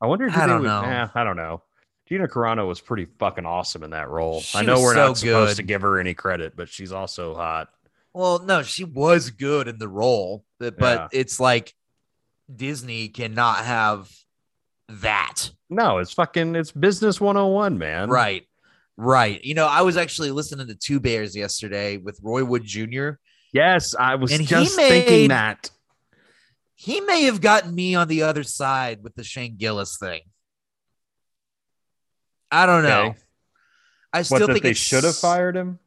I 0.00 0.06
wonder. 0.06 0.28
I 0.30 0.46
don't 0.46 0.60
would, 0.62 0.66
know. 0.66 0.82
eh, 0.82 1.06
I 1.14 1.24
don't 1.24 1.36
know. 1.36 1.62
Gina 2.08 2.28
Carano 2.28 2.66
was 2.68 2.80
pretty 2.80 3.06
fucking 3.18 3.46
awesome 3.46 3.82
in 3.82 3.90
that 3.90 4.08
role. 4.10 4.40
She 4.40 4.58
I 4.58 4.62
know 4.62 4.80
we're 4.80 4.94
so 4.94 5.06
not 5.08 5.18
supposed 5.18 5.50
good. 5.56 5.62
to 5.62 5.62
give 5.62 5.82
her 5.82 5.98
any 5.98 6.12
credit, 6.14 6.54
but 6.56 6.68
she's 6.68 6.92
also 6.92 7.34
hot. 7.34 7.68
Well, 8.12 8.40
no, 8.40 8.62
she 8.62 8.84
was 8.84 9.30
good 9.30 9.68
in 9.68 9.78
the 9.78 9.88
role, 9.88 10.44
but, 10.58 10.78
but 10.78 11.08
Yeah. 11.12 11.20
it's 11.20 11.38
like 11.40 11.74
Disney 12.54 13.08
cannot 13.08 13.58
have 13.64 14.10
that. 14.88 15.50
No, 15.68 15.98
it's 15.98 16.12
fucking 16.12 16.54
it's 16.54 16.72
business 16.72 17.20
101, 17.20 17.78
man. 17.78 18.08
Right. 18.08 18.44
Right. 18.96 19.42
You 19.44 19.54
know, 19.54 19.66
I 19.66 19.82
was 19.82 19.96
actually 19.96 20.30
listening 20.30 20.68
to 20.68 20.74
Two 20.74 21.00
Bears 21.00 21.36
yesterday 21.36 21.96
with 21.96 22.18
Roy 22.22 22.44
Wood 22.44 22.64
Jr. 22.64 23.10
Yes, 23.56 23.94
I 23.94 24.16
was 24.16 24.32
And 24.32 24.46
just 24.46 24.76
made- 24.76 24.88
thinking 24.88 25.28
that. 25.28 25.70
He 26.74 27.00
may 27.00 27.22
have 27.22 27.40
gotten 27.40 27.74
me 27.74 27.94
on 27.94 28.06
the 28.06 28.22
other 28.22 28.42
side 28.44 29.02
with 29.02 29.14
the 29.14 29.24
Shane 29.24 29.56
Gillis 29.56 29.96
thing. 29.98 30.20
I 32.50 32.66
don't 32.66 32.82
know. 32.82 33.06
Okay. 33.10 33.18
I 34.12 34.22
still 34.22 34.46
that 34.46 34.52
think 34.52 34.62
they 34.62 34.72
should 34.74 35.04
have 35.04 35.16
fired 35.16 35.56
him? 35.56 35.78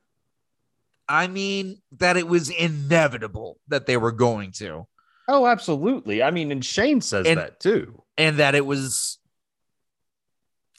I 1.08 1.28
mean, 1.28 1.82
that 1.94 2.18
it 2.18 2.28
was 2.28 2.50
inevitable 2.50 3.60
that 3.68 3.86
they 3.86 3.98
were 3.98 4.12
going 4.12 4.52
to, 4.54 4.88
Oh, 5.32 5.46
absolutely. 5.46 6.24
I 6.24 6.32
mean, 6.32 6.52
and 6.52 6.66
Shane 6.66 7.02
says 7.02 7.28
And- 7.28 7.38
that 7.40 7.60
too. 7.60 8.04
and 8.18 8.38
that 8.38 8.56
it 8.56 8.66
was. 8.66 9.20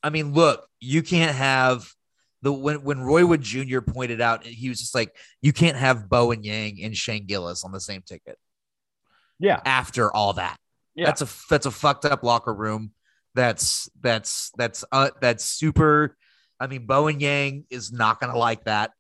I 0.03 0.11
mean, 0.11 0.33
look, 0.35 0.69
you 0.81 1.03
can't 1.05 1.37
have 1.37 1.95
the 2.43 2.53
when 2.53 2.83
when 2.83 3.01
Roy 3.01 3.25
Wood 3.27 3.43
Jr. 3.43 3.81
pointed 3.81 4.21
out, 4.21 4.45
he 4.45 4.69
was 4.69 4.81
just 4.81 4.95
like, 4.95 5.15
you 5.43 5.53
can't 5.53 5.77
have 5.77 6.09
Bowen 6.09 6.43
Yang 6.43 6.83
and 6.83 6.97
Shane 6.97 7.27
Gillis 7.27 7.65
on 7.65 7.73
the 7.73 7.81
same 7.81 8.03
ticket 8.03 8.39
Yeah. 9.39 9.61
after 9.65 10.11
all 10.15 10.33
that. 10.35 10.57
Yeah. 10.95 11.07
That's 11.07 11.23
a 11.23 11.29
that's 11.49 11.67
a 11.67 11.71
fucked 11.71 12.05
up 12.05 12.23
locker 12.23 12.53
room. 12.55 12.93
That's 13.35 13.89
that's 14.01 14.51
that's 14.57 14.85
uh 14.91 15.11
that's 15.21 15.45
super. 15.45 16.17
I 16.59 16.67
mean, 16.67 16.87
Bowen 16.87 17.21
Yang 17.21 17.65
is 17.71 17.93
not 17.93 18.21
gonna 18.21 18.37
like 18.37 18.65
that. 18.65 18.91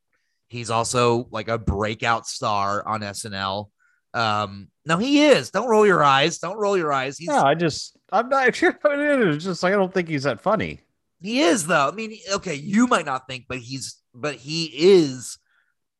He's 0.48 0.70
also 0.70 1.28
like 1.30 1.48
a 1.48 1.58
breakout 1.58 2.26
star 2.26 2.86
on 2.86 3.00
SNL. 3.02 3.70
Um, 4.14 4.68
no, 4.84 4.98
he 4.98 5.24
is. 5.26 5.50
Don't 5.50 5.68
roll 5.68 5.86
your 5.86 6.02
eyes. 6.02 6.38
Don't 6.38 6.56
roll 6.58 6.76
your 6.76 6.92
eyes. 6.92 7.16
He's 7.16 7.28
No, 7.28 7.42
I 7.42 7.54
just 7.54 7.96
I'm 8.10 8.28
not 8.28 8.54
sure. 8.56 8.76
It's 8.84 9.44
just 9.44 9.62
like 9.62 9.72
I 9.72 9.76
don't 9.76 9.92
think 9.94 10.08
he's 10.08 10.24
that 10.24 10.40
funny. 10.40 10.80
He 11.20 11.40
is 11.40 11.66
though. 11.66 11.88
I 11.88 11.92
mean, 11.92 12.16
okay, 12.32 12.54
you 12.54 12.86
might 12.86 13.06
not 13.06 13.28
think, 13.28 13.46
but 13.48 13.58
he's 13.58 14.00
but 14.14 14.34
he 14.36 14.64
is 14.74 15.38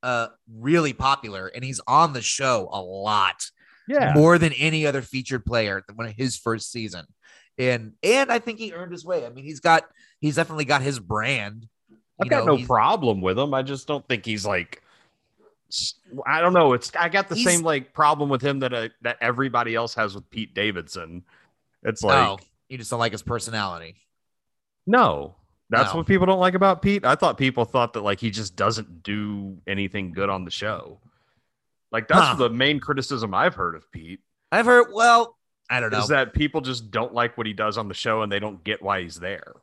uh 0.03 0.29
really 0.51 0.93
popular 0.93 1.47
and 1.49 1.63
he's 1.63 1.81
on 1.87 2.13
the 2.13 2.23
show 2.23 2.69
a 2.73 2.81
lot. 2.81 3.45
Yeah. 3.89 4.13
more 4.15 4.39
than 4.39 4.53
any 4.53 4.87
other 4.87 5.03
featured 5.03 5.45
player 5.45 5.83
when 5.97 6.15
his 6.17 6.37
first 6.37 6.71
season. 6.71 7.07
And 7.59 7.95
and 8.05 8.31
I 8.31 8.39
think 8.39 8.61
he 8.61 8.73
earned 8.73 8.93
his 8.93 9.05
way. 9.05 9.27
I 9.27 9.31
mean, 9.31 9.45
he's 9.45 9.59
got 9.59 9.85
he's 10.21 10.37
definitely 10.37 10.65
got 10.65 10.81
his 10.81 11.01
brand. 11.01 11.67
I've 12.21 12.27
You 12.27 12.31
got 12.31 12.47
know, 12.47 12.57
no 12.57 12.67
problem 12.67 13.21
with 13.21 13.37
him. 13.37 13.53
I 13.53 13.63
just 13.63 13.89
don't 13.89 14.07
think 14.07 14.25
he's 14.25 14.47
like 14.47 14.83
I 16.27 16.41
don't 16.41 16.53
know. 16.53 16.73
It's 16.73 16.93
I 16.99 17.09
got 17.09 17.29
the 17.29 17.37
same 17.37 17.63
like 17.63 17.93
problem 17.93 18.29
with 18.29 18.43
him 18.43 18.61
that 18.61 18.73
uh, 18.73 18.89
that 19.03 19.19
everybody 19.21 19.75
else 19.75 19.95
has 19.95 20.15
with 20.15 20.29
Pete 20.31 20.55
Davidson. 20.55 21.25
It's 21.83 22.03
like 22.03 22.29
oh, 22.29 22.39
you 22.69 22.79
just 22.79 22.91
don't 22.91 23.01
like 23.01 23.13
his 23.13 23.23
personality. 23.23 23.97
No. 24.87 25.35
That's 25.73 25.93
No. 25.93 25.99
what 25.99 26.07
people 26.09 26.27
don't 26.27 26.41
like 26.41 26.55
about 26.55 26.83
Pete. 26.83 27.05
I 27.05 27.15
thought 27.15 27.39
people 27.39 27.65
thought 27.65 27.93
that 27.93 28.01
like 28.01 28.19
he 28.19 28.31
just 28.31 28.57
doesn't 28.57 29.05
do 29.05 29.57
anything 29.69 30.11
good 30.13 30.29
on 30.29 30.45
the 30.45 30.51
show. 30.51 30.99
Like 31.93 32.09
that's 32.09 32.21
Huh. 32.31 32.35
the 32.35 32.51
main 32.51 32.81
criticism 32.81 33.35
I've 33.35 33.55
heard 33.55 33.75
of 33.77 33.91
Pete 33.93 34.21
I've 34.51 34.67
heard. 34.67 34.89
Well, 34.93 35.37
I 35.71 35.79
don't 35.79 35.93
know. 35.93 36.01
is 36.01 36.09
that 36.09 36.35
people 36.35 36.61
just 36.61 36.91
don't 36.91 37.15
like 37.15 37.39
what 37.39 37.47
he 37.47 37.53
does 37.53 37.79
on 37.79 37.87
the 37.87 37.95
show 37.95 38.23
and 38.23 38.33
they 38.33 38.41
don't 38.41 38.65
get 38.65 38.83
why 38.83 39.03
he's 39.03 39.17
there. 39.21 39.55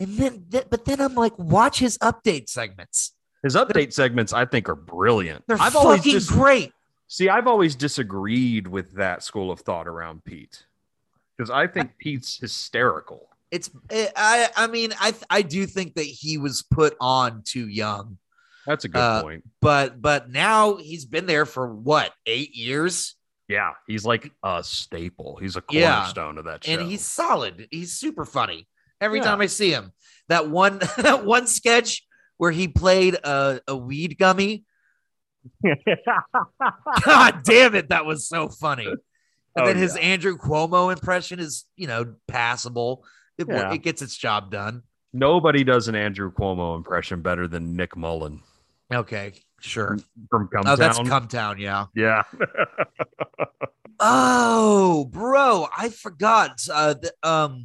and 0.00 0.16
then, 0.18 0.44
th- 0.50 0.66
but 0.68 0.84
then 0.84 1.00
I'm 1.00 1.14
like, 1.14 1.38
watch 1.38 1.78
his 1.78 1.96
update 1.98 2.48
segments. 2.48 3.12
His 3.44 3.54
update 3.54 3.92
segments 3.92 4.32
I 4.32 4.44
think 4.44 4.68
are 4.68 4.74
brilliant. 4.74 5.44
They're 5.46 5.56
I've 5.60 5.76
always 5.76 6.00
fucking 6.00 6.12
just 6.12 6.30
great. 6.30 6.72
See, 7.06 7.28
I've 7.28 7.46
always 7.46 7.76
disagreed 7.76 8.66
with 8.66 8.92
that 8.94 9.22
school 9.22 9.52
of 9.52 9.60
thought 9.60 9.86
around 9.86 10.24
Pete 10.24 10.66
because 11.36 11.48
I 11.48 11.68
think 11.68 11.96
Pete's 11.98 12.38
hysterical. 12.38 13.28
It's. 13.50 13.70
eh, 13.90 14.08
I. 14.16 14.48
I 14.56 14.66
mean, 14.66 14.92
I. 14.98 15.14
I 15.30 15.42
do 15.42 15.66
think 15.66 15.94
that 15.94 16.02
he 16.04 16.38
was 16.38 16.62
put 16.62 16.96
on 17.00 17.42
too 17.44 17.68
young, 17.68 18.18
That's 18.66 18.84
a 18.84 18.88
good 18.88 18.98
Uh, 18.98 19.22
point. 19.22 19.44
but 19.60 20.00
but 20.02 20.30
now 20.30 20.76
he's 20.76 21.04
been 21.04 21.26
there 21.26 21.46
for 21.46 21.72
what 21.72 22.12
eight 22.26 22.54
years. 22.54 23.14
Yeah, 23.48 23.70
he's 23.86 24.04
like 24.04 24.32
a 24.42 24.64
staple. 24.64 25.36
He's 25.40 25.56
a 25.56 25.62
Yeah. 25.70 25.94
cornerstone 25.98 26.38
of 26.38 26.46
that 26.46 26.64
show. 26.64 26.72
and 26.72 26.90
he's 26.90 27.06
solid. 27.06 27.68
He's 27.70 27.92
super 27.92 28.24
funny 28.24 28.66
every 29.00 29.20
Yeah. 29.20 29.24
time 29.26 29.40
I 29.40 29.46
see 29.46 29.70
him. 29.70 29.92
That 30.28 30.48
one 30.48 30.78
that 30.98 31.24
one 31.24 31.46
sketch 31.46 32.02
where 32.38 32.50
he 32.50 32.66
played 32.66 33.14
a, 33.14 33.60
a 33.68 33.76
weed 33.76 34.16
gummy. 34.18 34.64
God 37.04 37.42
damn 37.44 37.74
it, 37.74 37.88
that 37.90 38.04
was 38.04 38.28
so 38.28 38.48
funny. 38.48 38.86
And 38.86 38.98
Oh, 39.58 39.66
then 39.66 39.76
his 39.76 39.94
yeah. 39.96 40.02
Andrew 40.02 40.36
Cuomo 40.36 40.92
impression 40.92 41.38
is, 41.40 41.64
you 41.76 41.86
know, 41.86 42.14
passable. 42.28 43.04
It, 43.38 43.46
Yeah. 43.48 43.72
it 43.72 43.82
gets 43.82 44.02
its 44.02 44.16
job 44.16 44.50
done. 44.50 44.82
Nobody 45.12 45.64
does 45.64 45.88
an 45.88 45.94
Andrew 45.94 46.30
Cuomo 46.32 46.76
impression 46.76 47.22
better 47.22 47.46
than 47.48 47.74
Nick 47.76 47.96
Mullen 47.96 48.40
Okay, 48.92 49.32
sure. 49.60 49.98
from 50.30 50.48
Cum 50.48 50.62
Oh, 50.66 50.76
that's 50.76 50.96
Town. 50.98 51.06
Cum 51.08 51.28
Town, 51.28 51.58
yeah. 51.58 51.86
yeah. 51.94 52.22
Oh, 53.98 55.06
bro, 55.10 55.66
I 55.76 55.88
forgot. 55.88 56.60
Uh, 56.70 56.94
the, 56.94 57.12
um, 57.22 57.64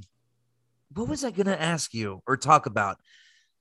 what 0.93 1.09
was 1.09 1.23
I 1.25 1.31
gonna 1.31 1.51
ask 1.59 1.93
you 1.93 2.21
or 2.25 2.37
talk 2.37 2.65
about, 2.67 2.97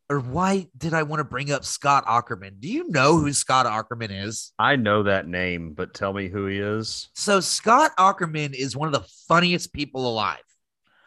or 0.08 0.20
why 0.20 0.68
did 0.78 0.94
I 0.94 1.02
want 1.02 1.18
to 1.20 1.24
bring 1.24 1.50
up 1.50 1.64
Scott 1.64 2.06
Aukerman? 2.06 2.60
Do 2.60 2.68
you 2.68 2.88
know 2.88 3.18
who 3.18 3.32
Scott 3.32 3.66
Aukerman 3.66 4.24
is? 4.24 4.52
I 4.58 4.76
know 4.76 5.02
that 5.04 5.26
name, 5.26 5.72
but 5.74 5.94
tell 5.94 6.12
me 6.12 6.28
who 6.28 6.46
he 6.46 6.58
is. 6.58 7.08
So 7.14 7.40
Scott 7.40 7.90
Aukerman 7.98 8.54
is 8.54 8.76
one 8.76 8.86
of 8.86 8.94
the 8.94 9.08
funniest 9.28 9.72
people 9.72 10.08
alive. 10.08 10.38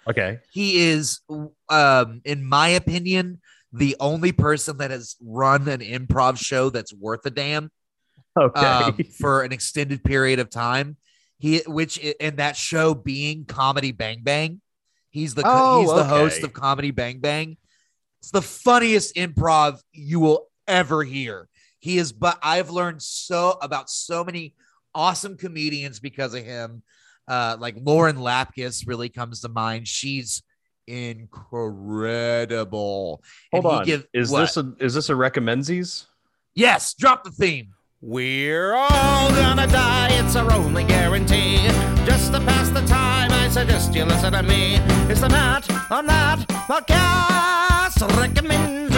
Okay. 0.10 0.40
He 0.52 0.78
is, 0.78 1.22
um, 1.70 2.22
in 2.26 2.44
my 2.44 2.70
opinion, 2.70 3.40
the 3.72 3.96
only 4.00 4.32
person 4.32 4.78
that 4.78 4.92
has 4.92 5.16
run 5.22 5.68
an 5.68 5.80
improv 5.80 6.38
show 6.38 6.70
that's 6.70 6.94
worth 6.94 7.26
a 7.26 7.32
damn. 7.32 7.72
Okay. 8.40 8.60
um, 8.60 8.98
for 9.20 9.44
an 9.44 9.52
extended 9.52 10.04
period 10.04 10.40
of 10.40 10.50
time. 10.50 10.98
He, 11.40 11.62
which 11.68 11.98
in 11.98 12.38
that 12.38 12.56
show 12.56 12.94
being 12.94 13.46
Comedy 13.46 13.92
Bang 13.92 14.22
Bang, 14.24 14.62
he's 15.10 15.36
the 15.36 15.44
Oh, 15.46 15.82
he's 15.82 15.94
the 15.94 16.04
host 16.04 16.44
of 16.44 16.54
Comedy 16.54 16.92
Bang 16.92 17.20
Bang. 17.20 17.58
It's 18.22 18.32
the 18.32 18.42
funniest 18.42 19.16
improv 19.16 19.82
you 19.92 20.22
will 20.22 20.48
ever 20.68 21.04
hear. 21.04 21.50
He 21.80 21.98
is, 21.98 22.14
but 22.14 22.40
I've 22.42 22.70
learned 22.70 23.02
so 23.02 23.58
about 23.62 23.90
so 23.90 24.24
many 24.24 24.56
awesome 24.96 25.36
comedians 25.36 26.00
because 26.00 26.34
of 26.34 26.46
him. 26.46 26.82
Uh, 27.28 27.58
like 27.60 27.76
Lauren 27.82 28.18
Lapkus 28.18 28.88
really 28.88 29.10
comes 29.10 29.42
to 29.42 29.50
mind. 29.50 29.88
She's 29.88 30.42
incredible. 30.88 31.64
Hold 33.52 33.66
And 33.66 33.74
on. 33.80 33.86
give- 33.86 34.08
is 34.14 34.30
what? 34.32 34.42
this 34.42 34.58
a 34.58 34.74
is 34.80 34.94
this 34.94 35.10
a 35.10 35.16
recommensies? 35.16 36.06
yes? 36.56 36.94
Drop 36.94 37.24
the 37.24 37.32
theme. 37.32 37.74
We're 38.02 38.74
all 38.74 39.30
gonna 39.30 39.66
die, 39.68 40.10
it's 40.12 40.36
our 40.36 40.52
only 40.52 40.84
guarantee. 40.84 41.56
Just 42.06 42.34
to 42.34 42.40
pass 42.42 42.70
the 42.70 42.86
time, 42.86 43.32
I 43.32 43.48
suggest 43.48 43.96
you 43.96 44.04
listen 44.04 44.34
to 44.34 44.44
me. 44.44 44.76
It's 45.10 45.22
the 45.22 45.30
Matt 45.30 45.70
on 45.90 46.06
that 46.08 46.40
podcast 46.50 48.18
recommended. 48.20 48.93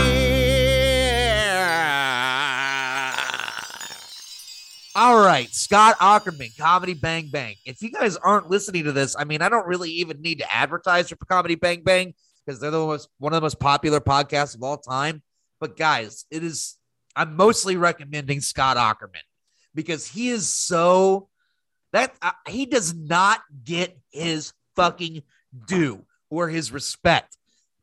All 4.97 5.19
right, 5.19 5.53
Scott 5.53 5.97
Aukerman, 5.99 6.57
Comedy 6.57 6.93
Bang 6.93 7.27
Bang. 7.27 7.55
If 7.65 7.81
you 7.81 7.91
guys 7.91 8.15
aren't 8.15 8.49
listening 8.49 8.85
to 8.85 8.93
this, 8.93 9.13
I 9.19 9.25
mean, 9.25 9.41
I 9.41 9.49
don't 9.49 9.67
really 9.67 9.91
even 9.91 10.21
need 10.21 10.39
to 10.39 10.49
advertise 10.53 11.09
for 11.09 11.17
Comedy 11.17 11.55
Bang 11.55 11.83
Bang 11.83 12.13
because 12.45 12.61
they're 12.61 12.71
the 12.71 12.77
most 12.77 13.09
one 13.17 13.33
of 13.33 13.35
the 13.35 13.41
most 13.41 13.59
popular 13.59 13.99
podcasts 13.99 14.55
of 14.55 14.63
all 14.63 14.77
time. 14.77 15.21
But 15.59 15.75
guys, 15.75 16.23
it 16.31 16.45
is 16.45 16.77
I'm 17.13 17.35
mostly 17.35 17.75
recommending 17.75 18.39
Scott 18.39 18.77
Aukerman 18.77 19.19
because 19.73 20.07
he 20.07 20.29
is 20.29 20.47
so 20.47 21.27
that 21.91 22.15
uh, 22.21 22.31
he 22.47 22.65
does 22.65 22.93
not 22.93 23.41
get 23.65 23.97
his 24.11 24.53
fucking 24.77 25.23
due 25.67 26.05
or 26.29 26.47
his 26.47 26.71
respect. 26.71 27.35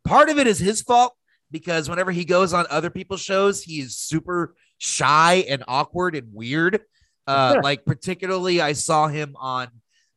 Part 0.03 0.31
of 0.31 0.39
it 0.39 0.47
is 0.47 0.59
his 0.59 0.81
fault 0.81 1.15
because 1.51 1.91
whenever 1.91 2.11
he 2.11 2.25
goes 2.25 2.55
on 2.55 2.65
other 2.71 2.89
people's 2.89 3.21
shows, 3.21 3.63
he 3.63 3.81
is 3.81 3.99
super 3.99 4.55
shy 4.79 5.45
and 5.47 5.63
awkward 5.69 6.17
and 6.17 6.33
weird. 6.33 6.81
Uh, 7.27 7.61
like 7.63 7.85
particularly, 7.85 8.61
I 8.61 8.73
saw 8.73 9.09
him 9.09 9.37
on 9.39 9.69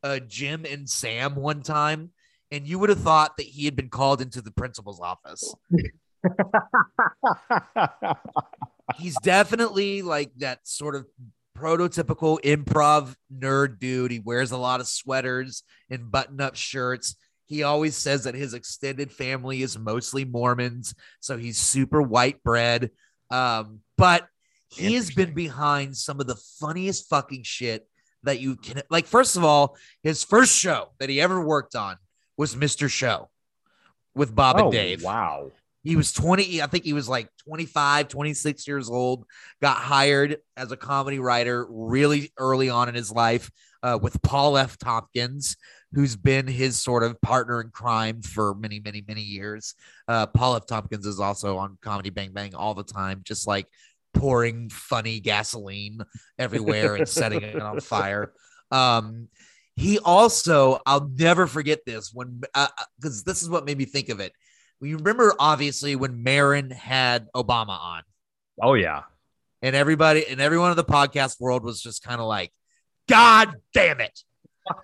uh, 0.02 0.18
Jim 0.20 0.64
and 0.64 0.88
Sam 0.88 1.34
one 1.34 1.62
time, 1.62 2.10
and 2.50 2.66
you 2.66 2.78
would 2.78 2.90
have 2.90 3.00
thought 3.00 3.36
that 3.36 3.46
he 3.46 3.64
had 3.64 3.76
been 3.76 3.88
called 3.88 4.20
into 4.20 4.40
the 4.40 4.50
principal's 4.50 5.00
office. 5.00 5.54
He's 8.98 9.16
definitely 9.22 10.02
like 10.02 10.32
that 10.38 10.60
sort 10.66 10.94
of 10.94 11.06
prototypical 11.56 12.40
improv 12.42 13.14
nerd 13.34 13.78
dude. 13.78 14.10
He 14.10 14.20
wears 14.20 14.52
a 14.52 14.58
lot 14.58 14.80
of 14.80 14.86
sweaters 14.86 15.62
and 15.90 16.10
button-up 16.10 16.54
shirts. 16.54 17.16
He 17.46 17.62
always 17.62 17.96
says 17.96 18.24
that 18.24 18.34
his 18.34 18.54
extended 18.54 19.12
family 19.12 19.62
is 19.62 19.78
mostly 19.78 20.24
Mormons, 20.24 20.94
so 21.20 21.36
he's 21.36 21.58
super 21.58 22.02
white 22.02 22.42
bread. 22.42 22.90
Um, 23.30 23.80
but 23.96 24.26
he 24.70 24.94
has 24.94 25.10
been 25.10 25.32
behind 25.32 25.96
some 25.96 26.20
of 26.20 26.26
the 26.26 26.36
funniest 26.60 27.08
fucking 27.08 27.42
shit 27.44 27.86
that 28.24 28.40
you 28.40 28.56
can 28.56 28.82
like. 28.90 29.06
First 29.06 29.36
of 29.36 29.44
all, 29.44 29.76
his 30.02 30.24
first 30.24 30.56
show 30.56 30.90
that 30.98 31.08
he 31.08 31.20
ever 31.20 31.44
worked 31.44 31.74
on 31.74 31.96
was 32.36 32.54
Mr. 32.54 32.90
Show 32.90 33.30
with 34.14 34.34
Bob 34.34 34.56
oh, 34.58 34.64
and 34.64 34.72
Dave. 34.72 35.02
Wow. 35.02 35.52
He 35.84 35.94
was 35.94 36.12
20, 36.12 36.62
I 36.62 36.66
think 36.66 36.82
he 36.82 36.92
was 36.92 37.08
like 37.08 37.28
25, 37.44 38.08
26 38.08 38.66
years 38.66 38.90
old, 38.90 39.24
got 39.62 39.76
hired 39.76 40.38
as 40.56 40.72
a 40.72 40.76
comedy 40.76 41.20
writer 41.20 41.64
really 41.70 42.32
early 42.38 42.68
on 42.68 42.88
in 42.88 42.96
his 42.96 43.12
life 43.12 43.52
uh, 43.84 43.96
with 44.02 44.20
Paul 44.20 44.58
F. 44.58 44.76
Tompkins, 44.78 45.56
who's 45.92 46.16
been 46.16 46.48
his 46.48 46.82
sort 46.82 47.04
of 47.04 47.20
partner 47.20 47.60
in 47.60 47.68
crime 47.68 48.20
for 48.20 48.52
many, 48.56 48.80
many, 48.80 49.04
many 49.06 49.20
years. 49.20 49.76
Uh, 50.08 50.26
Paul 50.26 50.56
F. 50.56 50.66
Tompkins 50.66 51.06
is 51.06 51.20
also 51.20 51.56
on 51.56 51.78
Comedy 51.82 52.10
Bang 52.10 52.32
Bang 52.32 52.52
all 52.56 52.74
the 52.74 52.82
time, 52.82 53.20
just 53.22 53.46
like 53.46 53.68
pouring 54.16 54.68
funny 54.70 55.20
gasoline 55.20 56.00
everywhere 56.38 56.94
and 56.96 57.08
setting 57.08 57.42
it 57.42 57.60
on 57.60 57.80
fire. 57.80 58.32
Um, 58.70 59.28
he 59.76 59.98
also, 59.98 60.80
I'll 60.86 61.08
never 61.08 61.46
forget 61.46 61.80
this 61.84 62.10
when, 62.12 62.40
because 62.98 63.24
this 63.24 63.42
is 63.42 63.48
what 63.50 63.64
made 63.64 63.76
me 63.78 63.84
think 63.84 64.08
of 64.08 64.20
it. 64.20 64.32
We 64.80 64.94
remember 64.94 65.34
obviously 65.38 65.96
when 65.96 66.22
Maron 66.22 66.70
had 66.70 67.28
Obama 67.34 67.78
on, 67.78 68.02
Oh 68.60 68.74
yeah. 68.74 69.02
and 69.62 69.76
everybody 69.76 70.26
and 70.26 70.40
everyone 70.40 70.70
in 70.70 70.76
the 70.76 70.84
podcast 70.84 71.40
world 71.40 71.62
was 71.62 71.80
just 71.80 72.02
kind 72.02 72.20
of 72.20 72.26
like, 72.26 72.52
God 73.08 73.54
damn 73.74 74.00
it. 74.00 74.18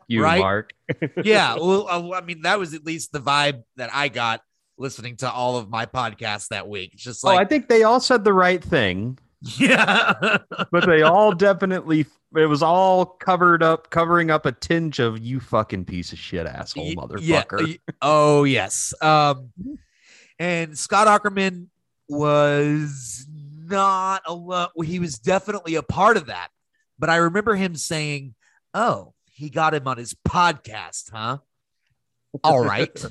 You 0.06 0.22
Right? 0.22 0.38
Marc. 0.38 0.70
Yeah. 1.24 1.56
Well, 1.60 1.88
uh, 1.88 2.16
I 2.16 2.20
mean, 2.20 2.42
that 2.42 2.58
was 2.58 2.74
at 2.74 2.84
least 2.84 3.12
the 3.12 3.20
vibe 3.20 3.62
that 3.76 3.90
I 3.92 4.08
got 4.08 4.42
listening 4.78 5.16
to 5.18 5.30
all 5.30 5.56
of 5.56 5.68
my 5.70 5.86
podcasts 5.86 6.48
that 6.48 6.68
week. 6.68 6.90
It's 6.94 7.02
just 7.02 7.24
oh, 7.24 7.30
I 7.30 7.44
think 7.44 7.68
they 7.68 7.82
all 7.82 8.00
said 8.00 8.24
the 8.24 8.32
right 8.32 8.62
thing, 8.62 9.18
yeah. 9.42 10.38
but 10.70 10.86
they 10.86 11.02
all 11.02 11.32
definitely 11.32 12.06
it 12.34 12.46
was 12.46 12.62
all 12.62 13.04
covered 13.04 13.62
up, 13.62 13.90
covering 13.90 14.30
up 14.30 14.46
a 14.46 14.52
tinge 14.52 14.98
of 14.98 15.18
you 15.18 15.40
fucking 15.40 15.84
piece 15.84 16.12
of 16.12 16.18
shit 16.18 16.46
asshole 16.46 16.92
motherfucker. 16.92 17.66
y- 17.66 17.78
oh 18.00 18.44
yes. 18.44 18.94
Um, 19.02 19.50
and 20.38 20.76
Scott 20.76 21.08
Aukerman 21.08 21.66
was 22.08 23.26
not 23.28 24.22
alone. 24.26 24.68
He 24.84 24.98
was 24.98 25.18
definitely 25.18 25.74
a 25.74 25.82
part 25.82 26.16
of 26.16 26.26
that. 26.26 26.48
But 26.98 27.10
I 27.10 27.16
remember 27.16 27.54
him 27.54 27.74
saying, 27.74 28.34
"Oh, 28.74 29.14
he 29.26 29.50
got 29.50 29.74
him 29.74 29.88
on 29.88 29.98
his 29.98 30.14
podcast, 30.26 31.10
huh? 31.12 31.38
All 32.44 32.64
right." 32.64 33.04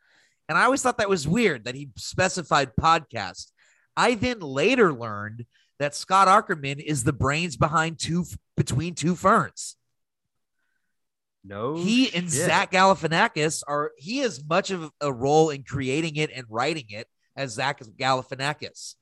and 0.48 0.58
I 0.58 0.64
always 0.64 0.82
thought 0.82 0.98
that 0.98 1.08
was 1.08 1.26
weird 1.26 1.64
that 1.64 1.74
he 1.74 1.88
specified 1.96 2.72
podcast. 2.78 3.50
I 3.96 4.14
then 4.14 4.40
later 4.40 4.92
learned 4.92 5.46
that 5.78 5.94
Scott 5.94 6.28
Aukerman 6.28 6.80
is 6.80 7.04
the 7.04 7.12
brains 7.12 7.56
behind 7.56 7.98
two 7.98 8.24
between 8.56 8.94
two 8.94 9.14
ferns 9.14 9.76
no, 11.48 11.76
he 11.76 12.14
and 12.14 12.24
shit. 12.24 12.46
Zach 12.46 12.70
Galifianakis 12.70 13.62
are 13.66 13.92
he 13.96 14.18
has 14.18 14.44
much 14.44 14.70
of 14.70 14.90
a 15.00 15.12
role 15.12 15.50
in 15.50 15.62
creating 15.62 16.16
it 16.16 16.30
and 16.34 16.44
writing 16.48 16.84
it 16.90 17.06
as 17.36 17.52
Zach 17.52 17.80
Galifianakis. 17.80 18.96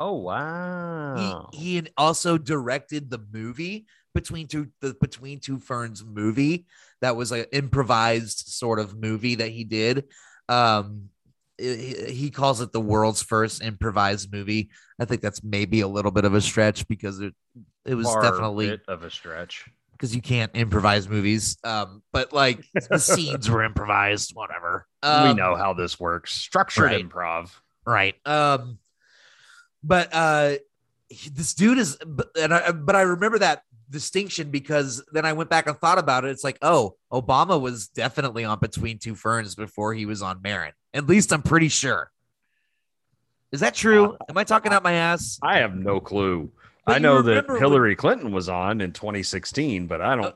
Oh 0.00 0.14
wow. 0.14 1.48
He 1.52 1.76
he 1.76 1.86
also 1.96 2.38
directed 2.38 3.10
the 3.10 3.20
movie 3.32 3.86
between 4.14 4.46
two 4.46 4.68
the 4.80 4.94
between 5.00 5.40
two 5.40 5.58
ferns 5.58 6.04
movie 6.04 6.66
that 7.02 7.16
was 7.16 7.32
an 7.32 7.44
improvised 7.52 8.48
sort 8.48 8.78
of 8.78 8.96
movie 8.96 9.34
that 9.36 9.50
he 9.50 9.64
did. 9.64 10.04
Um, 10.48 11.10
he 11.58 12.30
calls 12.30 12.60
it 12.60 12.72
the 12.72 12.80
world's 12.80 13.22
first 13.22 13.62
improvised 13.62 14.32
movie. 14.32 14.70
I 15.00 15.04
think 15.04 15.20
that's 15.22 15.42
maybe 15.42 15.80
a 15.80 15.88
little 15.88 16.10
bit 16.10 16.24
of 16.24 16.34
a 16.34 16.40
stretch 16.40 16.86
because 16.88 17.20
it 17.20 17.34
it 17.84 17.94
was 17.94 18.06
Far 18.06 18.22
definitely 18.22 18.68
bit 18.70 18.82
of 18.88 19.02
a 19.02 19.10
stretch. 19.10 19.68
because 19.92 20.14
you 20.14 20.22
can't 20.22 20.54
improvise 20.54 21.08
movies. 21.08 21.56
Um, 21.64 22.02
but 22.12 22.32
like 22.32 22.64
the 22.90 22.98
scenes 22.98 23.50
were 23.50 23.64
improvised, 23.64 24.34
whatever. 24.34 24.86
we 25.02 25.08
Um, 25.08 25.36
know 25.36 25.56
how 25.56 25.72
this 25.74 25.98
works. 25.98 26.32
Structured 26.32 26.84
right. 26.84 27.08
improv. 27.08 27.50
right? 27.86 28.14
Um, 28.26 28.78
but 29.82 30.08
uh, 30.12 30.56
this 31.32 31.54
dude 31.54 31.78
is, 31.78 31.96
but, 32.06 32.28
and 32.38 32.52
I, 32.52 32.72
but 32.72 32.94
I 32.96 33.02
remember 33.02 33.38
that 33.38 33.62
distinction 33.90 34.50
because 34.50 35.02
then 35.12 35.24
I 35.24 35.32
went 35.32 35.48
back 35.50 35.66
and 35.66 35.76
thought 35.78 35.98
about 35.98 36.24
it. 36.24 36.30
It's 36.30 36.44
like, 36.44 36.58
oh, 36.62 36.96
Obama 37.12 37.60
was 37.60 37.88
definitely 37.88 38.44
on 38.44 38.58
Between 38.58 38.98
Two 38.98 39.14
Ferns 39.14 39.54
before 39.54 39.94
he 39.94 40.04
was 40.04 40.20
on 40.20 40.42
Maron. 40.42 40.72
At 40.94 41.06
least 41.06 41.32
I'm 41.32 41.42
pretty 41.42 41.68
sure. 41.68 42.10
Is 43.52 43.60
that 43.60 43.74
true? 43.74 44.16
Am 44.28 44.36
I 44.36 44.44
talking 44.44 44.72
out 44.72 44.82
my 44.82 44.92
ass? 44.92 45.38
I 45.42 45.58
have 45.58 45.74
no 45.74 46.00
clue. 46.00 46.50
But 46.84 46.96
I 46.96 46.98
know 46.98 47.22
that 47.22 47.30
remember 47.30 47.52
when- 47.54 47.62
Hillary 47.62 47.96
Clinton 47.96 48.32
was 48.32 48.48
on 48.48 48.80
in 48.80 48.92
2016, 48.92 49.86
but 49.86 50.00
I 50.00 50.16
don't. 50.16 50.24
Uh, 50.26 50.32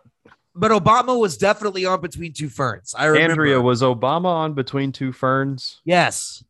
But 0.55 0.71
Obama 0.71 1.19
was 1.19 1.39
definitely 1.39 1.87
on 1.87 2.01
Between 2.03 2.33
Two 2.35 2.51
Ferns. 2.51 2.95
I 2.97 3.07
remember. 3.07 3.31
Andrea, 3.33 3.61
was 3.61 3.81
Obama 3.83 4.27
on 4.27 4.53
Between 4.55 4.93
Two 4.93 5.13
Ferns? 5.13 5.81
yes. 5.85 6.45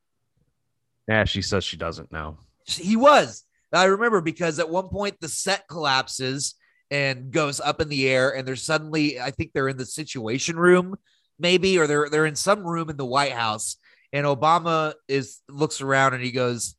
Yeah, 1.09 1.25
she 1.25 1.43
says 1.43 1.65
she 1.65 1.77
doesn't 1.77 2.13
know. 2.13 2.39
He 2.65 2.95
was. 2.97 3.45
I 3.73 3.85
remember 3.85 4.21
because 4.21 4.61
at 4.61 4.69
one 4.71 4.89
point 4.89 5.21
the 5.21 5.29
set 5.29 5.67
collapses 5.67 6.55
and 6.93 7.33
goes 7.33 7.59
up 7.59 7.81
in 7.81 7.89
the 7.89 8.09
air, 8.09 8.31
and 8.37 8.47
they're 8.47 8.55
suddenly, 8.55 9.21
I 9.21 9.33
think 9.33 9.51
they're 9.53 9.69
in 9.69 9.77
the 9.79 9.85
Situation 9.87 10.57
Room, 10.57 10.95
maybe, 11.41 11.77
or 11.79 11.87
they're 11.89 12.09
they're 12.09 12.27
in 12.27 12.37
some 12.37 12.65
room 12.65 12.89
in 12.89 12.97
the 12.97 13.05
White 13.05 13.33
House, 13.33 13.77
and 14.13 14.27
Obama 14.27 14.95
is 15.09 15.41
looks 15.49 15.81
around 15.81 16.15
and 16.15 16.23
he 16.23 16.31
goes, 16.33 16.75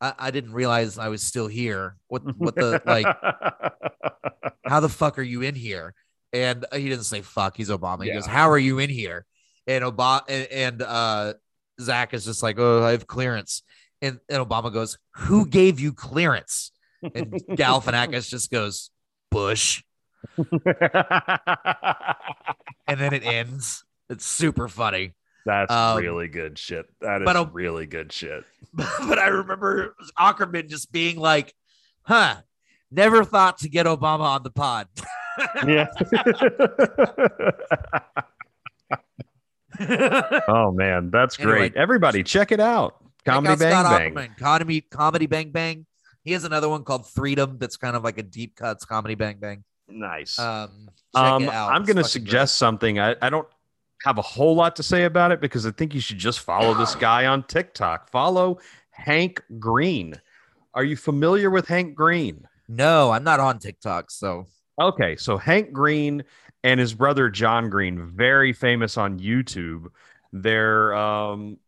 "I, 0.00 0.12
I 0.18 0.30
didn't 0.30 0.52
realize 0.52 0.98
I 0.98 1.08
was 1.08 1.22
still 1.22 1.46
here. 1.48 1.96
What 2.08 2.22
what 2.38 2.54
the 2.54 2.80
like? 2.86 3.06
How 4.66 4.80
the 4.80 4.88
fuck 4.88 5.18
are 5.18 5.22
you 5.22 5.42
in 5.42 5.54
here?" 5.54 5.94
And 6.32 6.64
he 6.72 6.88
didn't 6.88 7.04
say 7.04 7.22
fuck. 7.22 7.56
He's 7.56 7.70
Obama. 7.70 8.02
He 8.04 8.08
Yeah. 8.08 8.14
goes, 8.16 8.26
"How 8.26 8.50
are 8.50 8.58
you 8.58 8.78
in 8.78 8.90
here?" 8.90 9.26
And 9.66 9.84
Obama 9.84 10.22
and, 10.28 10.46
and 10.50 10.82
uh, 10.82 11.34
Zach 11.80 12.14
is 12.14 12.24
just 12.24 12.42
like, 12.42 12.58
"Oh, 12.58 12.82
I 12.84 12.92
have 12.92 13.06
clearance." 13.06 13.62
And, 14.02 14.18
and 14.30 14.42
Obama 14.42 14.72
goes, 14.72 14.96
Who 15.16 15.44
gave 15.46 15.78
you 15.78 15.92
clearance? 15.92 16.72
And 17.02 17.32
Galifianakis 17.50 18.30
just 18.30 18.50
goes, 18.50 18.88
Bush. 19.30 19.82
And 22.88 22.98
then 22.98 23.12
it 23.12 23.24
ends. 23.24 23.84
It's 24.08 24.26
super 24.26 24.68
funny. 24.68 25.12
That's 25.46 25.72
Um, 25.72 25.98
really 25.98 26.28
good 26.28 26.58
shit. 26.58 26.86
That 27.00 27.22
is 27.22 27.24
but, 27.24 27.36
uh, 27.36 27.46
really 27.52 27.86
good 27.86 28.12
shit. 28.12 28.44
but 28.74 29.18
I 29.18 29.28
remember 29.28 29.94
Aukerman 30.18 30.68
just 30.68 30.92
being 30.92 31.16
like, 31.18 31.54
Huh, 32.02 32.36
never 32.90 33.24
thought 33.24 33.58
to 33.58 33.68
get 33.68 33.86
Obama 33.86 34.20
on 34.22 34.42
the 34.42 34.50
pod. 34.50 34.88
Yeah. 35.66 35.86
oh 40.48 40.72
man, 40.72 41.10
that's 41.10 41.38
Anyway. 41.38 41.58
great. 41.58 41.76
Everybody, 41.76 42.22
check 42.22 42.52
it 42.52 42.60
out. 42.60 42.96
Comedy 43.24 43.52
out 43.52 43.58
Bang 43.58 43.72
Scott 43.72 43.98
Bang. 43.98 44.14
Aukerman, 44.14 44.38
Comedy, 44.38 44.80
Comedy 44.82 45.26
Bang 45.26 45.50
Bang. 45.50 45.86
He 46.24 46.32
has 46.32 46.44
another 46.44 46.68
one 46.68 46.84
called 46.84 47.08
Freedom 47.08 47.56
that's 47.58 47.76
kind 47.76 47.96
of 47.96 48.04
like 48.04 48.18
a 48.18 48.22
deep 48.22 48.56
cuts 48.56 48.84
comedy 48.84 49.14
bang 49.14 49.38
bang. 49.40 49.64
Nice. 49.88 50.38
Um, 50.38 50.90
check 51.16 51.24
Um, 51.24 51.42
it 51.44 51.48
out. 51.50 51.72
I'm 51.72 51.82
going 51.84 51.96
to 51.96 52.02
fucking 52.02 52.10
suggest 52.10 52.58
something. 52.58 52.98
I, 53.00 53.16
I 53.22 53.30
don't 53.30 53.48
have 54.04 54.18
a 54.18 54.22
whole 54.22 54.54
lot 54.54 54.76
to 54.76 54.82
say 54.82 55.04
about 55.04 55.30
it 55.32 55.40
because 55.40 55.66
I 55.66 55.70
think 55.72 55.94
you 55.94 56.00
should 56.00 56.18
just 56.18 56.40
follow 56.40 56.74
this 56.74 56.94
guy 56.94 57.26
on 57.26 57.42
TikTok. 57.44 58.10
Follow 58.10 58.58
Hank 58.90 59.42
Green. 59.58 60.14
Are 60.74 60.84
you 60.84 60.96
familiar 60.96 61.50
with 61.50 61.66
Hank 61.68 61.94
Green? 61.94 62.46
No, 62.68 63.10
I'm 63.10 63.24
not 63.24 63.40
on 63.40 63.58
TikTok, 63.58 64.10
so 64.10 64.46
Okay, 64.80 65.16
so 65.16 65.36
Hank 65.36 65.72
Green 65.72 66.24
and 66.64 66.80
his 66.80 66.94
brother 66.94 67.28
John 67.28 67.68
Green, 67.68 68.06
very 68.14 68.52
famous 68.52 68.96
on 68.96 69.18
YouTube. 69.18 69.86
They're 70.32 70.94
um 70.94 71.58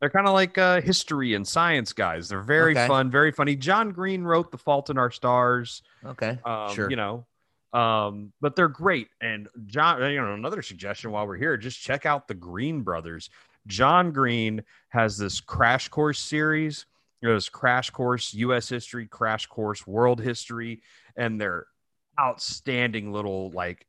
they're 0.00 0.10
kind 0.10 0.26
of 0.26 0.32
like 0.32 0.56
uh 0.58 0.80
history 0.80 1.34
and 1.34 1.46
science 1.46 1.92
guys. 1.92 2.28
They're 2.28 2.40
very 2.42 2.72
Okay. 2.72 2.86
fun, 2.88 3.10
very 3.10 3.30
funny. 3.32 3.54
John 3.54 3.90
Green 3.90 4.22
wrote 4.24 4.50
The 4.50 4.58
Fault 4.58 4.90
in 4.90 4.98
Our 4.98 5.10
Stars. 5.10 5.82
okay, 6.04 6.38
Um, 6.44 6.74
sure. 6.74 6.90
you 6.90 6.96
know. 6.96 7.26
Um, 7.72 8.32
but 8.40 8.56
they're 8.56 8.68
great. 8.68 9.08
And 9.20 9.48
John, 9.66 10.00
you 10.10 10.20
know, 10.20 10.34
another 10.34 10.62
suggestion 10.62 11.10
while 11.10 11.26
we're 11.26 11.36
here, 11.36 11.56
just 11.56 11.80
check 11.80 12.06
out 12.06 12.28
the 12.28 12.34
Green 12.34 12.82
Brothers. 12.82 13.30
John 13.66 14.12
Green 14.12 14.62
has 14.88 15.18
this 15.18 15.40
crash 15.40 15.88
course 15.88 16.18
series. 16.18 16.86
There's 17.20 17.48
crash 17.48 17.90
course 17.90 18.32
US 18.34 18.68
history, 18.68 19.06
crash 19.06 19.46
course 19.46 19.86
world 19.86 20.20
history, 20.20 20.82
and 21.16 21.40
they're 21.40 21.66
outstanding 22.18 23.12
little 23.12 23.50
like 23.50 23.86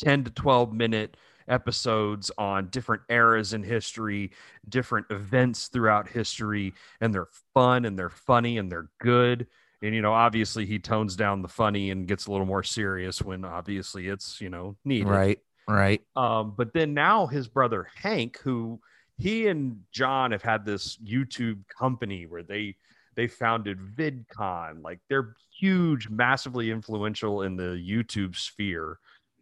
10 0.00 0.24
to 0.24 0.30
12 0.30 0.72
minute 0.72 1.16
episodes 1.48 2.30
on 2.38 2.68
different 2.68 3.02
eras 3.08 3.52
in 3.52 3.62
history, 3.62 4.30
different 4.68 5.06
events 5.10 5.68
throughout 5.68 6.08
history, 6.08 6.74
and 7.00 7.14
they're 7.14 7.28
fun 7.54 7.84
and 7.84 7.98
they're 7.98 8.10
funny 8.10 8.58
and 8.58 8.70
they're 8.70 8.90
good. 9.00 9.46
And 9.82 9.94
you 9.94 10.02
know, 10.02 10.12
obviously 10.12 10.66
he 10.66 10.78
tones 10.78 11.16
down 11.16 11.42
the 11.42 11.48
funny 11.48 11.90
and 11.90 12.08
gets 12.08 12.26
a 12.26 12.30
little 12.30 12.46
more 12.46 12.62
serious 12.62 13.20
when 13.20 13.44
obviously 13.44 14.08
it's, 14.08 14.40
you 14.40 14.48
know, 14.48 14.76
needed. 14.84 15.08
right, 15.08 15.38
right. 15.68 16.02
Um, 16.14 16.54
but 16.56 16.72
then 16.72 16.94
now 16.94 17.26
his 17.26 17.48
brother 17.48 17.88
Hank, 17.94 18.38
who 18.38 18.80
he 19.18 19.48
and 19.48 19.80
John 19.92 20.32
have 20.32 20.42
had 20.42 20.64
this 20.64 20.96
YouTube 20.98 21.66
company 21.68 22.26
where 22.26 22.42
they 22.42 22.76
they 23.14 23.26
founded 23.26 23.78
VidCon, 23.78 24.82
like 24.82 25.00
they're 25.08 25.34
huge, 25.58 26.08
massively 26.08 26.70
influential 26.70 27.42
in 27.42 27.56
the 27.56 27.82
YouTube 27.82 28.36
sphere. 28.36 28.98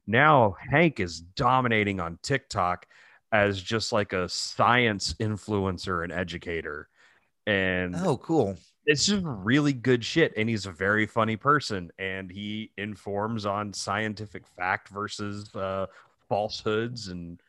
Now 0.06 0.56
Hank 0.70 1.00
is 1.00 1.20
dominating 1.20 2.00
on 2.00 2.18
TikTok 2.22 2.86
as 3.32 3.60
just 3.60 3.92
like 3.92 4.12
a 4.12 4.28
science 4.28 5.14
influencer 5.14 6.04
and 6.04 6.12
educator. 6.12 6.88
And 7.46 7.94
Oh, 7.96 8.16
cool. 8.16 8.56
It's 8.86 9.06
just 9.06 9.22
really 9.24 9.72
good 9.72 10.04
shit. 10.04 10.32
And 10.36 10.48
he's 10.48 10.66
a 10.66 10.72
very 10.72 11.06
funny 11.06 11.36
person 11.36 11.90
and 11.98 12.30
he 12.30 12.70
informs 12.76 13.46
on 13.46 13.72
scientific 13.72 14.46
fact 14.46 14.88
versus 14.88 15.54
uh, 15.54 15.86
falsehoods. 16.28 17.08
And 17.08 17.40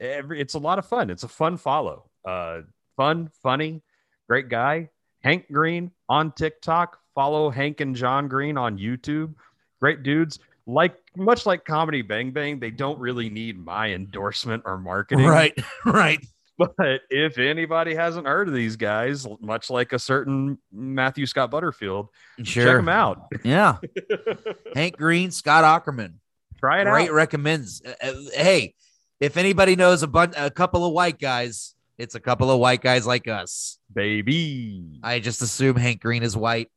every, 0.00 0.40
it's 0.40 0.54
a 0.54 0.58
lot 0.58 0.78
of 0.78 0.86
fun. 0.86 1.10
It's 1.10 1.24
a 1.24 1.28
fun 1.28 1.56
follow. 1.56 2.04
Uh, 2.24 2.60
fun, 2.96 3.30
funny, 3.42 3.82
great 4.28 4.48
guy. 4.48 4.90
Hank 5.22 5.50
Green 5.50 5.90
on 6.08 6.32
TikTok. 6.32 6.98
Follow 7.14 7.50
Hank 7.50 7.80
and 7.80 7.96
John 7.96 8.28
Green 8.28 8.56
on 8.56 8.78
YouTube. 8.78 9.34
Great 9.80 10.02
dudes. 10.02 10.38
Like 10.66 10.96
much 11.16 11.46
like 11.46 11.64
Comedy 11.64 12.02
Bang 12.02 12.30
Bang, 12.30 12.60
they 12.60 12.70
don't 12.70 12.98
really 13.00 13.30
need 13.30 13.58
my 13.58 13.88
endorsement 13.88 14.62
or 14.66 14.78
marketing. 14.78 15.26
Right, 15.26 15.58
right. 15.84 16.24
But 16.58 17.02
if 17.08 17.38
anybody 17.38 17.94
hasn't 17.94 18.26
heard 18.26 18.48
of 18.48 18.54
these 18.54 18.74
guys, 18.74 19.24
much 19.40 19.70
like 19.70 19.92
a 19.92 19.98
certain 19.98 20.58
Matthew 20.72 21.24
Scott 21.26 21.52
Butterfield, 21.52 22.08
Sure. 22.42 22.64
check 22.64 22.76
them 22.76 22.88
out. 22.88 23.26
Yeah. 23.44 23.76
Hank 24.74 24.96
Green, 24.96 25.30
Scott 25.30 25.62
Aukerman. 25.62 26.14
Try 26.58 26.80
it 26.80 26.84
Great 26.86 27.10
out. 27.10 27.14
recommends. 27.14 27.80
Uh, 27.86 27.92
uh, 28.02 28.12
hey, 28.34 28.74
if 29.20 29.36
anybody 29.36 29.76
knows 29.76 30.02
a 30.02 30.08
bun- 30.08 30.34
a 30.36 30.50
couple 30.50 30.84
of 30.84 30.92
white 30.92 31.20
guys, 31.20 31.76
it's 31.96 32.16
a 32.16 32.20
couple 32.20 32.50
of 32.50 32.58
white 32.58 32.80
guys 32.82 33.06
like 33.06 33.28
us. 33.28 33.78
Baby. 33.92 34.98
I 35.02 35.20
just 35.20 35.40
assume 35.42 35.76
Hank 35.76 36.00
Green 36.00 36.24
is 36.24 36.36
white. 36.36 36.70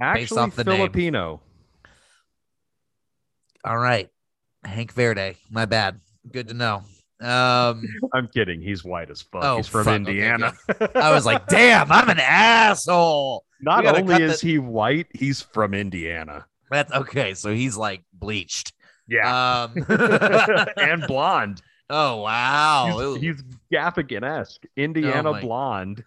Actually, 0.00 0.38
off 0.42 0.54
the 0.54 0.62
name. 0.64 0.76
Filipino. 0.76 1.40
All 3.64 3.76
right. 3.78 4.08
Hank 4.64 4.92
Verde. 4.92 5.36
My 5.50 5.66
bad. 5.66 6.00
Good 6.30 6.48
to 6.48 6.54
know. 6.54 6.82
Um, 7.20 7.82
I'm 8.14 8.28
kidding. 8.28 8.60
He's 8.60 8.82
white 8.84 9.10
as 9.10 9.22
fuck. 9.22 9.44
Oh, 9.44 9.56
He's 9.58 9.66
from 9.68 9.84
fuck. 9.84 9.94
Okay, 10.02 10.10
Indiana. 10.10 10.52
I 10.94 11.12
was 11.12 11.26
like, 11.26 11.46
damn, 11.46 11.90
I'm 11.92 12.08
an 12.08 12.18
asshole. 12.20 13.44
Not 13.60 13.84
only 13.86 14.22
is 14.22 14.40
the- 14.40 14.46
he 14.46 14.58
white, 14.58 15.06
he's 15.12 15.42
from 15.42 15.74
Indiana. 15.74 16.46
That's 16.70 16.92
okay. 16.92 17.34
So 17.34 17.52
he's 17.52 17.76
like 17.76 18.02
bleached. 18.12 18.72
Yeah. 19.08 19.64
Um, 19.64 19.84
and 20.76 21.04
blonde. 21.06 21.60
oh 21.90 22.22
wow. 22.22 23.16
He's, 23.16 23.38
he's 23.38 23.42
Gaffigan 23.72 24.22
esque. 24.22 24.62
Indiana 24.76 25.30
Oh 25.30 25.40
blonde. 25.40 26.04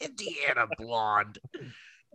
Indiana 0.00 0.66
blonde. 0.78 1.38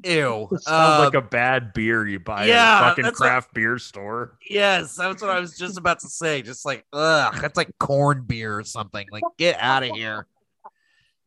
Ew. 0.03 0.47
Sounds 0.51 0.67
Um, 0.67 1.05
like 1.05 1.13
a 1.13 1.21
bad 1.21 1.73
beer 1.73 2.05
you 2.07 2.19
buy 2.19 2.45
yeah, 2.45 2.77
at 2.77 2.83
a 2.83 2.89
fucking 2.89 3.11
craft 3.13 3.53
beer 3.53 3.77
store. 3.79 4.37
yes, 4.49 4.95
that's 4.95 5.21
what 5.21 5.31
I 5.31 5.39
was 5.39 5.57
just 5.57 5.77
about 5.77 5.99
to 6.01 6.09
say. 6.09 6.41
Just 6.41 6.65
like, 6.65 6.85
ugh, 6.93 7.35
that's 7.41 7.57
like 7.57 7.69
corn 7.79 8.23
beer 8.27 8.57
or 8.57 8.63
something. 8.63 9.07
Like, 9.11 9.23
get 9.37 9.57
out 9.59 9.83
of 9.83 9.91
here. 9.91 10.27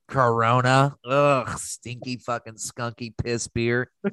Corona. 0.07 0.97
Ugh, 1.05 1.59
stinky 1.59 2.17
fucking 2.17 2.55
skunky 2.55 3.15
piss 3.17 3.49
beer. 3.49 3.91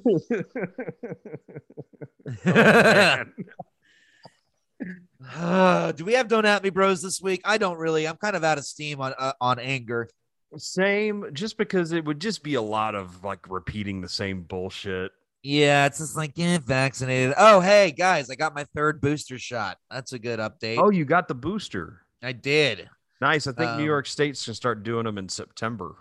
Oh. 5.38 5.42
Uh, 5.42 5.92
do 5.94 6.06
we 6.06 6.14
have 6.14 6.28
Don't 6.28 6.46
At 6.46 6.64
Me 6.64 6.70
Bros 6.70 7.02
this 7.02 7.22
week? 7.22 7.42
I 7.46 7.58
don't 7.58 7.78
really. 7.78 8.08
I'm 8.08 8.18
kind 8.18 8.36
of 8.36 8.44
out 8.44 8.58
of 8.58 8.66
steam 8.66 9.02
on 9.02 9.14
uh, 9.18 9.34
on 9.40 9.60
anger. 9.60 10.10
Same, 10.58 11.30
just 11.34 11.58
because 11.58 11.92
it 11.92 12.06
would 12.06 12.20
just 12.20 12.44
be 12.44 12.56
a 12.56 12.62
lot 12.62 12.96
of 12.96 13.24
like 13.24 13.50
repeating 13.50 14.02
the 14.02 14.10
same 14.10 14.44
bullshit. 14.44 15.12
Yeah, 15.44 15.86
it's 15.86 16.00
just 16.00 16.18
like 16.18 16.34
get 16.34 16.64
vaccinated. 16.64 17.36
Oh, 17.38 17.60
hey 17.60 17.92
guys, 17.92 18.30
I 18.30 18.36
got 18.36 18.56
my 18.56 18.66
third 18.76 19.00
booster 19.00 19.38
shot. 19.38 19.78
That's 19.92 20.14
a 20.14 20.20
good 20.20 20.40
update. 20.40 20.80
Oh, 20.80 20.90
you 20.90 21.06
got 21.06 21.28
the 21.28 21.36
booster. 21.36 22.02
I 22.24 22.32
did. 22.32 22.90
Nice. 23.22 23.48
I 23.48 23.52
think 23.52 23.72
Um, 23.72 23.78
New 23.78 23.86
York 23.86 24.08
State's 24.08 24.46
gonna 24.46 24.56
start 24.56 24.84
doing 24.84 25.06
them 25.06 25.18
in 25.18 25.30
September. 25.30 25.96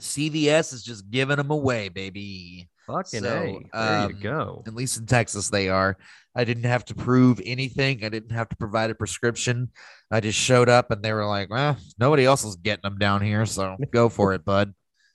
CVS 0.00 0.72
is 0.72 0.82
just 0.82 1.10
giving 1.10 1.36
them 1.36 1.50
away, 1.50 1.88
baby. 1.88 2.68
Fucking 2.86 3.22
So, 3.22 3.28
A. 3.28 3.68
There 3.72 3.98
um, 4.02 4.10
you 4.10 4.16
go. 4.16 4.62
At 4.66 4.74
least 4.74 4.98
in 4.98 5.06
Texas, 5.06 5.48
they 5.48 5.68
are. 5.68 5.96
I 6.34 6.44
didn't 6.44 6.64
have 6.64 6.84
to 6.86 6.94
prove 6.94 7.40
anything. 7.44 8.04
I 8.04 8.08
didn't 8.08 8.32
have 8.32 8.48
to 8.50 8.56
provide 8.56 8.90
a 8.90 8.94
prescription. 8.94 9.70
I 10.10 10.20
just 10.20 10.38
showed 10.38 10.68
up 10.68 10.90
and 10.90 11.02
they 11.02 11.12
were 11.12 11.26
like, 11.26 11.50
well, 11.50 11.76
nobody 11.98 12.24
else 12.24 12.44
is 12.44 12.56
getting 12.56 12.82
them 12.82 12.98
down 12.98 13.22
here. 13.22 13.46
So 13.46 13.76
go 13.92 14.08
for 14.08 14.32
it, 14.34 14.44
bud. 14.44 14.72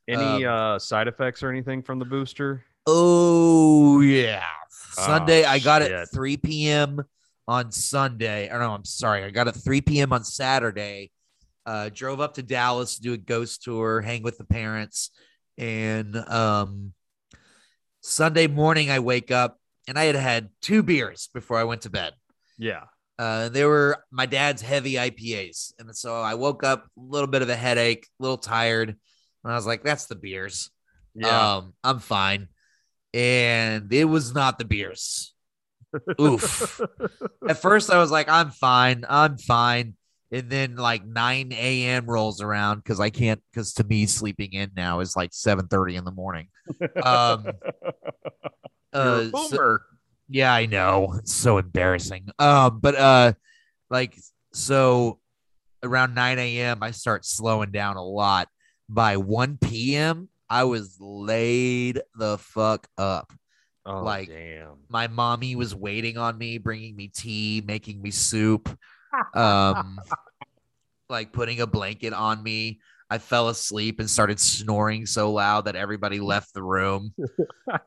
Any 0.08 0.46
um, 0.46 0.76
uh, 0.76 0.80
side 0.80 1.08
effects 1.08 1.42
or 1.42 1.50
anything 1.50 1.82
from 1.82 2.00
the 2.00 2.06
booster? 2.06 2.64
Oh, 2.86 4.02
yeah. 4.02 4.44
Oh, 4.98 5.06
Sunday, 5.06 5.46
I 5.46 5.60
got 5.60 5.82
it 5.82 6.10
3 6.14 6.38
p.m. 6.38 7.04
on 7.48 7.72
Sunday. 7.72 8.50
Or 8.50 8.60
no, 8.60 8.72
I'm 8.72 8.86
sorry. 8.86 9.24
I 9.24 9.32
got 9.32 9.48
it 9.48 9.54
3 9.54 9.82
p.m. 9.82 10.14
on 10.14 10.24
Saturday. 10.24 11.12
Uh, 11.66 11.90
drove 11.92 12.20
up 12.20 12.36
to 12.36 12.44
Dallas 12.44 12.96
to 12.96 13.02
do 13.02 13.14
a 13.14 13.18
ghost 13.18 13.64
tour, 13.64 14.02
hang 14.02 14.22
with 14.22 14.38
the 14.38 14.44
parents. 14.44 15.10
And 15.58 16.16
um, 16.16 16.94
Sunday 18.02 18.46
morning, 18.46 18.92
I 18.92 19.00
wake 19.00 19.32
up 19.32 19.60
and 19.88 19.98
I 19.98 20.06
had 20.06 20.16
had 20.16 20.50
two 20.62 20.84
beers 20.84 21.30
before 21.34 21.58
I 21.58 21.64
went 21.64 21.82
to 21.82 21.90
bed. 21.90 22.14
Yeah. 22.58 22.84
Uh, 23.18 23.50
they 23.50 23.64
were 23.66 24.04
my 24.12 24.26
dad's 24.26 24.62
heavy 24.62 24.94
IPAs. 24.94 25.74
And 25.80 25.96
so 25.96 26.22
I 26.22 26.34
woke 26.34 26.64
up 26.64 26.86
a 26.98 27.02
little 27.02 27.28
bit 27.28 27.42
of 27.42 27.50
a 27.50 27.56
headache, 27.56 28.08
a 28.20 28.24
little 28.24 28.38
tired. 28.38 28.90
And 28.90 29.54
I 29.54 29.56
was 29.56 29.66
like, 29.66 29.84
that's 29.84 30.08
the 30.08 30.16
beers. 30.16 30.70
Yeah. 31.14 31.56
Um, 31.56 31.74
I'm 31.84 32.00
fine. 32.00 32.50
And 33.14 33.92
it 33.94 34.06
was 34.06 34.34
not 34.34 34.60
the 34.60 34.66
beers. 34.66 35.34
Oof. 36.20 36.82
At 37.48 37.62
first, 37.62 37.90
I 37.90 37.98
was 38.00 38.12
like, 38.12 38.28
I'm 38.28 38.52
fine. 38.52 39.06
I'm 39.08 39.38
fine. 39.38 39.96
And 40.32 40.50
then 40.50 40.76
like 40.76 41.06
9 41.06 41.54
a.m. 41.54 42.06
rolls 42.08 42.42
around 42.42 42.78
because 42.80 43.00
I 43.00 43.10
can't 43.10 43.42
because 43.52 43.74
to 43.76 43.86
me 43.86 44.06
sleeping 44.06 44.52
in 44.52 44.72
now 44.76 45.00
is 45.00 45.16
like 45.16 45.32
7:30 45.32 45.98
in 45.98 46.04
the 46.04 46.12
morning. 46.12 46.48
Um 47.04 47.46
uh, 48.96 49.24
so- 49.32 49.50
boomer. 49.50 49.82
yeah, 50.30 50.54
I 50.54 50.66
know. 50.66 51.14
It's 51.20 51.34
so 51.34 51.58
embarrassing. 51.58 52.30
Um, 52.40 52.80
but 52.80 52.96
uh 52.96 53.34
like 53.90 54.18
so 54.54 55.20
around 55.84 56.16
9 56.16 56.40
a.m. 56.40 56.80
I 56.82 56.92
start 56.92 57.26
slowing 57.26 57.72
down 57.72 57.98
a 57.98 58.04
lot. 58.04 58.48
By 58.90 59.18
1 59.18 59.58
p.m. 59.62 60.30
I 60.50 60.64
was 60.66 60.98
laid 61.00 62.02
the 62.18 62.38
fuck 62.38 62.88
up. 62.98 63.34
oh, 63.86 64.04
like- 64.04 64.30
damn. 64.30 64.78
My 64.90 65.08
mommy 65.08 65.56
was 65.56 65.76
waiting 65.76 66.18
on 66.18 66.38
me, 66.38 66.58
bringing 66.58 66.96
me 66.96 67.08
tea, 67.10 67.64
making 67.66 68.02
me 68.02 68.12
soup, 68.12 68.70
um, 69.34 70.00
like 71.10 71.32
putting 71.32 71.62
a 71.62 71.68
blanket 71.68 72.14
on 72.14 72.42
me. 72.42 72.80
I 73.10 73.18
fell 73.18 73.50
asleep 73.50 74.00
and 74.00 74.10
started 74.10 74.40
snoring 74.40 75.06
so 75.06 75.32
loud 75.32 75.66
that 75.66 75.76
everybody 75.76 76.20
left 76.20 76.54
the 76.54 76.64
room. 76.64 77.14
the 77.18 77.80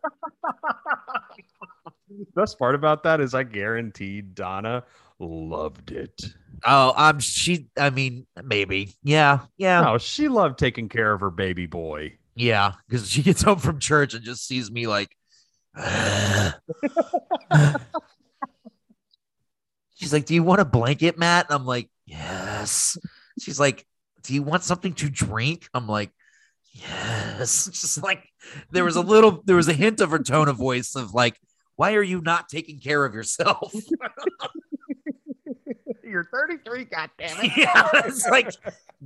Best 2.34 2.58
part 2.58 2.74
about 2.74 3.02
that 3.02 3.20
is 3.20 3.34
I 3.34 3.42
guarantee 3.42 4.20
Donna 4.20 4.84
loved 5.18 5.90
it. 5.90 6.22
Oh, 6.64 6.92
I'm 6.96 7.18
she. 7.20 7.68
I 7.76 7.90
mean, 7.90 8.26
maybe. 8.42 8.94
Yeah, 9.02 9.40
yeah. 9.56 9.80
No, 9.80 9.98
she 9.98 10.28
loved 10.28 10.58
taking 10.58 10.88
care 10.88 11.12
of 11.12 11.20
her 11.20 11.30
baby 11.30 11.66
boy. 11.66 12.18
Yeah, 12.34 12.72
because 12.88 13.10
she 13.10 13.22
gets 13.22 13.42
home 13.42 13.58
from 13.58 13.78
church 13.78 14.14
and 14.14 14.24
just 14.24 14.46
sees 14.46 14.70
me 14.70 14.86
like. 14.86 15.14
She's 19.98 20.12
like, 20.12 20.26
"Do 20.26 20.34
you 20.34 20.44
want 20.44 20.60
a 20.60 20.64
blanket, 20.64 21.18
Matt?" 21.18 21.46
And 21.50 21.54
I'm 21.54 21.66
like, 21.66 21.90
"Yes." 22.06 22.96
She's 23.40 23.58
like, 23.58 23.84
"Do 24.22 24.34
you 24.34 24.42
want 24.42 24.62
something 24.62 24.92
to 24.94 25.08
drink?" 25.08 25.68
I'm 25.74 25.86
like, 25.86 26.10
"Yes." 26.72 27.66
Just 27.72 28.02
like 28.02 28.24
there 28.70 28.84
was 28.84 28.96
a 28.96 29.00
little, 29.14 29.42
there 29.44 29.56
was 29.56 29.68
a 29.68 29.72
hint 29.72 30.00
of 30.00 30.10
her 30.10 30.18
tone 30.18 30.48
of 30.48 30.56
voice 30.56 30.94
of 30.94 31.14
like, 31.14 31.38
"Why 31.76 31.94
are 31.94 32.02
you 32.02 32.20
not 32.20 32.48
taking 32.48 32.80
care 32.80 33.04
of 33.04 33.14
yourself?" 33.14 33.72
You're 36.04 36.28
33, 36.32 36.86
goddammit. 36.86 37.54
yeah, 37.54 37.86
it's 38.06 38.26
like, 38.26 38.50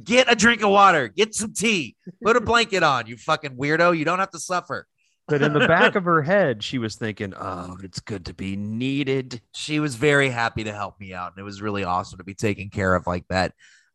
get 0.05 0.31
a 0.31 0.37
drink 0.37 0.63
of 0.63 0.71
water, 0.71 1.09
get 1.09 1.35
some 1.35 1.53
tea, 1.53 1.97
put 2.23 2.37
a 2.37 2.41
blanket 2.41 2.85
on. 2.85 3.09
You 3.09 3.17
fucking 3.17 3.57
weirdo. 3.57 3.99
You 3.99 4.05
don't 4.05 4.21
have 4.21 4.31
to 4.31 4.39
suffer. 4.39 4.87
But 5.27 5.43
in 5.43 5.53
the 5.53 5.67
back 5.67 5.97
of 5.97 6.05
her 6.05 6.23
head, 6.23 6.63
she 6.63 6.79
was 6.79 6.95
thinking, 6.95 7.35
"Oh, 7.37 7.77
it's 7.83 7.99
good 7.99 8.27
to 8.27 8.35
be 8.35 8.55
needed." 8.55 9.41
she 9.55 9.81
was 9.81 9.95
very 9.97 10.29
happy 10.29 10.65
to 10.65 10.73
help 10.73 10.99
me 10.99 11.13
out 11.13 11.33
and 11.33 11.41
it 11.41 11.45
was 11.45 11.63
really 11.63 11.85
awesome 11.85 12.19
to 12.19 12.25
be 12.25 12.35
taken 12.35 12.71
care 12.71 12.95
of 12.95 13.07
like 13.07 13.27
that 13.29 13.53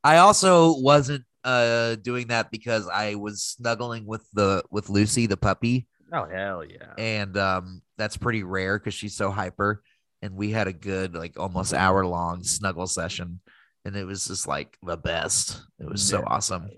i 0.07 0.17
also 0.17 0.77
wasn't 0.79 1.23
uh 1.43 1.95
doing 1.95 2.27
that 2.27 2.49
because 2.51 2.87
i 2.87 3.15
was 3.15 3.43
snuggling 3.43 4.05
with 4.05 4.25
the 4.33 4.63
with 4.71 4.89
lucy 4.89 5.27
the 5.27 5.37
puppy. 5.37 5.87
Oh 6.13 6.25
hell 6.25 6.63
yeah! 6.63 6.93
and 6.97 7.35
um 7.37 7.81
that's 7.97 8.15
pretty 8.15 8.43
rare 8.43 8.79
because 8.79 8.93
she's 8.93 9.15
so 9.15 9.29
hyper. 9.31 9.83
And 10.21 10.35
we 10.35 10.51
had 10.51 10.67
a 10.67 10.73
good 10.73 11.13
like 11.13 11.37
almost 11.39 11.73
hour 11.73 12.05
long 12.05 12.43
snuggle 12.43 12.87
session. 12.87 13.39
And 13.85 13.95
it 13.95 14.05
was 14.05 14.27
just 14.27 14.47
like 14.47 14.77
the 14.81 14.97
best. 14.97 15.61
It 15.79 15.89
was 15.89 16.01
so 16.01 16.23
awesome. 16.25 16.69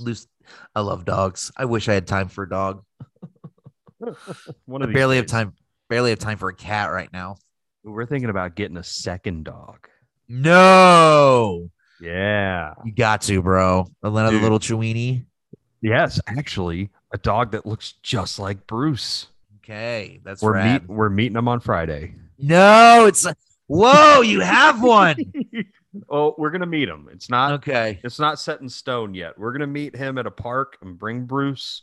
Lucy 0.00 0.26
i 0.74 0.80
love 0.80 1.04
dogs. 1.04 1.50
I 1.56 1.64
wish 1.64 1.88
i 1.88 1.94
had 1.94 2.06
time 2.06 2.28
for 2.28 2.44
a 2.44 2.48
dog. 2.48 2.84
One 4.66 4.82
i 4.82 4.92
barely 4.92 5.16
have 5.16 5.26
time 5.26 5.54
barely 5.88 6.10
have 6.10 6.18
time 6.18 6.38
for 6.38 6.50
a 6.50 6.54
cat 6.54 6.90
right 6.90 7.12
now. 7.12 7.36
We're 7.82 8.06
thinking 8.06 8.30
about 8.30 8.54
getting 8.54 8.76
a 8.76 8.84
second 8.84 9.44
dog. 9.44 9.88
no 10.28 11.70
Yeah. 12.04 12.74
You 12.84 12.92
got 12.92 13.22
to, 13.22 13.40
bro. 13.42 13.86
Another 14.02 14.32
Dude. 14.32 14.42
little 14.42 14.58
Chiweenie. 14.58 15.24
Yes, 15.80 16.20
actually, 16.26 16.90
a 17.12 17.18
dog 17.18 17.52
that 17.52 17.66
looks 17.66 17.92
just 18.02 18.38
like 18.38 18.66
Bruce. 18.66 19.26
Okay, 19.58 20.20
that's 20.24 20.42
we're 20.42 20.54
rad. 20.54 20.82
meet 20.82 20.90
we're 20.90 21.10
meeting 21.10 21.36
him 21.36 21.48
on 21.48 21.60
Friday. 21.60 22.14
No, 22.38 23.04
it's 23.06 23.26
whoa. 23.66 24.20
You 24.22 24.40
have 24.40 24.82
one. 24.82 25.16
oh, 26.08 26.34
we're 26.38 26.50
gonna 26.50 26.66
meet 26.66 26.88
him. 26.88 27.08
It's 27.12 27.28
not 27.30 27.52
Okay. 27.52 28.00
it's 28.02 28.18
not 28.18 28.38
set 28.40 28.60
in 28.60 28.68
stone 28.68 29.14
yet. 29.14 29.38
We're 29.38 29.52
gonna 29.52 29.66
meet 29.66 29.94
him 29.94 30.16
at 30.18 30.26
a 30.26 30.30
park 30.30 30.78
and 30.82 30.98
bring 30.98 31.24
Bruce. 31.24 31.82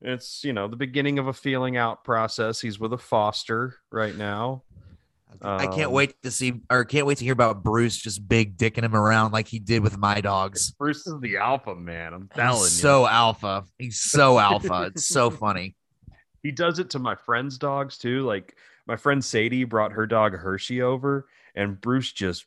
It's 0.00 0.42
you 0.44 0.52
know 0.52 0.68
the 0.68 0.76
beginning 0.76 1.18
of 1.18 1.26
a 1.28 1.32
feeling 1.32 1.76
out 1.76 2.04
process. 2.04 2.60
He's 2.60 2.78
with 2.78 2.92
a 2.92 2.98
foster 2.98 3.76
right 3.90 4.16
now. 4.16 4.62
I 5.40 5.66
can't 5.66 5.86
Um, 5.88 5.92
wait 5.92 6.20
to 6.22 6.30
see 6.30 6.60
or 6.70 6.84
can't 6.84 7.06
wait 7.06 7.18
to 7.18 7.24
hear 7.24 7.32
about 7.32 7.62
Bruce 7.62 7.96
just 7.96 8.26
big 8.28 8.56
dicking 8.58 8.82
him 8.84 8.94
around 8.94 9.32
like 9.32 9.48
he 9.48 9.58
did 9.58 9.82
with 9.82 9.96
my 9.96 10.20
dogs. 10.20 10.70
Bruce 10.78 11.06
is 11.06 11.14
the 11.20 11.36
alpha 11.38 11.74
man. 11.74 12.12
I'm 12.14 12.28
telling 12.34 12.60
He's 12.62 12.76
you. 12.76 12.82
so 12.82 13.06
alpha. 13.06 13.64
He's 13.78 14.00
so 14.00 14.38
alpha. 14.38 14.90
It's 14.94 15.06
so 15.06 15.30
funny. 15.44 15.76
he 16.42 16.50
does 16.50 16.78
it 16.78 16.90
to 16.90 16.98
my 16.98 17.14
friends' 17.14 17.58
dogs 17.58 17.98
too. 17.98 18.22
Like 18.24 18.56
my 18.86 18.96
friend 18.96 19.24
Sadie 19.24 19.64
brought 19.64 19.92
her 19.92 20.06
dog 20.06 20.34
Hershey 20.36 20.82
over, 20.82 21.28
and 21.54 21.80
Bruce 21.80 22.12
just 22.12 22.44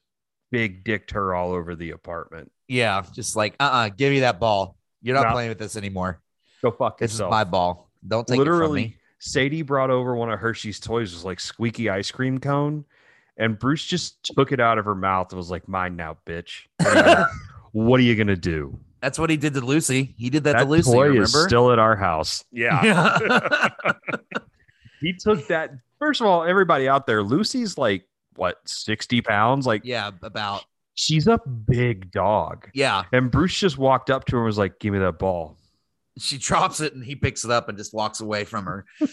big 0.52 0.84
dicked 0.84 1.12
her 1.12 1.34
all 1.34 1.52
over 1.54 1.76
the 1.76 1.92
apartment. 1.92 2.52
Yeah, 2.68 3.04
just 3.14 3.36
like 3.36 3.56
uh 3.60 3.64
uh 3.72 3.90
give 3.90 4.12
me 4.12 4.20
that 4.22 4.40
ball. 4.40 4.78
You're 5.02 5.16
not 5.16 5.28
No. 5.28 5.32
playing 5.34 5.50
with 5.50 5.60
this 5.60 5.76
anymore. 5.76 6.22
Go 6.62 6.72
fuck 6.72 6.98
This 6.98 7.12
yourself. 7.12 7.30
This 7.30 7.36
is 7.38 7.40
my 7.40 7.44
ball. 7.44 7.90
Don't 8.08 8.26
take 8.28 8.40
it 8.40 8.46
from 8.46 8.74
me. 8.74 8.98
Sadie 9.26 9.64
brought 9.64 9.90
over 9.90 10.16
one 10.16 10.32
of 10.32 10.40
Hershey's 10.40 10.80
toys, 10.80 11.12
was 11.14 11.26
like 11.26 11.40
squeaky 11.40 11.90
ice 11.90 12.12
cream 12.12 12.40
cone, 12.40 12.86
and 13.38 13.58
Bruce 13.58 13.84
just 13.84 14.24
took 14.24 14.52
it 14.52 14.60
out 14.60 14.78
of 14.78 14.86
her 14.86 14.94
mouth 14.96 15.32
and 15.32 15.38
was 15.38 15.50
like, 15.50 15.68
"Mine 15.68 15.96
now, 15.96 16.16
bitch." 16.28 16.68
What 16.78 16.88
are 16.88 16.94
you 17.00 17.04
gonna, 17.04 17.28
what 17.72 18.00
are 18.00 18.04
you 18.04 18.16
gonna 18.16 18.36
do? 18.36 18.80
That's 19.02 19.18
what 19.18 19.30
he 19.32 19.38
did 19.38 19.54
to 19.56 19.62
Lucy. 19.62 20.14
He 20.18 20.30
did 20.30 20.44
that, 20.46 20.54
That 20.54 20.64
to 20.66 20.70
Lucy. 20.70 20.92
toy 20.92 21.08
remember? 21.08 21.24
is 21.24 21.44
still 21.44 21.72
at 21.72 21.80
our 21.80 21.96
house. 21.96 22.44
Yeah, 22.52 22.84
yeah. 22.84 23.74
he 25.02 25.14
took 25.14 25.48
that. 25.48 25.72
First 26.00 26.22
of 26.22 26.28
all, 26.28 26.44
everybody 26.44 26.88
out 26.88 27.08
there, 27.08 27.24
Lucy's 27.24 27.78
like 27.78 28.06
what 28.36 28.58
sixty 28.68 29.22
pounds. 29.22 29.66
Like 29.66 29.82
yeah, 29.86 30.12
about 30.22 30.66
she's 30.94 31.26
a 31.28 31.40
big 31.68 32.12
dog. 32.12 32.70
yeah. 32.76 33.04
And 33.12 33.32
Bruce 33.32 33.58
just 33.58 33.78
walked 33.78 34.10
up 34.10 34.26
to 34.26 34.36
her 34.36 34.42
and 34.42 34.46
was 34.46 34.58
like, 34.60 34.80
"Give 34.80 34.94
me 34.94 35.00
that 35.00 35.18
ball." 35.20 35.58
She 36.18 36.38
drops 36.38 36.80
it 36.82 36.94
and 36.94 37.04
he 37.04 37.16
picks 37.16 37.44
it 37.44 37.52
up 37.52 37.68
and 37.70 37.78
just 37.78 37.94
walks 37.94 38.22
away 38.22 38.46
from 38.46 38.66
her. 38.66 38.86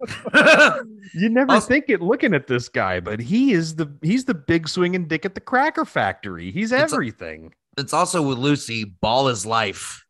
You 1.14 1.30
never 1.30 1.52
Also- 1.52 1.68
think 1.68 1.86
it 1.88 2.02
looking 2.02 2.34
at 2.34 2.46
this 2.46 2.68
guy, 2.68 3.00
but 3.00 3.20
he 3.20 3.52
is 3.52 3.74
the 3.76 3.90
he's 4.02 4.24
the 4.26 4.34
big 4.34 4.68
swinging 4.68 5.06
dick 5.08 5.24
at 5.24 5.34
the 5.34 5.40
cracker 5.40 5.84
factory. 5.84 6.50
He's 6.50 6.72
It's 6.72 6.92
a- 6.92 6.94
everything. 6.94 7.54
it's 7.78 7.92
also 7.94 8.20
with 8.22 8.38
Lucy, 8.38 8.84
ball 8.84 9.28
is 9.28 9.46
life. 9.46 10.04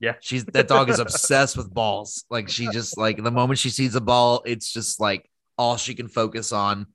Yeah. 0.00 0.14
She's 0.20 0.44
that 0.46 0.68
dog 0.68 0.88
is 0.88 0.98
obsessed 1.06 1.56
with 1.56 1.72
balls. 1.72 2.24
Like 2.30 2.48
she 2.48 2.68
just 2.70 2.96
like 2.96 3.22
the 3.22 3.30
moment 3.30 3.58
she 3.58 3.70
sees 3.70 3.94
a 3.94 4.00
ball, 4.00 4.42
it's 4.46 4.72
just 4.72 5.00
like 5.00 5.28
all 5.58 5.76
she 5.76 5.94
can 5.94 6.08
focus 6.08 6.52
on. 6.52 6.86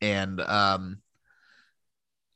And 0.00 0.40
um 0.40 0.98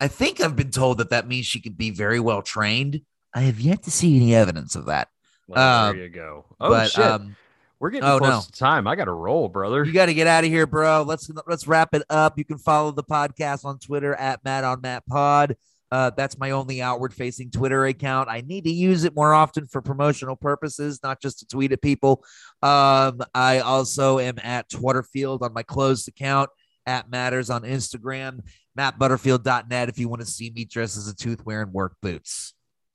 I 0.00 0.08
think 0.08 0.40
I've 0.40 0.56
been 0.56 0.72
told 0.72 0.98
that 0.98 1.10
that 1.10 1.28
means 1.28 1.46
she 1.46 1.60
could 1.60 1.76
be 1.78 1.90
very 1.90 2.18
well 2.18 2.42
trained. 2.42 3.02
I 3.34 3.40
have 3.42 3.60
yet 3.60 3.82
to 3.84 3.90
see 3.90 4.16
any 4.16 4.34
evidence 4.34 4.74
of 4.74 4.86
that. 4.86 5.08
Well, 5.48 5.88
Um, 5.88 5.96
there 5.96 6.04
you 6.06 6.10
go. 6.10 6.44
Oh 6.60 6.68
but 6.68 6.90
shit, 6.90 7.04
um 7.04 7.36
we're 7.82 7.90
getting 7.90 8.08
oh, 8.08 8.18
close 8.18 8.30
no. 8.30 8.40
to 8.42 8.52
time. 8.52 8.86
I 8.86 8.94
got 8.94 9.06
to 9.06 9.12
roll, 9.12 9.48
brother. 9.48 9.82
you 9.84 9.92
got 9.92 10.06
to 10.06 10.14
get 10.14 10.28
out 10.28 10.44
of 10.44 10.50
here, 10.50 10.68
bro. 10.68 11.02
Let's 11.02 11.28
let's 11.48 11.66
wrap 11.66 11.88
it 11.94 12.04
up. 12.08 12.38
You 12.38 12.44
can 12.44 12.58
follow 12.58 12.92
the 12.92 13.02
podcast 13.02 13.64
on 13.64 13.80
Twitter 13.80 14.14
at 14.14 14.44
Matt 14.44 14.62
on 14.62 14.80
Matt 14.82 15.04
Pod. 15.06 15.56
Uh, 15.90 16.10
that's 16.16 16.38
my 16.38 16.52
only 16.52 16.80
outward 16.80 17.12
facing 17.12 17.50
Twitter 17.50 17.84
account. 17.86 18.28
I 18.28 18.40
need 18.40 18.64
to 18.64 18.72
use 18.72 19.02
it 19.02 19.16
more 19.16 19.34
often 19.34 19.66
for 19.66 19.82
promotional 19.82 20.36
purposes, 20.36 21.00
not 21.02 21.20
just 21.20 21.40
to 21.40 21.46
tweet 21.46 21.72
at 21.72 21.82
people. 21.82 22.24
Um, 22.62 23.20
I 23.34 23.58
also 23.58 24.20
am 24.20 24.36
at 24.44 24.70
Twitterfield 24.70 25.42
on 25.42 25.52
my 25.52 25.64
closed 25.64 26.06
account 26.06 26.50
at 26.86 27.10
Matters 27.10 27.50
on 27.50 27.62
Instagram, 27.62 28.40
mattbutterfield.net 28.78 29.88
if 29.88 29.98
you 29.98 30.08
want 30.08 30.22
to 30.22 30.26
see 30.26 30.50
me 30.50 30.64
dressed 30.64 30.96
as 30.96 31.08
a 31.08 31.14
tooth 31.16 31.44
wearing 31.44 31.72
work 31.72 31.96
boots. 32.00 32.54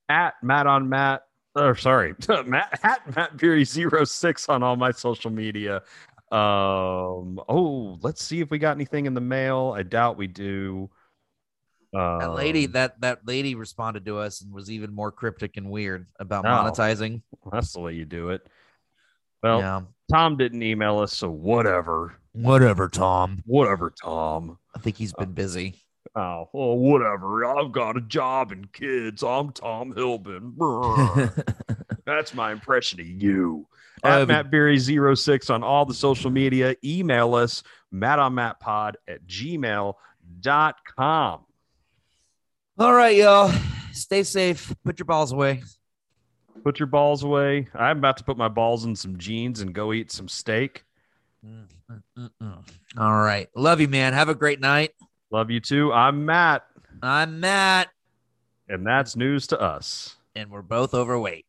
At 0.09 0.35
Matt 0.43 0.67
on 0.67 0.89
Matt. 0.89 1.23
Or 1.55 1.75
sorry, 1.75 2.13
Matt 2.45 2.79
at 2.83 3.15
Matt 3.15 3.37
Beery 3.37 3.65
06 3.65 4.49
on 4.49 4.63
all 4.63 4.75
my 4.75 4.91
social 4.91 5.31
media. 5.31 5.77
Um, 6.31 7.39
oh, 7.49 7.97
let's 8.01 8.23
see 8.23 8.41
if 8.41 8.51
we 8.51 8.59
got 8.59 8.75
anything 8.75 9.05
in 9.05 9.13
the 9.13 9.21
mail. 9.21 9.73
I 9.75 9.83
doubt 9.83 10.17
we 10.17 10.27
do. 10.27 10.89
That 11.93 12.33
lady, 12.35 12.65
Um, 12.65 12.71
that 12.73 13.01
that 13.01 13.25
lady 13.25 13.55
responded 13.55 14.05
to 14.05 14.17
us 14.19 14.41
and 14.41 14.53
was 14.53 14.69
even 14.69 14.93
more 14.93 15.11
cryptic 15.11 15.57
and 15.57 15.71
weird 15.71 16.07
about 16.19 16.43
No. 16.43 16.49
monetizing. 16.49 17.21
that's 17.51 17.73
the 17.73 17.79
way 17.79 17.93
you 17.93 18.05
do 18.05 18.29
it. 18.29 18.45
Well, 19.41 19.59
yeah. 19.59 19.81
Tom 20.11 20.35
didn't 20.37 20.61
email 20.63 20.99
us, 20.99 21.13
so 21.13 21.29
whatever. 21.29 22.15
Whatever, 22.33 22.87
Tom. 22.89 23.41
Whatever, 23.45 23.91
Tom. 24.03 24.59
I 24.75 24.79
think 24.79 24.97
he's 24.97 25.13
been 25.13 25.31
busy. 25.31 25.81
Oh, 26.17 26.49
well, 26.51 26.77
whatever. 26.77 27.45
I've 27.45 27.71
got 27.71 27.95
a 27.95 28.01
job 28.01 28.51
and 28.51 28.73
kids. 28.73 29.21
I'm 29.23 29.51
Tom 29.51 29.93
Hilbin. 29.93 30.55
That's 32.05 32.33
my 32.33 32.51
impression 32.51 32.99
of 32.99 33.05
you. 33.05 33.67
At 34.03 34.23
a- 34.23 34.25
Matt 34.25 34.49
Berry 34.49 34.79
06 34.79 35.49
on 35.51 35.63
all 35.63 35.85
the 35.85 35.93
social 35.93 36.31
media. 36.31 36.75
Email 36.83 37.35
us, 37.35 37.61
Matt 37.91 38.17
on 38.17 38.33
Matt 38.33 38.59
Pod 38.59 38.97
at 39.07 39.27
gmail.com. 39.27 39.95
All 42.79 42.93
right, 42.93 43.15
y'all. 43.15 43.51
Stay 43.91 44.23
safe. 44.23 44.73
Put 44.83 44.97
your 44.97 45.05
balls 45.05 45.31
away. 45.31 45.61
Put 46.63 46.79
your 46.79 46.87
balls 46.87 47.23
away. 47.23 47.67
I'm 47.75 47.99
about 47.99 48.17
to 48.17 48.23
put 48.23 48.37
my 48.37 48.47
balls 48.47 48.85
in 48.85 48.95
some 48.95 49.17
jeans 49.19 49.61
and 49.61 49.71
go 49.73 49.93
eat 49.93 50.11
some 50.11 50.27
steak. 50.27 50.83
Mm-mm. 51.45 52.63
All 52.97 53.13
right. 53.21 53.49
Love 53.55 53.81
you, 53.81 53.87
man. 53.87 54.13
Have 54.13 54.29
a 54.29 54.35
great 54.35 54.59
night. 54.59 54.91
Love 55.31 55.51
you 55.51 55.59
too. 55.59 55.91
I'm 55.91 56.25
Matt, 56.25 56.65
I'm 57.01 57.39
Matt, 57.39 57.89
and 58.69 58.85
that's 58.85 59.15
news 59.15 59.47
to 59.47 59.59
us. 59.59 60.15
and 60.35 60.51
we're 60.51 60.61
both 60.61 60.93
overweight. 60.93 61.46